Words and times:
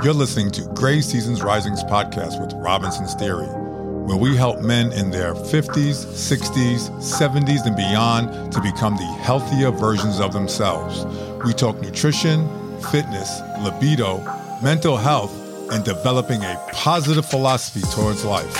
You're 0.00 0.14
listening 0.14 0.52
to 0.52 0.62
Gray 0.74 1.00
Seasons 1.00 1.42
Rising's 1.42 1.82
podcast 1.82 2.40
with 2.40 2.52
Robinson's 2.52 3.14
Theory, 3.14 3.48
where 3.48 4.16
we 4.16 4.36
help 4.36 4.60
men 4.60 4.92
in 4.92 5.10
their 5.10 5.34
50s, 5.34 6.06
60s, 6.06 6.88
70s, 7.00 7.66
and 7.66 7.74
beyond 7.74 8.52
to 8.52 8.60
become 8.60 8.96
the 8.96 9.18
healthier 9.20 9.72
versions 9.72 10.20
of 10.20 10.32
themselves. 10.32 11.04
We 11.44 11.52
talk 11.52 11.80
nutrition, 11.80 12.48
fitness, 12.92 13.40
libido, 13.58 14.18
mental 14.62 14.96
health, 14.96 15.32
and 15.72 15.84
developing 15.84 16.44
a 16.44 16.64
positive 16.72 17.26
philosophy 17.26 17.84
towards 17.92 18.24
life. 18.24 18.54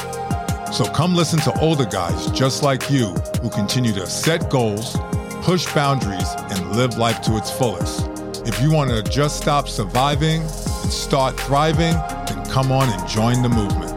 So 0.74 0.86
come 0.86 1.14
listen 1.14 1.38
to 1.40 1.60
older 1.60 1.86
guys 1.86 2.32
just 2.32 2.64
like 2.64 2.90
you 2.90 3.10
who 3.42 3.50
continue 3.50 3.92
to 3.92 4.08
set 4.08 4.50
goals, 4.50 4.96
push 5.42 5.72
boundaries, 5.72 6.28
and 6.50 6.72
live 6.72 6.98
life 6.98 7.22
to 7.22 7.36
its 7.36 7.52
fullest. 7.52 8.08
If 8.44 8.60
you 8.60 8.72
want 8.72 8.90
to 8.90 9.04
just 9.04 9.36
stop 9.36 9.68
surviving 9.68 10.42
start 10.90 11.38
thriving, 11.40 11.94
then 12.26 12.44
come 12.50 12.72
on 12.72 12.88
and 12.88 13.08
join 13.08 13.42
the 13.42 13.48
movement. 13.48 13.94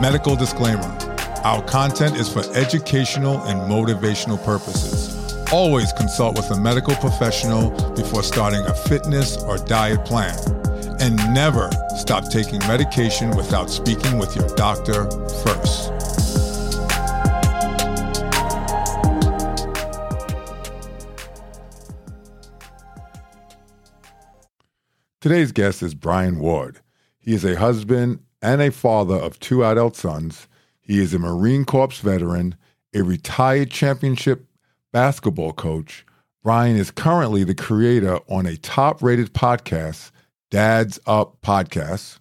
Medical 0.00 0.36
disclaimer 0.36 0.82
Our 1.44 1.62
content 1.62 2.16
is 2.16 2.28
for 2.28 2.42
educational 2.54 3.40
and 3.44 3.60
motivational 3.70 4.42
purposes. 4.44 5.14
Always 5.52 5.92
consult 5.92 6.36
with 6.36 6.50
a 6.50 6.56
medical 6.56 6.94
professional 6.96 7.70
before 7.92 8.22
starting 8.22 8.60
a 8.66 8.74
fitness 8.74 9.36
or 9.36 9.58
diet 9.58 10.04
plan. 10.04 10.36
And 11.00 11.16
never 11.32 11.70
stop 11.96 12.28
taking 12.30 12.58
medication 12.60 13.30
without 13.36 13.70
speaking 13.70 14.18
with 14.18 14.34
your 14.34 14.48
doctor 14.56 15.08
first. 15.44 15.93
Today's 25.24 25.52
guest 25.52 25.82
is 25.82 25.94
Brian 25.94 26.38
Ward. 26.38 26.80
He 27.16 27.32
is 27.32 27.46
a 27.46 27.58
husband 27.58 28.18
and 28.42 28.60
a 28.60 28.70
father 28.70 29.14
of 29.14 29.40
two 29.40 29.64
adult 29.64 29.96
sons. 29.96 30.48
He 30.82 31.00
is 31.00 31.14
a 31.14 31.18
Marine 31.18 31.64
Corps 31.64 31.98
veteran, 31.98 32.56
a 32.94 33.00
retired 33.00 33.70
championship 33.70 34.44
basketball 34.92 35.54
coach. 35.54 36.04
Brian 36.42 36.76
is 36.76 36.90
currently 36.90 37.42
the 37.42 37.54
creator 37.54 38.18
on 38.28 38.44
a 38.44 38.58
top 38.58 39.02
rated 39.02 39.32
podcast, 39.32 40.10
Dad's 40.50 41.00
Up 41.06 41.40
Podcast. 41.40 42.18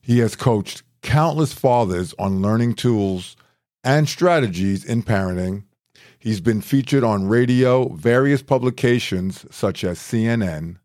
He 0.00 0.20
has 0.20 0.36
coached 0.36 0.84
countless 1.02 1.52
fathers 1.52 2.14
on 2.20 2.40
learning 2.40 2.74
tools 2.74 3.36
and 3.82 4.08
strategies 4.08 4.84
in 4.84 5.02
parenting. 5.02 5.64
He's 6.20 6.40
been 6.40 6.60
featured 6.60 7.02
on 7.02 7.26
radio, 7.26 7.88
various 7.88 8.44
publications 8.44 9.44
such 9.50 9.82
as 9.82 9.98
CNN. 9.98 10.76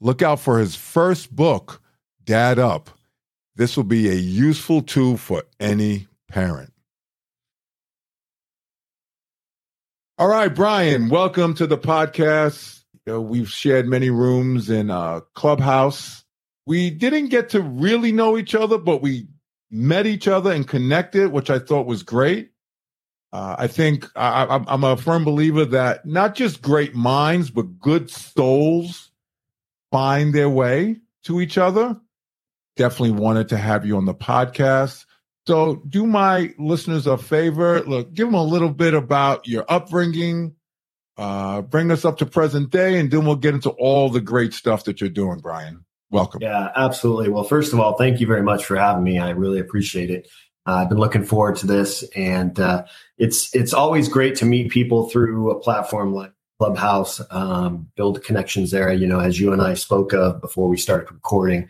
Look 0.00 0.20
out 0.20 0.40
for 0.40 0.58
his 0.58 0.74
first 0.74 1.34
book, 1.34 1.80
Dad 2.24 2.58
Up. 2.58 2.90
This 3.54 3.76
will 3.76 3.84
be 3.84 4.10
a 4.10 4.14
useful 4.14 4.82
tool 4.82 5.16
for 5.16 5.44
any 5.58 6.06
parent. 6.28 6.72
All 10.18 10.28
right, 10.28 10.54
Brian, 10.54 11.08
welcome 11.08 11.54
to 11.54 11.66
the 11.66 11.78
podcast. 11.78 12.82
You 13.06 13.14
know, 13.14 13.20
we've 13.22 13.48
shared 13.48 13.86
many 13.86 14.10
rooms 14.10 14.68
in 14.68 14.90
a 14.90 15.22
clubhouse. 15.34 16.24
We 16.66 16.90
didn't 16.90 17.28
get 17.28 17.50
to 17.50 17.62
really 17.62 18.12
know 18.12 18.36
each 18.36 18.54
other, 18.54 18.76
but 18.76 19.00
we 19.00 19.28
met 19.70 20.06
each 20.06 20.28
other 20.28 20.52
and 20.52 20.68
connected, 20.68 21.32
which 21.32 21.48
I 21.48 21.58
thought 21.58 21.86
was 21.86 22.02
great. 22.02 22.50
Uh, 23.32 23.56
I 23.58 23.66
think 23.66 24.06
I, 24.14 24.62
I'm 24.66 24.84
a 24.84 24.96
firm 24.96 25.24
believer 25.24 25.64
that 25.64 26.04
not 26.04 26.34
just 26.34 26.60
great 26.60 26.94
minds, 26.94 27.50
but 27.50 27.78
good 27.78 28.10
souls 28.10 29.05
find 29.90 30.34
their 30.34 30.50
way 30.50 30.96
to 31.24 31.40
each 31.40 31.58
other. 31.58 31.96
Definitely 32.76 33.12
wanted 33.12 33.48
to 33.50 33.56
have 33.56 33.86
you 33.86 33.96
on 33.96 34.04
the 34.04 34.14
podcast. 34.14 35.06
So, 35.46 35.76
do 35.88 36.06
my 36.06 36.52
listeners 36.58 37.06
a 37.06 37.16
favor. 37.16 37.80
Look, 37.82 38.12
give 38.12 38.26
them 38.26 38.34
a 38.34 38.42
little 38.42 38.70
bit 38.70 38.94
about 38.94 39.46
your 39.46 39.64
upbringing, 39.68 40.56
uh, 41.16 41.62
bring 41.62 41.90
us 41.92 42.04
up 42.04 42.18
to 42.18 42.26
present 42.26 42.70
day, 42.70 42.98
and 42.98 43.10
then 43.10 43.24
we'll 43.24 43.36
get 43.36 43.54
into 43.54 43.70
all 43.70 44.10
the 44.10 44.20
great 44.20 44.52
stuff 44.52 44.84
that 44.84 45.00
you're 45.00 45.08
doing, 45.08 45.38
Brian. 45.38 45.84
Welcome. 46.10 46.42
Yeah, 46.42 46.70
absolutely. 46.74 47.28
Well, 47.28 47.44
first 47.44 47.72
of 47.72 47.80
all, 47.80 47.96
thank 47.96 48.20
you 48.20 48.26
very 48.26 48.42
much 48.42 48.64
for 48.64 48.76
having 48.76 49.04
me. 49.04 49.18
I 49.18 49.30
really 49.30 49.60
appreciate 49.60 50.10
it. 50.10 50.28
Uh, 50.66 50.74
I've 50.74 50.88
been 50.88 50.98
looking 50.98 51.24
forward 51.24 51.56
to 51.56 51.66
this, 51.66 52.02
and 52.16 52.58
uh, 52.58 52.84
it's 53.18 53.54
it's 53.54 53.72
always 53.72 54.08
great 54.08 54.36
to 54.36 54.44
meet 54.44 54.70
people 54.70 55.08
through 55.08 55.50
a 55.50 55.60
platform 55.60 56.12
like 56.12 56.32
Clubhouse, 56.58 57.20
um, 57.30 57.90
build 57.96 58.22
connections 58.24 58.70
there. 58.70 58.92
You 58.92 59.06
know, 59.06 59.20
as 59.20 59.38
you 59.38 59.52
and 59.52 59.62
I 59.62 59.74
spoke 59.74 60.12
of 60.12 60.40
before 60.40 60.68
we 60.68 60.76
started 60.76 61.10
recording, 61.12 61.68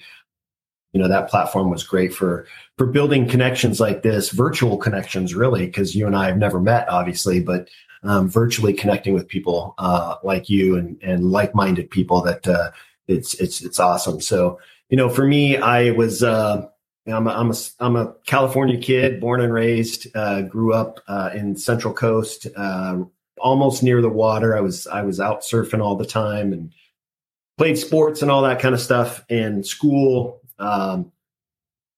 you 0.93 1.01
know 1.01 1.09
that 1.09 1.29
platform 1.29 1.71
was 1.71 1.83
great 1.85 2.15
for 2.15 2.47
for 2.79 2.87
building 2.87 3.29
connections 3.29 3.81
like 3.81 4.03
this, 4.03 4.31
virtual 4.31 4.79
connections, 4.79 5.35
really, 5.35 5.67
because 5.67 5.95
you 5.95 6.07
and 6.07 6.17
I 6.17 6.27
have 6.27 6.39
never 6.39 6.61
met, 6.61 6.89
obviously, 6.89 7.41
but 7.41 7.69
um, 8.03 8.29
virtually 8.29 8.73
connecting 8.73 9.15
with 9.15 9.29
people 9.29 9.75
uh, 9.79 10.17
like 10.23 10.49
you 10.49 10.77
and 10.77 10.99
and 11.03 11.31
like 11.31 11.55
minded 11.55 11.91
people 11.91 12.23
that 12.23 12.47
uh, 12.47 12.71
it's 13.09 13.35
it's 13.35 13.63
it's 13.63 13.81
awesome. 13.81 14.21
So 14.21 14.61
you 14.89 14.97
know, 14.97 15.09
for 15.09 15.27
me, 15.27 15.57
I 15.57 15.91
was. 15.91 16.23
Uh, 16.23 16.69
I'm 17.09 17.29
a, 17.29 17.31
I'm 17.31 17.51
a, 17.53 17.55
I'm 17.79 17.95
a 17.97 18.15
California 18.27 18.79
kid, 18.79 19.21
born 19.21 19.41
and 19.41 19.53
raised, 19.53 20.09
uh, 20.17 20.43
grew 20.43 20.75
up 20.75 20.99
uh, 21.07 21.31
in 21.33 21.55
Central 21.57 21.95
Coast, 21.95 22.49
uh, 22.57 23.05
almost 23.39 23.83
near 23.83 24.01
the 24.01 24.09
water. 24.09 24.57
I 24.57 24.61
was 24.61 24.87
I 24.87 25.03
was 25.03 25.21
out 25.21 25.43
surfing 25.43 25.83
all 25.83 25.97
the 25.97 26.07
time 26.07 26.53
and 26.53 26.73
played 27.59 27.79
sports 27.79 28.23
and 28.23 28.31
all 28.31 28.43
that 28.43 28.61
kind 28.61 28.75
of 28.75 28.81
stuff 28.81 29.25
in 29.29 29.65
school. 29.65 30.41
Um, 30.59 31.13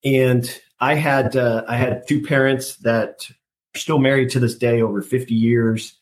and 0.04 0.60
I 0.81 0.94
had 0.94 1.37
uh, 1.37 1.65
I 1.69 1.76
had 1.76 2.06
two 2.06 2.22
parents 2.22 2.76
that 2.76 3.26
are 3.75 3.78
still 3.78 3.99
married 3.99 4.31
to 4.31 4.41
this 4.41 4.56
day, 4.56 4.81
over 4.81 5.03
50 5.03 5.34
years. 5.34 5.94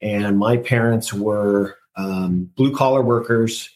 And 0.00 0.38
my 0.38 0.56
parents 0.56 1.12
were 1.12 1.76
um, 1.96 2.50
blue 2.56 2.74
collar 2.74 3.02
workers. 3.02 3.70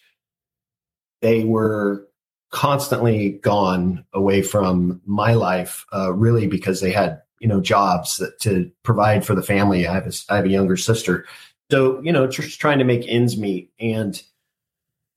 They 1.22 1.44
were 1.44 2.06
constantly 2.50 3.32
gone 3.32 4.04
away 4.12 4.42
from 4.42 5.00
my 5.06 5.34
life, 5.34 5.84
uh, 5.92 6.12
really 6.12 6.46
because 6.46 6.80
they 6.80 6.92
had 6.92 7.22
you 7.40 7.48
know 7.48 7.60
jobs 7.60 8.16
that, 8.18 8.38
to 8.40 8.70
provide 8.82 9.24
for 9.24 9.34
the 9.34 9.42
family. 9.42 9.86
I 9.86 9.94
have 9.94 10.06
a, 10.06 10.12
I 10.28 10.36
have 10.36 10.44
a 10.44 10.50
younger 10.50 10.76
sister, 10.76 11.26
so 11.70 12.00
you 12.02 12.12
know 12.12 12.26
just 12.26 12.60
trying 12.60 12.78
to 12.78 12.84
make 12.84 13.04
ends 13.06 13.36
meet. 13.36 13.70
And 13.78 14.20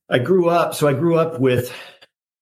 I 0.10 0.20
grew 0.20 0.50
up, 0.50 0.76
so 0.76 0.88
I 0.88 0.94
grew 0.94 1.18
up 1.18 1.40
with 1.40 1.74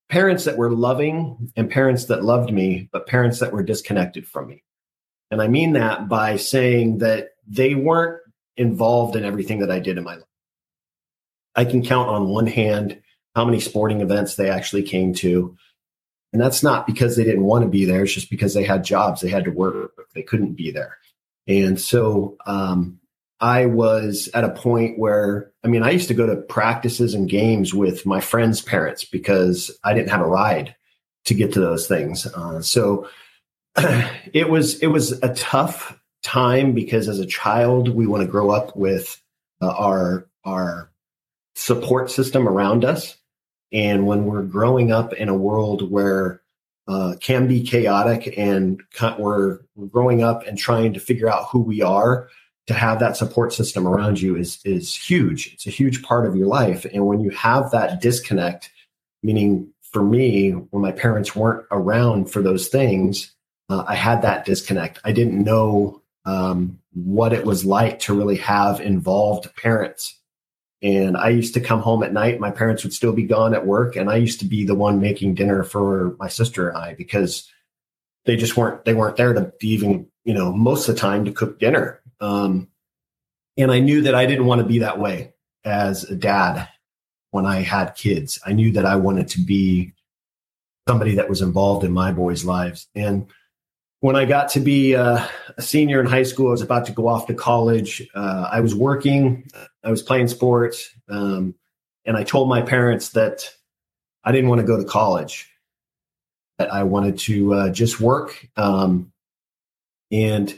parents 0.10 0.46
that 0.46 0.58
were 0.58 0.72
loving 0.72 1.52
and 1.56 1.70
parents 1.70 2.06
that 2.06 2.24
loved 2.24 2.52
me, 2.52 2.90
but 2.92 3.08
parents 3.08 3.40
that 3.40 3.54
were 3.54 3.64
disconnected 3.64 4.28
from 4.28 4.48
me. 4.48 4.64
And 5.32 5.42
I 5.42 5.48
mean 5.48 5.74
that 5.74 6.10
by 6.10 6.38
saying 6.38 6.98
that 7.00 7.30
they 7.48 7.76
weren't 7.76 8.20
involved 8.58 9.16
in 9.16 9.24
everything 9.24 9.60
that 9.60 9.72
I 9.72 9.80
did 9.80 9.98
in 9.98 10.04
my 10.04 10.16
life. 10.16 10.24
I 11.56 11.66
can 11.66 11.84
count 11.84 12.10
on 12.10 12.30
one 12.30 12.48
hand 12.48 13.02
how 13.36 13.46
many 13.46 13.60
sporting 13.60 14.02
events 14.02 14.36
they 14.36 14.50
actually 14.50 14.84
came 14.84 15.14
to. 15.16 15.56
And 16.32 16.42
that's 16.42 16.62
not 16.62 16.86
because 16.86 17.16
they 17.16 17.24
didn't 17.24 17.44
want 17.44 17.64
to 17.64 17.70
be 17.70 17.86
there. 17.86 18.04
It's 18.04 18.14
just 18.14 18.30
because 18.30 18.54
they 18.54 18.64
had 18.64 18.84
jobs, 18.84 19.22
they 19.22 19.30
had 19.30 19.46
to 19.46 19.52
work, 19.52 19.94
they 20.14 20.22
couldn't 20.22 20.54
be 20.54 20.72
there. 20.72 20.98
And 21.48 21.80
so 21.80 22.38
um, 22.46 23.00
I 23.40 23.66
was 23.66 24.30
at 24.34 24.44
a 24.44 24.52
point 24.52 25.00
where, 25.00 25.52
I 25.64 25.68
mean, 25.68 25.82
I 25.82 25.90
used 25.90 26.10
to 26.10 26.14
go 26.14 26.28
to 26.28 26.36
practices 26.36 27.16
and 27.16 27.28
games 27.28 27.74
with 27.74 28.06
my 28.06 28.20
friends' 28.20 28.62
parents 28.62 29.06
because 29.06 29.72
I 29.84 29.94
didn't 29.94 30.12
have 30.12 30.22
a 30.22 30.28
ride 30.28 30.76
to 31.26 31.34
get 31.34 31.54
to 31.54 31.60
those 31.60 31.88
things. 31.88 32.28
Uh, 32.28 32.62
so 32.62 33.08
it 34.34 34.50
was 34.50 34.80
it 34.80 34.88
was 34.88 35.12
a 35.24 35.34
tough 35.34 36.00
time 36.22 36.74
because 36.74 37.08
as 37.08 37.20
a 37.20 37.26
child 37.26 37.88
we 37.88 38.06
want 38.06 38.22
to 38.22 38.28
grow 38.28 38.50
up 38.50 38.76
with 38.76 39.22
uh, 39.62 39.70
our 39.70 40.28
our 40.44 40.92
support 41.56 42.12
system 42.12 42.48
around 42.48 42.84
us 42.84 43.18
and 43.72 44.08
when 44.08 44.26
we're 44.26 44.44
growing 44.44 44.92
up 44.92 45.14
in 45.14 45.30
a 45.30 45.38
world 45.38 45.90
where 45.90 46.42
uh, 46.88 47.16
can 47.22 47.48
be 47.48 47.62
chaotic 47.64 48.34
and 48.38 48.82
we're 49.20 49.60
growing 49.92 50.24
up 50.24 50.46
and 50.48 50.58
trying 50.58 50.94
to 50.94 51.00
figure 51.00 51.30
out 51.30 51.48
who 51.52 51.60
we 51.60 51.82
are, 51.82 52.30
to 52.70 52.74
have 52.76 53.00
that 53.00 53.18
support 53.18 53.52
system 53.52 53.88
around 53.88 54.22
you 54.22 54.36
is 54.36 54.60
is 54.64 54.96
huge. 54.96 55.54
It's 55.54 55.66
a 55.66 55.72
huge 55.72 56.04
part 56.04 56.28
of 56.28 56.36
your 56.36 56.46
life. 56.46 56.86
And 56.94 57.08
when 57.08 57.20
you 57.20 57.32
have 57.32 57.72
that 57.72 58.00
disconnect, 58.00 58.72
meaning 59.24 59.74
for 59.82 60.04
me, 60.04 60.52
when 60.52 60.84
my 60.84 60.92
parents 60.92 61.36
weren't 61.36 61.66
around 61.72 62.32
for 62.32 62.44
those 62.44 62.68
things, 62.68 63.34
uh, 63.70 63.86
I 63.88 63.96
had 63.96 64.22
that 64.22 64.46
disconnect. 64.46 65.00
I 65.04 65.12
didn't 65.12 65.44
know 65.44 66.04
um, 66.26 66.80
what 66.94 67.34
it 67.34 67.44
was 67.44 67.66
like 67.66 68.00
to 68.02 68.14
really 68.14 68.38
have 68.38 68.82
involved 68.82 69.56
parents 69.56 70.19
and 70.82 71.18
I 71.18 71.30
used 71.30 71.54
to 71.56 71.60
come 71.60 71.82
home 71.82 72.04
at 72.04 72.14
night. 72.14 72.40
My 72.40 72.52
parents 72.52 72.84
would 72.84 72.94
still 72.94 73.12
be 73.12 73.24
gone 73.24 73.54
at 73.54 73.66
work. 73.68 73.96
And 73.96 74.10
I 74.10 74.16
used 74.16 74.40
to 74.40 74.46
be 74.46 74.66
the 74.66 74.76
one 74.76 75.02
making 75.02 75.36
dinner 75.36 75.64
for 75.64 76.16
my 76.20 76.30
sister 76.30 76.70
and 76.70 76.78
I 76.78 76.94
because 76.94 77.52
they 78.26 78.38
just 78.38 78.56
weren't, 78.56 78.86
they 78.86 78.94
weren't 78.94 79.18
there 79.18 79.34
to 79.34 79.52
even, 79.62 80.08
you 80.24 80.34
know, 80.34 80.54
most 80.54 80.88
of 80.88 80.96
the 80.96 81.02
time 81.02 81.26
to 81.26 81.32
cook 81.32 81.60
dinner. 81.60 82.02
Um, 82.22 82.70
and 83.58 83.72
I 83.72 83.80
knew 83.80 84.04
that 84.04 84.16
I 84.16 84.26
didn't 84.26 84.46
want 84.46 84.62
to 84.62 84.68
be 84.68 84.80
that 84.80 85.00
way 85.00 85.34
as 85.66 86.06
a 86.06 86.16
dad. 86.16 86.70
when 87.32 87.46
I 87.46 87.62
had 87.62 87.96
kids. 87.96 88.40
I 88.46 88.54
knew 88.54 88.72
that 88.72 88.86
I 88.86 88.96
wanted 88.96 89.28
to 89.30 89.42
be 89.42 89.94
somebody 90.88 91.16
that 91.16 91.30
was 91.30 91.42
involved 91.42 91.84
in 91.84 91.92
my 91.92 92.12
boys' 92.12 92.46
lives. 92.46 92.88
And 92.96 93.28
when 94.02 94.16
I 94.16 94.26
got 94.26 94.50
to 94.50 94.60
be 94.60 94.96
uh, 94.96 95.26
a 95.58 95.62
senior 95.62 96.00
in 96.00 96.06
high 96.06 96.24
school, 96.24 96.48
I 96.48 96.52
was 96.52 96.62
about 96.62 96.86
to 96.86 96.92
go 96.92 97.08
off 97.08 97.28
to 97.28 97.34
college. 97.34 98.08
Uh, 98.16 98.48
I 98.52 98.62
was 98.62 98.74
working, 98.74 99.50
I 99.84 99.92
was 99.92 100.02
playing 100.02 100.30
sports, 100.30 100.90
um, 101.10 101.56
and 102.06 102.16
I 102.16 102.24
told 102.24 102.48
my 102.48 102.62
parents 102.62 103.10
that 103.10 103.54
I 104.24 104.32
didn't 104.32 104.50
want 104.50 104.62
to 104.62 104.68
go 104.68 104.78
to 104.78 104.86
college, 104.86 105.50
that 106.58 106.72
I 106.72 106.84
wanted 106.84 107.20
to 107.20 107.54
uh, 107.54 107.70
just 107.70 108.00
work. 108.00 108.48
Um, 108.56 109.12
and 110.12 110.54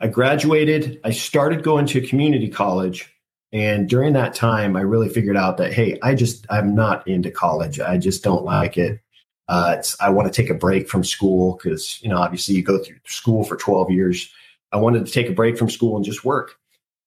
I 0.00 0.08
graduated. 0.08 1.00
I 1.04 1.10
started 1.10 1.62
going 1.62 1.86
to 1.86 2.00
community 2.00 2.48
college. 2.48 3.12
And 3.52 3.88
during 3.88 4.12
that 4.14 4.34
time, 4.34 4.76
I 4.76 4.80
really 4.80 5.08
figured 5.08 5.36
out 5.36 5.56
that, 5.58 5.72
hey, 5.72 5.98
I 6.02 6.14
just, 6.14 6.46
I'm 6.50 6.74
not 6.74 7.06
into 7.08 7.30
college. 7.30 7.80
I 7.80 7.96
just 7.96 8.22
don't 8.22 8.44
like 8.44 8.76
it. 8.76 9.00
Uh, 9.48 9.82
I 10.00 10.10
want 10.10 10.32
to 10.32 10.42
take 10.42 10.50
a 10.50 10.54
break 10.54 10.88
from 10.88 11.02
school 11.02 11.54
because, 11.54 12.00
you 12.02 12.08
know, 12.08 12.18
obviously 12.18 12.54
you 12.54 12.62
go 12.62 12.82
through 12.82 12.96
school 13.06 13.44
for 13.44 13.56
12 13.56 13.90
years. 13.90 14.30
I 14.72 14.76
wanted 14.76 15.06
to 15.06 15.12
take 15.12 15.28
a 15.28 15.32
break 15.32 15.56
from 15.56 15.70
school 15.70 15.96
and 15.96 16.04
just 16.04 16.24
work. 16.24 16.56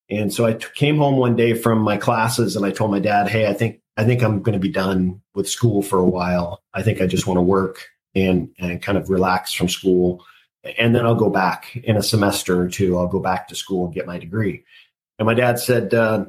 And 0.09 0.33
so 0.33 0.45
I 0.45 0.53
t- 0.53 0.65
came 0.73 0.97
home 0.97 1.17
one 1.17 1.35
day 1.35 1.53
from 1.53 1.79
my 1.79 1.97
classes 1.97 2.55
and 2.55 2.65
I 2.65 2.71
told 2.71 2.91
my 2.91 2.99
dad, 2.99 3.29
Hey, 3.29 3.47
I 3.47 3.53
think, 3.53 3.79
I 3.95 4.03
think 4.03 4.23
I'm 4.23 4.41
going 4.41 4.53
to 4.53 4.59
be 4.59 4.71
done 4.71 5.21
with 5.35 5.47
school 5.47 5.83
for 5.83 5.99
a 5.99 6.05
while. 6.05 6.61
I 6.73 6.81
think 6.81 6.99
I 6.99 7.07
just 7.07 7.27
want 7.27 7.38
to 7.38 7.43
work 7.43 7.88
and, 8.15 8.49
and 8.57 8.81
kind 8.81 8.97
of 8.97 9.09
relax 9.09 9.53
from 9.53 9.69
school. 9.69 10.25
And 10.77 10.95
then 10.95 11.05
I'll 11.05 11.15
go 11.15 11.29
back 11.29 11.75
in 11.75 11.95
a 11.95 12.03
semester 12.03 12.59
or 12.59 12.67
two. 12.67 12.97
I'll 12.97 13.07
go 13.07 13.19
back 13.19 13.47
to 13.47 13.55
school 13.55 13.85
and 13.85 13.93
get 13.93 14.07
my 14.07 14.17
degree. 14.17 14.63
And 15.19 15.25
my 15.25 15.33
dad 15.33 15.59
said, 15.59 15.93
uh, 15.93 16.25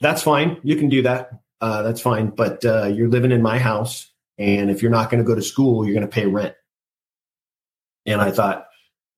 that's 0.00 0.22
fine. 0.22 0.58
You 0.62 0.76
can 0.76 0.88
do 0.88 1.02
that. 1.02 1.30
Uh, 1.60 1.82
that's 1.82 2.00
fine. 2.00 2.30
But 2.30 2.64
uh, 2.64 2.86
you're 2.86 3.08
living 3.08 3.32
in 3.32 3.42
my 3.42 3.58
house. 3.58 4.10
And 4.38 4.70
if 4.70 4.82
you're 4.82 4.90
not 4.90 5.10
going 5.10 5.22
to 5.22 5.26
go 5.26 5.34
to 5.34 5.42
school, 5.42 5.84
you're 5.84 5.94
going 5.94 6.06
to 6.06 6.12
pay 6.12 6.26
rent. 6.26 6.54
And 8.06 8.20
I 8.20 8.30
thought, 8.30 8.68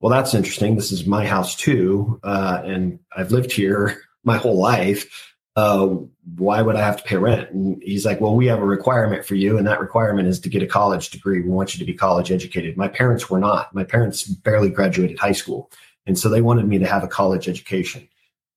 well, 0.00 0.10
that's 0.10 0.34
interesting. 0.34 0.76
This 0.76 0.92
is 0.92 1.06
my 1.06 1.26
house 1.26 1.54
too. 1.54 2.18
Uh, 2.22 2.62
and 2.64 2.98
I've 3.14 3.30
lived 3.30 3.52
here 3.52 4.00
my 4.24 4.36
whole 4.38 4.58
life. 4.58 5.34
Uh, 5.56 5.96
why 6.36 6.62
would 6.62 6.76
I 6.76 6.80
have 6.80 6.96
to 6.98 7.02
pay 7.02 7.16
rent? 7.16 7.50
And 7.50 7.82
he's 7.82 8.06
like, 8.06 8.20
well, 8.20 8.34
we 8.34 8.46
have 8.46 8.60
a 8.60 8.64
requirement 8.64 9.26
for 9.26 9.34
you. 9.34 9.58
And 9.58 9.66
that 9.66 9.80
requirement 9.80 10.28
is 10.28 10.40
to 10.40 10.48
get 10.48 10.62
a 10.62 10.66
college 10.66 11.10
degree. 11.10 11.42
We 11.42 11.50
want 11.50 11.74
you 11.74 11.80
to 11.80 11.84
be 11.84 11.96
college 11.96 12.30
educated. 12.30 12.76
My 12.76 12.88
parents 12.88 13.28
were 13.28 13.40
not. 13.40 13.74
My 13.74 13.84
parents 13.84 14.24
barely 14.24 14.70
graduated 14.70 15.18
high 15.18 15.32
school. 15.32 15.70
And 16.06 16.18
so 16.18 16.28
they 16.28 16.40
wanted 16.40 16.66
me 16.66 16.78
to 16.78 16.86
have 16.86 17.04
a 17.04 17.08
college 17.08 17.48
education. 17.48 18.08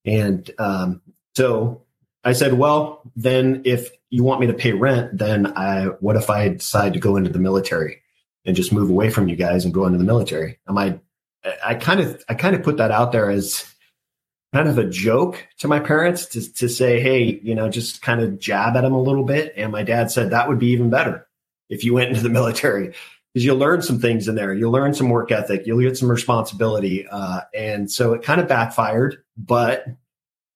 And 0.06 0.50
um, 0.60 1.01
so 1.36 1.83
I 2.24 2.33
said, 2.33 2.54
well, 2.54 3.01
then 3.15 3.63
if 3.65 3.89
you 4.13 4.24
want 4.24 4.39
me 4.39 4.45
to 4.45 4.54
pay 4.54 4.74
rent, 4.74 5.18
then 5.18 5.57
I, 5.57 5.86
what 5.86 6.15
if 6.15 6.30
I 6.30 6.50
decide 6.50 6.94
to 6.94 7.00
go 7.00 7.15
into 7.18 7.31
the 7.31 7.39
military 7.39 8.04
and 8.45 8.56
just 8.56 8.71
move 8.71 8.92
away 8.92 9.10
from 9.10 9.27
you 9.27 9.36
guys 9.36 9.65
and 9.65 9.74
go 9.74 9.88
into 9.88 9.98
the 9.98 10.04
military? 10.04 10.60
Am 10.69 10.77
I, 10.77 11.00
I 11.65 11.74
kind 11.74 12.00
of, 12.00 12.24
I 12.30 12.36
kind 12.36 12.56
of 12.56 12.62
put 12.62 12.77
that 12.77 12.92
out 12.92 13.12
there 13.12 13.31
as 13.31 13.65
kind 14.54 14.69
of 14.69 14.77
a 14.77 14.86
joke 14.86 15.44
to 15.57 15.68
my 15.68 15.80
parents 15.80 16.27
to, 16.27 16.54
to 16.54 16.69
say, 16.69 17.01
Hey, 17.01 17.39
you 17.42 17.56
know, 17.56 17.69
just 17.69 18.04
kind 18.04 18.21
of 18.21 18.38
jab 18.38 18.75
at 18.75 18.81
them 18.81 18.94
a 18.94 19.01
little 19.01 19.24
bit. 19.24 19.51
And 19.57 19.71
my 19.71 19.81
dad 19.81 20.12
said 20.12 20.30
that 20.30 20.48
would 20.48 20.60
be 20.60 20.68
even 20.68 20.92
better 20.92 21.27
if 21.68 21.83
you 21.83 21.95
went 21.95 22.10
into 22.10 22.21
the 22.21 22.30
military 22.39 22.94
because 23.33 23.44
you'll 23.44 23.57
learn 23.57 23.81
some 23.81 24.00
things 24.00 24.27
in 24.27 24.36
there. 24.36 24.54
You'll 24.54 24.71
learn 24.71 24.94
some 24.94 25.10
work 25.10 25.31
ethic. 25.31 25.65
You'll 25.65 25.81
get 25.81 25.98
some 25.98 26.12
responsibility. 26.12 27.07
Uh, 27.12 27.42
and 27.56 27.89
so 27.89 28.13
it 28.13 28.21
kind 28.21 28.39
of 28.39 28.48
backfired, 28.48 29.24
but 29.36 29.88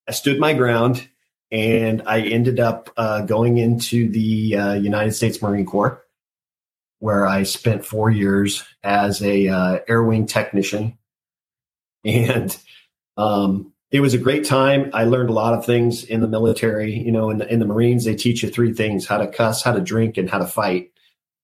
I 0.07 0.12
stood 0.12 0.39
my 0.39 0.54
ground 0.54 1.09
and 1.51 2.03
I 2.05 2.21
ended 2.21 2.59
up 2.59 2.91
uh, 2.97 3.21
going 3.21 3.57
into 3.57 4.09
the 4.09 4.55
uh, 4.55 4.73
United 4.73 5.11
States 5.11 5.41
Marine 5.41 5.65
Corps, 5.65 6.03
where 6.99 7.25
I 7.25 7.44
spent 7.44 7.85
four 7.85 8.09
years 8.09 8.63
as 8.83 9.21
a 9.21 9.47
uh, 9.47 9.79
air 9.88 10.03
wing 10.03 10.25
technician, 10.25 10.97
and 12.05 12.55
um, 13.15 13.73
it 13.91 14.01
was 14.01 14.13
a 14.13 14.19
great 14.19 14.45
time. 14.45 14.89
I 14.94 15.05
learned 15.05 15.29
a 15.29 15.33
lot 15.33 15.53
of 15.53 15.65
things 15.65 16.03
in 16.03 16.21
the 16.21 16.27
military. 16.27 16.94
You 16.94 17.11
know, 17.11 17.29
in 17.29 17.38
the, 17.38 17.51
in 17.51 17.59
the 17.59 17.65
Marines, 17.65 18.05
they 18.05 18.15
teach 18.15 18.44
you 18.44 18.49
three 18.49 18.73
things: 18.73 19.07
how 19.07 19.17
to 19.17 19.27
cuss, 19.27 19.63
how 19.63 19.73
to 19.73 19.81
drink, 19.81 20.17
and 20.17 20.29
how 20.29 20.39
to 20.39 20.47
fight. 20.47 20.91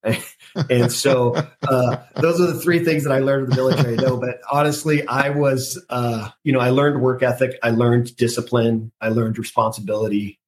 and 0.70 0.92
so 0.92 1.36
uh, 1.68 1.98
those 2.16 2.40
are 2.42 2.48
the 2.48 2.60
three 2.60 2.84
things 2.84 3.04
that 3.04 3.14
I 3.14 3.20
learned 3.20 3.46
in 3.46 3.50
the 3.52 3.56
military. 3.56 3.96
No, 3.96 4.18
but 4.18 4.40
honestly, 4.52 5.08
I 5.08 5.30
was, 5.30 5.84
uh, 5.90 6.30
you 6.44 6.52
know, 6.52 6.60
I 6.60 6.70
learned 6.70 7.02
work 7.02 7.24
ethic, 7.24 7.58
I 7.64 7.70
learned 7.70 8.16
discipline, 8.18 8.92
I 9.00 9.10
learned 9.10 9.38
responsibility, 9.38 10.40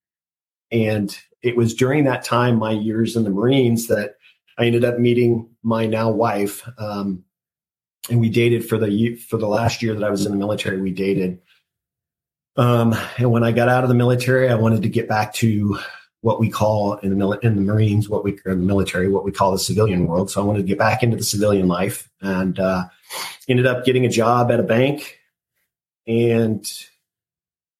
and 0.72 1.16
it 1.42 1.56
was 1.56 1.74
during 1.74 2.06
that 2.06 2.24
time, 2.24 2.58
my 2.58 2.72
years 2.72 3.16
in 3.16 3.24
the 3.24 3.30
Marines, 3.30 3.88
that 3.88 4.16
I 4.58 4.66
ended 4.66 4.84
up 4.84 5.00
meeting 5.00 5.50
my 5.64 5.86
now 5.86 6.10
wife, 6.10 6.68
um, 6.78 7.24
and 8.10 8.20
we 8.20 8.30
dated 8.30 8.68
for 8.68 8.78
the 8.78 9.16
for 9.16 9.38
the 9.38 9.48
last 9.48 9.82
year 9.82 9.94
that 9.94 10.04
I 10.04 10.10
was 10.10 10.26
in 10.26 10.32
the 10.32 10.38
military. 10.38 10.82
We 10.82 10.92
dated, 10.92 11.40
um, 12.58 12.96
and 13.18 13.32
when 13.32 13.44
I 13.44 13.52
got 13.52 13.70
out 13.70 13.84
of 13.84 13.90
the 13.90 13.96
military, 13.96 14.50
I 14.50 14.56
wanted 14.56 14.84
to 14.84 14.90
get 14.90 15.08
back 15.08 15.34
to 15.36 15.80
what 16.26 16.40
we 16.40 16.50
call 16.50 16.96
in 16.96 17.20
the 17.20 17.40
in 17.44 17.56
the 17.56 17.62
Marines, 17.62 18.10
what 18.10 18.24
we 18.24 18.32
in 18.48 18.60
the 18.62 18.66
military, 18.66 19.08
what 19.08 19.24
we 19.24 19.32
call 19.32 19.52
the 19.52 19.60
civilian 19.60 20.08
world. 20.08 20.32
So 20.32 20.42
I 20.42 20.44
wanted 20.44 20.64
to 20.64 20.68
get 20.68 20.80
back 20.80 21.04
into 21.04 21.16
the 21.16 21.24
civilian 21.24 21.68
life, 21.68 22.10
and 22.20 22.58
uh, 22.60 22.86
ended 23.48 23.68
up 23.68 23.86
getting 23.86 24.08
a 24.08 24.10
job 24.10 24.50
at 24.50 24.60
a 24.60 24.64
bank. 24.64 25.20
And 26.08 26.68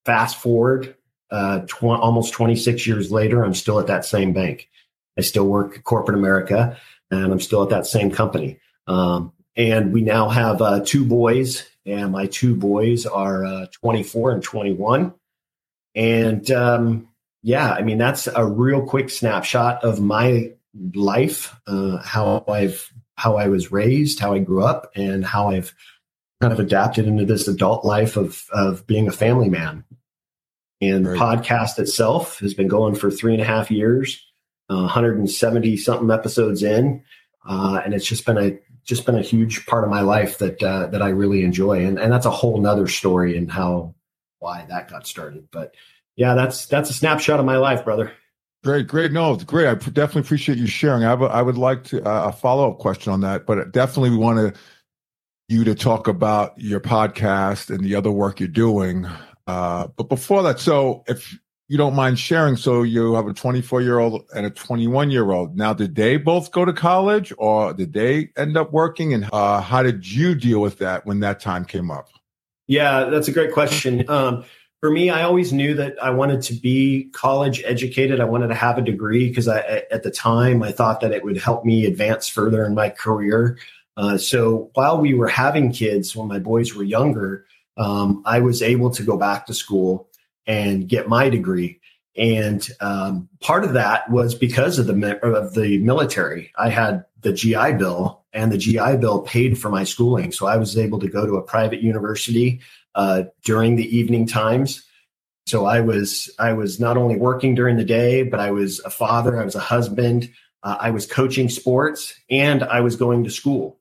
fast 0.06 0.38
forward, 0.38 0.96
uh, 1.32 1.62
tw- 1.62 1.86
almost 1.86 2.34
26 2.34 2.86
years 2.86 3.12
later, 3.12 3.44
I'm 3.44 3.56
still 3.56 3.80
at 3.80 3.88
that 3.88 4.06
same 4.06 4.32
bank. 4.32 4.70
I 5.18 5.22
still 5.22 5.48
work 5.48 5.84
corporate 5.84 6.16
America, 6.16 6.78
and 7.10 7.32
I'm 7.32 7.40
still 7.40 7.64
at 7.64 7.70
that 7.70 7.88
same 7.88 8.12
company. 8.12 8.60
Um, 8.86 9.34
and 9.56 9.92
we 9.92 10.04
now 10.04 10.30
have 10.30 10.62
uh, 10.62 10.82
two 10.86 11.04
boys, 11.04 11.68
and 11.84 12.12
my 12.12 12.28
two 12.28 12.56
boys 12.56 13.08
are 13.08 13.44
uh, 13.44 13.66
24 13.72 14.34
and 14.34 14.44
21. 14.44 15.16
And 15.96 16.52
um, 16.52 17.08
yeah, 17.46 17.74
I 17.74 17.84
mean, 17.84 18.00
that's 18.00 18.26
a 18.26 18.44
real 18.44 18.82
quick 18.82 19.12
snapshot 19.12 19.84
of 19.84 20.02
my 20.02 20.54
life, 20.96 21.56
uh, 21.68 21.98
how 21.98 22.44
I've, 22.48 22.92
how 23.18 23.38
I 23.38 23.50
was 23.50 23.72
raised, 23.72 24.20
how 24.20 24.34
I 24.34 24.40
grew 24.40 24.64
up, 24.64 24.92
and 24.96 25.24
how 25.24 25.52
I've 25.52 25.72
kind 26.42 26.52
of 26.52 26.60
adapted 26.60 27.06
into 27.06 27.24
this 27.24 27.48
adult 27.48 27.86
life 27.86 28.18
of, 28.18 28.46
of 28.52 28.88
being 28.88 29.08
a 29.08 29.12
family 29.12 29.48
man. 29.48 29.84
And 30.82 31.08
right. 31.08 31.20
podcast 31.20 31.78
itself 31.78 32.40
has 32.40 32.56
been 32.56 32.68
going 32.68 32.96
for 32.96 33.12
three 33.12 33.34
and 33.34 33.42
a 33.44 33.46
half 33.46 33.70
years, 33.70 34.26
uh, 34.72 34.78
170 34.78 35.78
something 35.78 36.10
episodes 36.10 36.64
in. 36.64 37.04
Uh, 37.48 37.80
and 37.86 37.94
it's 37.94 38.08
just 38.08 38.26
been 38.26 38.40
a, 38.40 38.58
just 38.86 39.06
been 39.06 39.20
a 39.20 39.22
huge 39.22 39.68
part 39.68 39.84
of 39.84 39.92
my 39.92 40.02
life 40.02 40.40
that, 40.40 40.64
uh, 40.64 40.88
that 40.88 41.04
I 41.04 41.10
really 41.10 41.44
enjoy. 41.44 41.86
And, 41.86 42.00
and 42.00 42.12
that's 42.12 42.26
a 42.26 42.32
whole 42.32 42.60
nother 42.60 42.88
story 42.88 43.38
and 43.38 43.52
how, 43.52 43.94
why 44.40 44.66
that 44.68 44.90
got 44.90 45.06
started. 45.06 45.50
But, 45.52 45.76
yeah, 46.16 46.34
that's 46.34 46.66
that's 46.66 46.90
a 46.90 46.94
snapshot 46.94 47.40
of 47.40 47.46
my 47.46 47.58
life, 47.58 47.84
brother. 47.84 48.12
Great, 48.64 48.88
great. 48.88 49.12
No, 49.12 49.36
great. 49.36 49.68
I 49.68 49.76
definitely 49.76 50.22
appreciate 50.22 50.58
you 50.58 50.66
sharing. 50.66 51.04
I, 51.04 51.12
w- 51.12 51.30
I 51.30 51.44
would 51.44 51.58
like 51.58 51.84
to 51.86 52.04
uh, 52.04 52.30
a 52.30 52.32
follow 52.32 52.72
up 52.72 52.80
question 52.80 53.14
on 53.14 53.22
that, 53.22 53.46
but 53.46 53.72
definitely 53.72 54.10
we 54.10 54.18
want 54.18 54.40
to 54.40 54.60
you 55.48 55.64
to 55.64 55.76
talk 55.76 56.08
about 56.08 56.60
your 56.60 56.80
podcast 56.80 57.70
and 57.70 57.84
the 57.84 57.94
other 57.94 58.12
work 58.12 58.40
you're 58.40 58.50
doing. 58.50 59.08
Uh, 59.46 59.88
but 59.96 60.10
before 60.10 60.42
that, 60.42 60.60
so 60.60 61.04
if 61.08 61.38
you 61.68 61.78
don't 61.78 61.96
mind 61.96 62.20
sharing, 62.20 62.56
so 62.56 62.84
you 62.84 63.14
have 63.14 63.28
a 63.28 63.34
24 63.34 63.82
year 63.82 64.00
old 64.00 64.24
and 64.36 64.46
a 64.46 64.50
21 64.50 65.12
year 65.12 65.32
old. 65.32 65.56
Now, 65.56 65.74
did 65.74 65.96
they 65.96 66.18
both 66.18 66.52
go 66.52 66.66
to 66.66 66.74
college, 66.74 67.34
or 67.38 67.74
did 67.74 67.94
they 67.94 68.30
end 68.38 68.58
up 68.58 68.72
working? 68.72 69.14
And 69.14 69.30
uh, 69.32 69.62
how 69.62 69.84
did 69.84 70.10
you 70.10 70.36
deal 70.36 70.62
with 70.62 70.80
that 70.80 71.06
when 71.06 71.20
that 71.22 71.40
time 71.40 71.66
came 71.66 71.90
up? 71.90 72.10
Yeah, 72.68 73.06
that's 73.06 73.28
a 73.28 73.32
great 73.32 73.52
question. 73.52 74.10
Um, 74.10 74.44
for 74.86 74.92
me, 74.92 75.10
I 75.10 75.24
always 75.24 75.52
knew 75.52 75.74
that 75.74 75.96
I 76.00 76.12
wanted 76.12 76.44
to 76.44 76.54
be 76.54 77.10
college 77.12 77.60
educated. 77.66 78.22
I 78.22 78.26
wanted 78.26 78.50
to 78.50 78.54
have 78.54 78.78
a 78.78 78.84
degree 78.84 79.30
because 79.30 79.48
I, 79.48 79.84
at 79.90 80.04
the 80.04 80.12
time, 80.12 80.62
I 80.62 80.72
thought 80.72 81.02
that 81.02 81.12
it 81.12 81.24
would 81.24 81.38
help 81.38 81.66
me 81.66 81.88
advance 81.88 82.28
further 82.28 82.64
in 82.64 82.76
my 82.76 82.92
career. 82.92 83.58
Uh, 83.98 84.20
so 84.20 84.70
while 84.76 85.00
we 85.00 85.16
were 85.16 85.28
having 85.28 85.72
kids, 85.72 86.16
when 86.16 86.28
my 86.28 86.38
boys 86.38 86.76
were 86.76 86.84
younger, 86.84 87.48
um, 87.78 88.22
I 88.28 88.42
was 88.42 88.62
able 88.62 88.92
to 88.92 89.02
go 89.02 89.18
back 89.18 89.48
to 89.48 89.56
school 89.56 90.08
and 90.46 90.88
get 90.88 91.10
my 91.10 91.30
degree. 91.30 91.80
And 92.16 92.70
um, 92.80 93.28
part 93.42 93.64
of 93.64 93.74
that 93.74 94.08
was 94.12 94.36
because 94.36 94.78
of 94.78 94.86
the 94.86 95.20
of 95.24 95.56
the 95.56 95.80
military. 95.80 96.54
I 96.60 96.70
had 96.70 97.06
the 97.22 97.34
GI 97.34 97.74
Bill, 97.80 98.24
and 98.34 98.52
the 98.52 98.60
GI 98.60 98.98
Bill 98.98 99.22
paid 99.22 99.58
for 99.58 99.70
my 99.70 99.84
schooling, 99.84 100.32
so 100.32 100.46
I 100.46 100.58
was 100.58 100.78
able 100.78 101.00
to 101.00 101.10
go 101.10 101.26
to 101.26 101.38
a 101.38 101.42
private 101.42 101.82
university 101.82 102.62
uh, 102.96 103.24
during 103.44 103.76
the 103.76 103.96
evening 103.96 104.26
times. 104.26 104.84
So 105.46 105.66
I 105.66 105.82
was 105.82 106.30
I 106.40 106.54
was 106.54 106.80
not 106.80 106.98
only 106.98 107.18
working 107.18 107.54
during 107.54 107.78
the 107.78 107.86
day, 107.86 108.24
but 108.24 108.40
I 108.40 108.52
was 108.52 108.80
a 108.80 108.90
father, 108.90 109.40
I 109.40 109.46
was 109.46 109.56
a 109.56 109.60
husband, 109.60 110.32
uh, 110.64 110.78
I 110.80 110.90
was 110.90 111.06
coaching 111.06 111.50
sports, 111.50 112.20
and 112.30 112.64
I 112.64 112.80
was 112.82 112.96
going 112.96 113.24
to 113.26 113.30
school. 113.30 113.78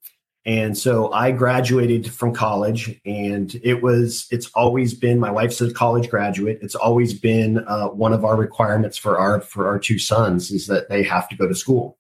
And 0.47 0.77
so 0.77 1.11
I 1.11 1.31
graduated 1.31 2.13
from 2.13 2.35
college, 2.35 3.01
and 3.07 3.59
it 3.63 3.83
was, 3.83 4.27
it's 4.31 4.51
always 4.55 4.93
been, 4.93 5.19
my 5.19 5.31
wife's 5.31 5.63
a 5.63 5.73
college 5.73 6.11
graduate. 6.11 6.59
It's 6.61 6.75
always 6.75 7.19
been 7.19 7.65
uh, 7.67 7.89
one 7.89 8.13
of 8.13 8.27
our 8.27 8.37
requirements 8.37 8.99
for 8.99 9.19
our, 9.19 9.41
for 9.41 9.67
our 9.67 9.79
two 9.79 9.99
sons 9.99 10.51
is 10.51 10.67
that 10.67 10.91
they 10.91 11.03
have 11.03 11.31
to 11.31 11.37
go 11.37 11.49
to 11.49 11.55
school. 11.55 11.97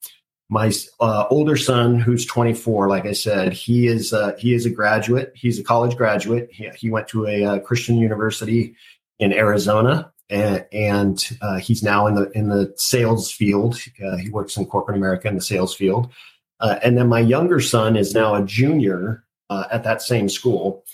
My 0.54 0.70
uh, 1.00 1.26
older 1.30 1.56
son, 1.56 1.98
who's 1.98 2.24
24, 2.26 2.88
like 2.88 3.06
I 3.06 3.12
said, 3.12 3.52
he 3.52 3.88
is, 3.88 4.12
uh, 4.12 4.36
he 4.38 4.54
is 4.54 4.66
a 4.66 4.70
graduate. 4.70 5.32
He's 5.34 5.58
a 5.58 5.64
college 5.64 5.96
graduate. 5.96 6.48
He, 6.52 6.70
he 6.76 6.90
went 6.90 7.08
to 7.08 7.26
a, 7.26 7.44
uh, 7.44 7.58
Christian 7.58 7.96
university 7.96 8.76
in 9.18 9.32
Arizona 9.32 10.12
and, 10.30 10.64
and 10.70 11.38
uh, 11.42 11.58
he's 11.58 11.82
now 11.82 12.06
in 12.06 12.14
the 12.14 12.30
in 12.38 12.50
the 12.50 12.72
sales 12.76 13.32
field. 13.32 13.80
Uh, 14.00 14.16
he 14.16 14.30
works 14.30 14.56
in 14.56 14.64
corporate 14.66 14.96
America 14.96 15.26
in 15.26 15.34
the 15.34 15.40
sales 15.40 15.74
field. 15.74 16.12
And 16.60 16.96
then 16.96 17.08
my 17.08 17.18
younger 17.18 17.60
son 17.60 17.96
is 17.96 18.14
now 18.14 18.36
a 18.36 18.44
junior 18.44 19.24
at 19.50 19.82
that 19.82 20.02
same 20.02 20.28
school. 20.28 20.84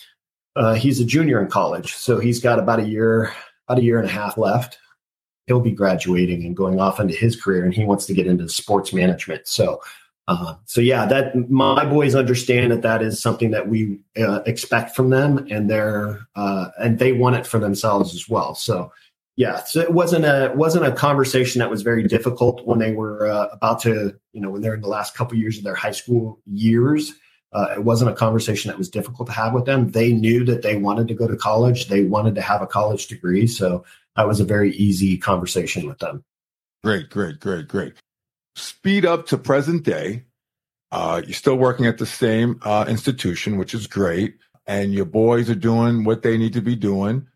He's 0.79 1.00
a 1.00 1.05
junior 1.05 1.38
in 1.38 1.49
college, 1.49 1.95
so 1.95 2.19
he's 2.19 2.40
got 2.40 2.59
about 2.59 2.81
a 2.81 2.88
year, 2.88 3.35
about 3.69 3.79
a 3.79 3.85
year 3.85 3.99
and 3.99 4.09
a 4.09 4.12
half 4.12 4.38
left. 4.38 4.79
He'll 5.50 5.59
be 5.59 5.73
graduating 5.73 6.47
and 6.47 6.57
going 6.57 6.78
off 6.78 7.00
into 7.00 7.12
his 7.12 7.35
career, 7.35 7.64
and 7.64 7.75
he 7.75 7.85
wants 7.85 8.07
to 8.07 8.14
get 8.14 8.28
into 8.28 8.49
sports 8.49 8.92
management. 8.92 9.49
So, 9.49 9.80
uh, 10.28 10.54
so 10.64 10.80
yeah, 10.80 11.07
that 11.07 11.50
my 11.50 11.85
boys 11.85 12.14
understand 12.14 12.71
that 12.71 12.83
that 12.83 13.02
is 13.02 13.21
something 13.21 13.50
that 13.50 13.69
we 13.69 13.99
uh, 14.16 14.42
expect 14.47 14.95
from 14.95 15.11
them, 15.11 15.49
and 15.50 15.69
they're 15.69 16.21
uh, 16.37 16.69
and 16.78 17.00
they 17.00 17.11
want 17.11 17.35
it 17.35 17.49
for 17.49 17.59
themselves 17.59 18.14
as 18.14 18.28
well. 18.28 18.54
So, 18.54 18.92
yeah, 19.35 19.64
so 19.64 19.80
it 19.80 19.92
wasn't 19.92 20.25
a 20.25 20.52
wasn't 20.54 20.87
a 20.87 20.92
conversation 20.92 21.59
that 21.59 21.69
was 21.69 21.83
very 21.83 22.04
difficult 22.07 22.64
when 22.64 22.78
they 22.78 22.92
were 22.92 23.26
uh, 23.26 23.49
about 23.50 23.80
to, 23.80 24.14
you 24.33 24.40
know, 24.40 24.50
when 24.50 24.62
they're 24.62 24.75
in 24.75 24.83
the 24.83 24.87
last 24.87 25.16
couple 25.16 25.37
years 25.37 25.59
of 25.59 25.64
their 25.64 25.75
high 25.75 25.90
school 25.90 26.38
years. 26.47 27.12
Uh, 27.52 27.66
it 27.75 27.83
wasn't 27.83 28.09
a 28.09 28.14
conversation 28.14 28.69
that 28.69 28.78
was 28.78 28.88
difficult 28.88 29.26
to 29.26 29.35
have 29.35 29.52
with 29.52 29.64
them. 29.64 29.90
They 29.90 30.12
knew 30.12 30.45
that 30.45 30.62
they 30.62 30.76
wanted 30.76 31.09
to 31.09 31.14
go 31.14 31.26
to 31.26 31.37
college. 31.37 31.88
They 31.88 32.04
wanted 32.04 32.37
to 32.37 32.40
have 32.40 32.62
a 32.62 32.69
college 32.69 33.09
degree, 33.09 33.49
so 33.49 33.85
that 34.17 34.26
was 34.26 34.40
a 34.40 34.45
very 34.45 34.73
easy 34.73 35.17
conversation 35.17 35.87
with 35.87 35.99
them. 35.99 36.25
Great, 36.83 37.11
great, 37.11 37.40
great, 37.40 37.69
great. 37.69 37.95
Speed 38.57 39.07
up 39.07 39.26
to 39.26 39.38
present 39.38 39.85
day. 39.85 40.25
Uh, 40.93 41.23
you're 41.25 41.35
still 41.35 41.57
working 41.57 41.87
at 41.87 41.99
the 41.99 42.07
same 42.07 42.59
uh, 42.62 42.85
institution, 42.88 43.57
which 43.57 43.75
is 43.75 43.87
great, 43.87 44.37
and 44.67 44.93
your 44.93 45.05
boys 45.05 45.49
are 45.49 45.55
doing 45.55 46.05
what 46.05 46.23
they 46.23 46.37
need 46.37 46.52
to 46.55 46.61
be 46.61 46.75
doing. 46.75 47.26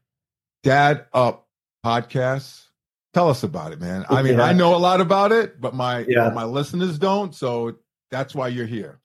Dad 0.64 1.06
up 1.12 1.46
podcasts. 1.84 2.66
Tell 3.12 3.30
us 3.30 3.44
about 3.44 3.72
it, 3.72 3.80
man. 3.80 4.04
I 4.08 4.22
mean, 4.22 4.38
yeah. 4.38 4.44
I 4.44 4.52
know 4.52 4.74
a 4.74 4.78
lot 4.78 5.00
about 5.00 5.30
it, 5.30 5.60
but 5.60 5.72
my 5.72 6.04
yeah. 6.08 6.30
my 6.30 6.44
listeners 6.44 6.98
don't, 6.98 7.32
so 7.32 7.76
that's 8.10 8.34
why 8.34 8.48
you're 8.48 8.66
here. 8.66 8.98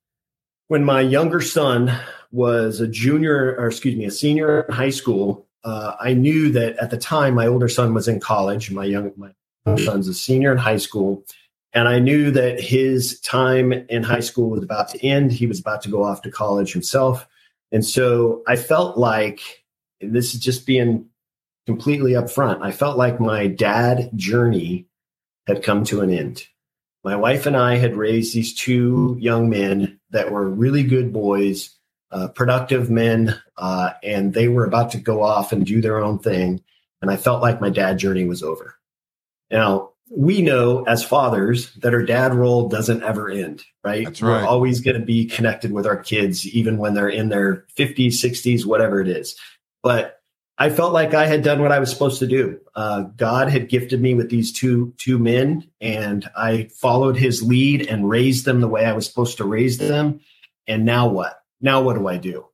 When 0.66 0.84
my 0.84 1.00
younger 1.00 1.40
son 1.40 1.96
was 2.32 2.80
a 2.80 2.88
junior, 2.88 3.54
or 3.56 3.68
excuse 3.68 3.94
me, 3.94 4.06
a 4.06 4.10
senior 4.10 4.62
in 4.62 4.74
high 4.74 4.90
school, 4.90 5.46
uh, 5.64 5.94
I 6.00 6.14
knew 6.14 6.50
that 6.52 6.76
at 6.78 6.90
the 6.90 6.96
time 6.96 7.34
my 7.34 7.46
older 7.46 7.68
son 7.68 7.94
was 7.94 8.08
in 8.08 8.20
college. 8.20 8.70
My 8.70 8.84
young 8.84 9.12
my 9.16 9.32
son's 9.76 10.08
a 10.08 10.14
senior 10.14 10.52
in 10.52 10.58
high 10.58 10.78
school, 10.78 11.24
and 11.72 11.88
I 11.88 11.98
knew 11.98 12.30
that 12.30 12.60
his 12.60 13.20
time 13.20 13.72
in 13.72 14.02
high 14.02 14.20
school 14.20 14.50
was 14.50 14.62
about 14.62 14.88
to 14.90 15.06
end. 15.06 15.32
He 15.32 15.46
was 15.46 15.60
about 15.60 15.82
to 15.82 15.90
go 15.90 16.02
off 16.02 16.22
to 16.22 16.30
college 16.30 16.72
himself, 16.72 17.26
and 17.72 17.84
so 17.84 18.42
I 18.46 18.56
felt 18.56 18.96
like 18.98 19.64
this 20.00 20.34
is 20.34 20.40
just 20.40 20.66
being 20.66 21.06
completely 21.66 22.12
upfront. 22.12 22.62
I 22.62 22.72
felt 22.72 22.96
like 22.96 23.20
my 23.20 23.46
dad 23.46 24.10
journey 24.16 24.86
had 25.46 25.62
come 25.62 25.84
to 25.84 26.00
an 26.00 26.10
end. 26.10 26.46
My 27.04 27.16
wife 27.16 27.46
and 27.46 27.56
I 27.56 27.76
had 27.76 27.96
raised 27.96 28.34
these 28.34 28.54
two 28.54 29.16
young 29.20 29.48
men 29.48 30.00
that 30.10 30.30
were 30.30 30.48
really 30.48 30.82
good 30.82 31.12
boys, 31.12 31.78
uh, 32.12 32.28
productive 32.28 32.90
men, 32.90 33.40
uh, 33.56 33.90
and 34.02 34.34
they 34.34 34.48
were 34.48 34.64
about 34.64 34.90
to 34.92 34.98
go 34.98 35.22
off 35.22 35.52
and 35.52 35.64
do 35.64 35.80
their 35.80 36.00
own 36.00 36.18
thing. 36.18 36.62
And 37.02 37.10
I 37.10 37.16
felt 37.16 37.42
like 37.42 37.60
my 37.60 37.70
dad 37.70 37.98
journey 37.98 38.24
was 38.24 38.42
over. 38.42 38.76
Now, 39.50 39.90
we 40.10 40.42
know 40.42 40.82
as 40.84 41.04
fathers 41.04 41.72
that 41.74 41.94
our 41.94 42.02
dad 42.02 42.34
role 42.34 42.68
doesn't 42.68 43.02
ever 43.02 43.30
end, 43.30 43.62
right? 43.84 44.06
Right. 44.06 44.22
We're 44.22 44.46
always 44.46 44.80
going 44.80 44.98
to 44.98 45.06
be 45.06 45.26
connected 45.26 45.72
with 45.72 45.86
our 45.86 45.96
kids, 45.96 46.46
even 46.48 46.78
when 46.78 46.94
they're 46.94 47.08
in 47.08 47.28
their 47.28 47.64
50s, 47.76 48.14
60s, 48.14 48.66
whatever 48.66 49.00
it 49.00 49.08
is. 49.08 49.36
But 49.82 50.20
I 50.58 50.68
felt 50.68 50.92
like 50.92 51.14
I 51.14 51.26
had 51.26 51.42
done 51.42 51.62
what 51.62 51.72
I 51.72 51.78
was 51.78 51.90
supposed 51.90 52.18
to 52.18 52.26
do. 52.26 52.60
Uh, 52.74 53.02
God 53.16 53.48
had 53.48 53.70
gifted 53.70 54.00
me 54.02 54.14
with 54.14 54.28
these 54.28 54.52
two 54.52 54.92
two 54.98 55.18
men, 55.18 55.66
and 55.80 56.28
I 56.36 56.68
followed 56.74 57.16
His 57.16 57.42
lead 57.42 57.86
and 57.86 58.10
raised 58.10 58.44
them 58.44 58.60
the 58.60 58.68
way 58.68 58.84
I 58.84 58.92
was 58.92 59.06
supposed 59.06 59.38
to 59.38 59.44
raise 59.44 59.78
them. 59.78 60.20
And 60.66 60.84
now 60.84 61.08
what? 61.08 61.39
Now 61.60 61.82
what 61.82 61.96
do 61.96 62.08
I 62.08 62.16
do? 62.16 62.46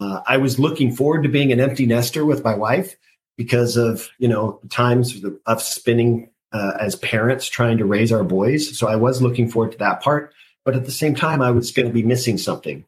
Uh, 0.00 0.20
I 0.26 0.38
was 0.38 0.58
looking 0.58 0.94
forward 0.94 1.22
to 1.22 1.28
being 1.28 1.52
an 1.52 1.60
empty 1.60 1.86
nester 1.86 2.24
with 2.24 2.44
my 2.44 2.54
wife 2.54 2.96
because 3.36 3.76
of 3.76 4.08
you 4.18 4.28
know 4.28 4.60
times 4.70 5.24
of 5.46 5.62
spending 5.62 6.30
uh, 6.52 6.72
as 6.80 6.96
parents 6.96 7.46
trying 7.46 7.78
to 7.78 7.84
raise 7.84 8.12
our 8.12 8.24
boys. 8.24 8.76
So 8.78 8.88
I 8.88 8.96
was 8.96 9.22
looking 9.22 9.50
forward 9.50 9.72
to 9.72 9.78
that 9.78 10.02
part, 10.02 10.34
but 10.64 10.76
at 10.76 10.84
the 10.84 10.92
same 10.92 11.14
time, 11.14 11.40
I 11.40 11.50
was 11.50 11.70
going 11.70 11.88
to 11.88 11.94
be 11.94 12.02
missing 12.02 12.38
something 12.38 12.84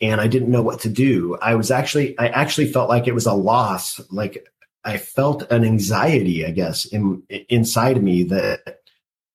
and 0.00 0.20
I 0.20 0.26
didn't 0.26 0.50
know 0.50 0.62
what 0.62 0.80
to 0.80 0.88
do. 0.88 1.36
I 1.40 1.54
was 1.54 1.70
actually, 1.70 2.18
I 2.18 2.28
actually 2.28 2.70
felt 2.70 2.88
like 2.88 3.06
it 3.06 3.14
was 3.14 3.26
a 3.26 3.32
loss. 3.32 4.00
Like 4.10 4.46
I 4.84 4.96
felt 4.96 5.50
an 5.50 5.64
anxiety, 5.64 6.46
I 6.46 6.50
guess, 6.50 6.84
in, 6.84 7.22
inside 7.48 7.96
of 7.96 8.02
me 8.02 8.24
that 8.24 8.80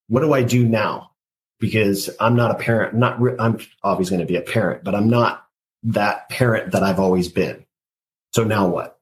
what 0.07 0.22
do 0.22 0.33
I 0.33 0.43
do 0.43 0.67
now? 0.67 1.12
Because 1.60 2.10
I'm 2.19 2.36
not 2.36 2.51
a 2.51 2.55
parent, 2.55 2.95
not, 2.95 3.22
re- 3.22 3.36
I'm 3.39 3.60
obviously 3.83 4.17
going 4.17 4.27
to 4.27 4.31
be 4.31 4.38
a 4.38 4.41
parent, 4.41 4.83
but 4.83 4.95
I'm 4.95 5.10
not 5.10 5.42
that 5.84 6.30
parent 6.30 6.72
that 6.72 6.84
I've 6.84 7.00
always 7.00 7.28
been. 7.28 7.66
So 8.34 8.44
now 8.44 8.68
what? 8.68 9.00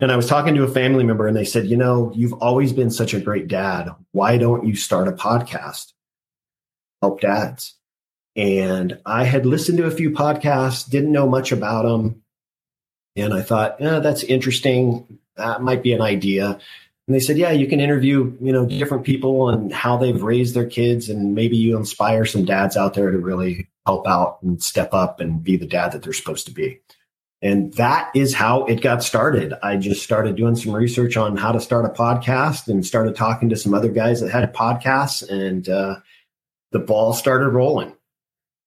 And 0.00 0.10
I 0.10 0.16
was 0.16 0.26
talking 0.26 0.54
to 0.54 0.64
a 0.64 0.68
family 0.68 1.04
member 1.04 1.26
and 1.26 1.36
they 1.36 1.44
said, 1.44 1.66
you 1.66 1.76
know, 1.76 2.12
you've 2.14 2.32
always 2.34 2.72
been 2.72 2.90
such 2.90 3.12
a 3.12 3.20
great 3.20 3.48
dad. 3.48 3.90
Why 4.12 4.38
don't 4.38 4.66
you 4.66 4.74
start 4.74 5.08
a 5.08 5.12
podcast? 5.12 5.92
Help 7.02 7.20
dads. 7.20 7.74
And 8.36 8.98
I 9.04 9.24
had 9.24 9.44
listened 9.44 9.78
to 9.78 9.86
a 9.86 9.90
few 9.90 10.10
podcasts, 10.10 10.88
didn't 10.88 11.12
know 11.12 11.28
much 11.28 11.52
about 11.52 11.82
them. 11.82 12.22
And 13.16 13.34
I 13.34 13.42
thought, 13.42 13.76
yeah, 13.80 13.98
that's 13.98 14.22
interesting. 14.22 15.18
That 15.36 15.62
might 15.62 15.82
be 15.82 15.92
an 15.92 16.00
idea. 16.00 16.58
And 17.06 17.14
they 17.14 17.20
said, 17.20 17.38
yeah, 17.38 17.50
you 17.50 17.66
can 17.66 17.80
interview, 17.80 18.36
you 18.40 18.52
know, 18.52 18.66
different 18.66 19.04
people 19.04 19.48
and 19.48 19.72
how 19.72 19.96
they've 19.96 20.22
raised 20.22 20.54
their 20.54 20.68
kids. 20.68 21.08
And 21.08 21.34
maybe 21.34 21.56
you 21.56 21.76
inspire 21.76 22.24
some 22.24 22.44
dads 22.44 22.76
out 22.76 22.94
there 22.94 23.10
to 23.10 23.18
really 23.18 23.68
help 23.86 24.06
out 24.06 24.38
and 24.42 24.62
step 24.62 24.92
up 24.92 25.20
and 25.20 25.42
be 25.42 25.56
the 25.56 25.66
dad 25.66 25.92
that 25.92 26.02
they're 26.02 26.12
supposed 26.12 26.46
to 26.46 26.52
be. 26.52 26.80
And 27.42 27.72
that 27.74 28.10
is 28.14 28.34
how 28.34 28.64
it 28.64 28.82
got 28.82 29.02
started. 29.02 29.54
I 29.62 29.76
just 29.76 30.02
started 30.02 30.36
doing 30.36 30.56
some 30.56 30.72
research 30.74 31.16
on 31.16 31.38
how 31.38 31.52
to 31.52 31.60
start 31.60 31.86
a 31.86 31.88
podcast 31.88 32.68
and 32.68 32.84
started 32.84 33.16
talking 33.16 33.48
to 33.48 33.56
some 33.56 33.72
other 33.72 33.88
guys 33.88 34.20
that 34.20 34.30
had 34.30 34.52
podcasts 34.52 35.26
and, 35.28 35.68
uh, 35.68 35.96
the 36.72 36.78
ball 36.78 37.14
started 37.14 37.48
rolling 37.48 37.94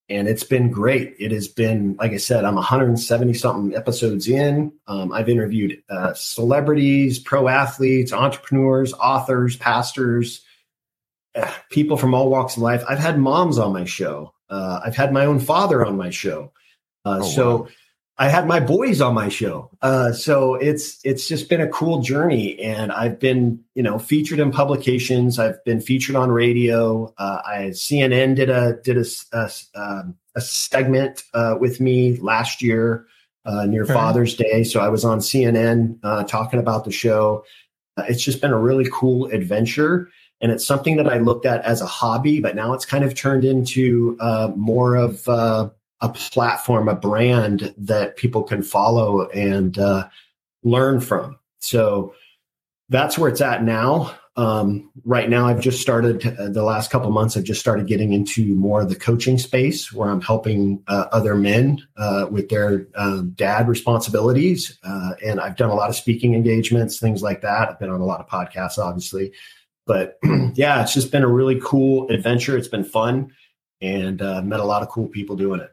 and 0.10 0.28
it's 0.28 0.44
been 0.44 0.70
great. 0.70 1.16
It 1.18 1.32
has 1.32 1.48
been, 1.48 1.96
like 1.98 2.12
I 2.12 2.18
said, 2.18 2.44
I'm 2.44 2.56
170 2.56 3.34
something 3.34 3.76
episodes 3.76 4.28
in. 4.28 4.74
Um, 4.86 5.12
I've 5.12 5.30
interviewed 5.30 5.82
uh, 5.90 6.14
celebrities, 6.14 7.20
pro 7.20 7.48
athletes, 7.48 8.12
entrepreneurs, 8.12 8.94
authors, 8.94 9.56
pastors, 9.56 10.42
uh, 11.36 11.52
people 11.72 11.98
from 11.98 12.14
all 12.14 12.30
walks 12.30 12.58
of 12.58 12.64
life. 12.64 12.84
I've 12.88 13.00
had 13.00 13.18
moms 13.18 13.58
on 13.58 13.74
my 13.74 13.86
show. 13.86 14.34
Uh, 14.54 14.82
I've 14.86 14.96
had 14.96 15.12
my 15.12 15.26
own 15.26 15.40
father 15.40 15.84
on 15.84 15.98
my 15.98 16.12
show. 16.12 16.52
Uh, 17.06 17.20
oh, 17.22 17.24
so 17.24 17.58
wow. 17.58 17.68
I 18.20 18.30
had 18.30 18.46
my 18.46 18.60
boys 18.60 19.02
on 19.02 19.16
my 19.16 19.30
show. 19.30 19.72
Uh, 19.82 20.12
so 20.12 20.54
it's 20.56 21.00
it's 21.04 21.28
just 21.28 21.50
been 21.50 21.62
a 21.62 21.68
cool 21.70 22.02
journey, 22.02 22.60
and 22.60 22.92
I've 22.92 23.20
been 23.20 23.64
you 23.74 23.82
know 23.82 23.98
featured 23.98 24.40
in 24.40 24.52
publications. 24.52 25.40
I've 25.40 25.64
been 25.66 25.82
featured 25.82 26.16
on 26.16 26.32
radio. 26.32 27.12
Uh, 27.18 27.42
I 27.44 27.58
CNN 27.72 28.36
did 28.36 28.52
a 28.52 28.80
did 28.84 28.98
a 28.98 29.06
a, 29.34 29.50
um, 29.76 30.16
a 30.36 30.42
segment 30.42 31.24
uh, 31.34 31.56
with 31.60 31.80
me 31.80 32.18
last 32.18 32.62
year 32.62 33.08
uh, 33.46 33.66
near 33.66 33.84
okay. 33.84 33.94
Father's 33.94 34.36
Day. 34.36 34.64
So 34.64 34.80
I 34.80 34.90
was 34.90 35.04
on 35.04 35.20
CNN 35.20 35.98
uh, 36.04 36.24
talking 36.26 36.60
about 36.60 36.86
the 36.86 36.92
show. 36.92 37.44
Uh, 37.98 38.04
it's 38.08 38.24
just 38.24 38.42
been 38.42 38.52
a 38.52 38.60
really 38.60 38.88
cool 38.92 39.26
adventure. 39.26 40.10
And 40.44 40.52
it's 40.52 40.68
something 40.68 40.98
that 40.98 41.08
I 41.08 41.18
looked 41.18 41.48
at 41.48 41.66
as 41.66 41.82
a 41.82 41.88
hobby, 41.88 42.40
but 42.40 42.56
now 42.56 42.74
it's 42.74 42.86
kind 42.86 43.04
of 43.04 43.16
turned 43.16 43.44
into 43.44 44.16
more 44.56 44.96
of 44.96 45.28
a 46.04 46.10
platform, 46.10 46.90
a 46.90 46.96
brand 46.96 47.74
that 47.78 48.18
people 48.18 48.44
can 48.44 48.62
follow 48.62 49.28
and 49.30 49.80
uh, 49.80 50.08
learn 50.64 51.00
from. 51.00 51.40
So 51.60 52.14
that's 52.90 53.18
where 53.18 53.30
it's 53.30 53.42
at 53.42 53.64
now. 53.64 54.14
Um, 54.36 54.92
right 55.06 55.30
now, 55.30 55.48
I've 55.48 55.62
just 55.62 55.80
started 55.80 56.26
uh, 56.26 56.50
the 56.50 56.64
last 56.64 56.90
couple 56.90 57.10
months. 57.12 57.38
I've 57.38 57.44
just 57.44 57.62
started 57.62 57.88
getting 57.88 58.14
into 58.14 58.56
more 58.56 58.82
of 58.82 58.90
the 58.90 58.96
coaching 58.96 59.38
space 59.38 59.94
where 59.94 60.10
I'm 60.10 60.22
helping 60.22 60.84
uh, 60.88 61.06
other 61.12 61.36
men 61.36 61.88
uh, 61.98 62.28
with 62.30 62.50
their 62.50 62.88
um, 62.96 63.30
dad 63.36 63.68
responsibilities, 63.68 64.80
uh, 64.84 65.12
and 65.24 65.40
I've 65.40 65.56
done 65.56 65.70
a 65.70 65.76
lot 65.76 65.90
of 65.90 65.96
speaking 65.96 66.34
engagements, 66.34 67.00
things 67.00 67.22
like 67.22 67.42
that. 67.42 67.70
I've 67.70 67.80
been 67.80 67.92
on 67.92 68.02
a 68.02 68.06
lot 68.06 68.22
of 68.22 68.28
podcasts, 68.28 68.80
obviously, 68.80 69.32
but 69.86 70.18
yeah, 70.54 70.82
it's 70.82 70.94
just 70.94 71.12
been 71.12 71.24
a 71.24 71.28
really 71.28 71.60
cool 71.62 72.10
adventure. 72.10 72.58
It's 72.58 72.68
been 72.68 72.84
fun, 72.84 73.32
and 73.82 74.22
uh, 74.22 74.42
met 74.42 74.60
a 74.60 74.66
lot 74.66 74.82
of 74.82 74.90
cool 74.90 75.08
people 75.08 75.36
doing 75.36 75.60
it. 75.60 75.70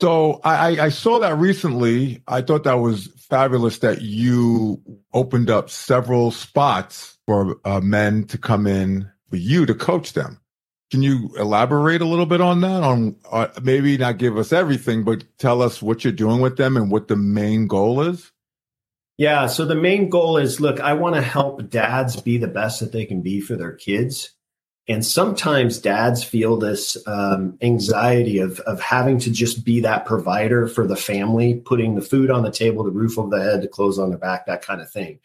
So 0.00 0.40
I, 0.44 0.78
I 0.78 0.88
saw 0.90 1.18
that 1.20 1.38
recently. 1.38 2.22
I 2.28 2.42
thought 2.42 2.64
that 2.64 2.74
was 2.74 3.06
fabulous 3.16 3.78
that 3.78 4.02
you 4.02 4.82
opened 5.14 5.48
up 5.48 5.70
several 5.70 6.30
spots 6.30 7.16
for 7.26 7.58
uh, 7.64 7.80
men 7.80 8.24
to 8.24 8.38
come 8.38 8.66
in 8.66 9.10
for 9.30 9.36
you 9.36 9.64
to 9.64 9.74
coach 9.74 10.12
them. 10.12 10.38
Can 10.90 11.02
you 11.02 11.30
elaborate 11.36 12.02
a 12.02 12.06
little 12.06 12.26
bit 12.26 12.40
on 12.40 12.60
that? 12.60 12.82
On 12.82 13.16
uh, 13.32 13.48
maybe 13.62 13.96
not 13.96 14.18
give 14.18 14.36
us 14.36 14.52
everything, 14.52 15.02
but 15.02 15.24
tell 15.38 15.62
us 15.62 15.82
what 15.82 16.04
you're 16.04 16.12
doing 16.12 16.40
with 16.40 16.56
them 16.58 16.76
and 16.76 16.90
what 16.90 17.08
the 17.08 17.16
main 17.16 17.66
goal 17.66 18.02
is. 18.02 18.30
Yeah. 19.18 19.46
So 19.46 19.64
the 19.64 19.74
main 19.74 20.10
goal 20.10 20.36
is 20.36 20.60
look, 20.60 20.80
I 20.80 20.92
want 20.92 21.14
to 21.14 21.22
help 21.22 21.70
dads 21.70 22.20
be 22.20 22.36
the 22.38 22.48
best 22.48 22.80
that 22.80 22.92
they 22.92 23.06
can 23.06 23.22
be 23.22 23.40
for 23.40 23.56
their 23.56 23.72
kids. 23.72 24.30
And 24.88 25.04
sometimes 25.04 25.78
dads 25.78 26.22
feel 26.22 26.58
this 26.58 26.96
um, 27.08 27.58
anxiety 27.60 28.38
of, 28.38 28.60
of 28.60 28.80
having 28.80 29.18
to 29.20 29.32
just 29.32 29.64
be 29.64 29.80
that 29.80 30.06
provider 30.06 30.68
for 30.68 30.86
the 30.86 30.94
family, 30.94 31.54
putting 31.54 31.96
the 31.96 32.02
food 32.02 32.30
on 32.30 32.44
the 32.44 32.52
table, 32.52 32.84
the 32.84 32.92
roof 32.92 33.18
over 33.18 33.36
the 33.36 33.42
head, 33.42 33.62
the 33.62 33.68
clothes 33.68 33.98
on 33.98 34.10
their 34.10 34.18
back, 34.18 34.46
that 34.46 34.62
kind 34.62 34.80
of 34.80 34.88
thing. 34.88 35.18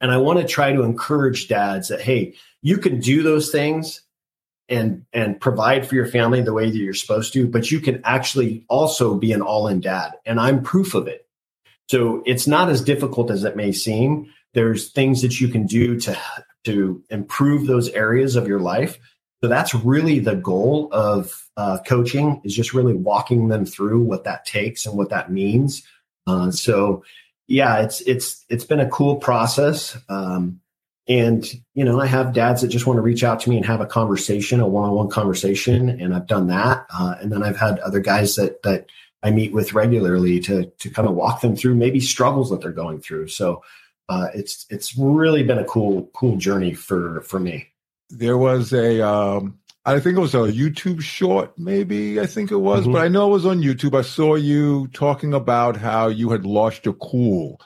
And 0.00 0.10
I 0.10 0.16
want 0.16 0.40
to 0.40 0.46
try 0.46 0.72
to 0.72 0.82
encourage 0.82 1.46
dads 1.46 1.88
that, 1.88 2.00
hey, 2.00 2.34
you 2.60 2.78
can 2.78 2.98
do 2.98 3.22
those 3.22 3.52
things 3.52 4.00
and 4.68 5.04
and 5.12 5.38
provide 5.38 5.86
for 5.86 5.94
your 5.94 6.06
family 6.06 6.40
the 6.40 6.52
way 6.52 6.70
that 6.70 6.76
you're 6.76 6.94
supposed 6.94 7.34
to, 7.34 7.46
but 7.46 7.70
you 7.70 7.80
can 7.80 8.00
actually 8.04 8.64
also 8.68 9.14
be 9.14 9.32
an 9.32 9.42
all-in 9.42 9.80
dad. 9.80 10.14
And 10.24 10.40
I'm 10.40 10.62
proof 10.62 10.94
of 10.94 11.06
it. 11.06 11.23
So 11.88 12.22
it's 12.26 12.46
not 12.46 12.70
as 12.70 12.82
difficult 12.82 13.30
as 13.30 13.44
it 13.44 13.56
may 13.56 13.72
seem. 13.72 14.32
There's 14.54 14.90
things 14.90 15.22
that 15.22 15.40
you 15.40 15.48
can 15.48 15.66
do 15.66 15.98
to 16.00 16.18
to 16.64 17.02
improve 17.10 17.66
those 17.66 17.90
areas 17.90 18.36
of 18.36 18.48
your 18.48 18.60
life. 18.60 18.98
So 19.42 19.48
that's 19.48 19.74
really 19.74 20.20
the 20.20 20.36
goal 20.36 20.88
of 20.92 21.46
uh, 21.58 21.78
coaching 21.86 22.40
is 22.44 22.56
just 22.56 22.72
really 22.72 22.94
walking 22.94 23.48
them 23.48 23.66
through 23.66 24.02
what 24.02 24.24
that 24.24 24.46
takes 24.46 24.86
and 24.86 24.96
what 24.96 25.10
that 25.10 25.30
means. 25.30 25.82
Uh, 26.26 26.50
so 26.50 27.04
yeah, 27.46 27.82
it's 27.82 28.00
it's 28.02 28.44
it's 28.48 28.64
been 28.64 28.80
a 28.80 28.88
cool 28.88 29.16
process. 29.16 29.98
Um, 30.08 30.60
and 31.06 31.46
you 31.74 31.84
know, 31.84 32.00
I 32.00 32.06
have 32.06 32.32
dads 32.32 32.62
that 32.62 32.68
just 32.68 32.86
want 32.86 32.96
to 32.96 33.02
reach 33.02 33.22
out 33.22 33.40
to 33.40 33.50
me 33.50 33.56
and 33.56 33.66
have 33.66 33.82
a 33.82 33.86
conversation, 33.86 34.60
a 34.60 34.66
one-on-one 34.66 35.10
conversation, 35.10 35.90
and 35.90 36.14
I've 36.14 36.26
done 36.26 36.46
that. 36.46 36.86
Uh, 36.92 37.16
and 37.20 37.30
then 37.30 37.42
I've 37.42 37.58
had 37.58 37.78
other 37.80 38.00
guys 38.00 38.36
that 38.36 38.62
that 38.62 38.86
I 39.24 39.30
meet 39.30 39.52
with 39.52 39.72
regularly 39.72 40.38
to 40.40 40.66
to 40.66 40.90
kind 40.90 41.08
of 41.08 41.14
walk 41.14 41.40
them 41.40 41.56
through 41.56 41.74
maybe 41.74 41.98
struggles 41.98 42.50
that 42.50 42.60
they're 42.60 42.72
going 42.72 43.00
through. 43.00 43.28
So 43.28 43.62
uh, 44.08 44.28
it's 44.34 44.66
it's 44.68 44.96
really 44.96 45.42
been 45.42 45.58
a 45.58 45.64
cool 45.64 46.10
cool 46.12 46.36
journey 46.36 46.74
for 46.74 47.22
for 47.22 47.40
me. 47.40 47.68
There 48.10 48.36
was 48.36 48.72
a 48.72 49.00
um, 49.00 49.58
I 49.86 49.98
think 49.98 50.16
it 50.16 50.20
was 50.20 50.34
a 50.34 50.38
YouTube 50.38 51.00
short, 51.02 51.58
maybe 51.58 52.20
I 52.20 52.26
think 52.26 52.50
it 52.50 52.56
was, 52.56 52.82
mm-hmm. 52.82 52.92
but 52.92 53.02
I 53.02 53.08
know 53.08 53.28
it 53.28 53.32
was 53.32 53.46
on 53.46 53.62
YouTube. 53.62 53.98
I 53.98 54.02
saw 54.02 54.34
you 54.34 54.88
talking 54.88 55.34
about 55.34 55.76
how 55.76 56.08
you 56.08 56.30
had 56.30 56.44
lost 56.44 56.84
your 56.84 56.94
cool 56.94 57.60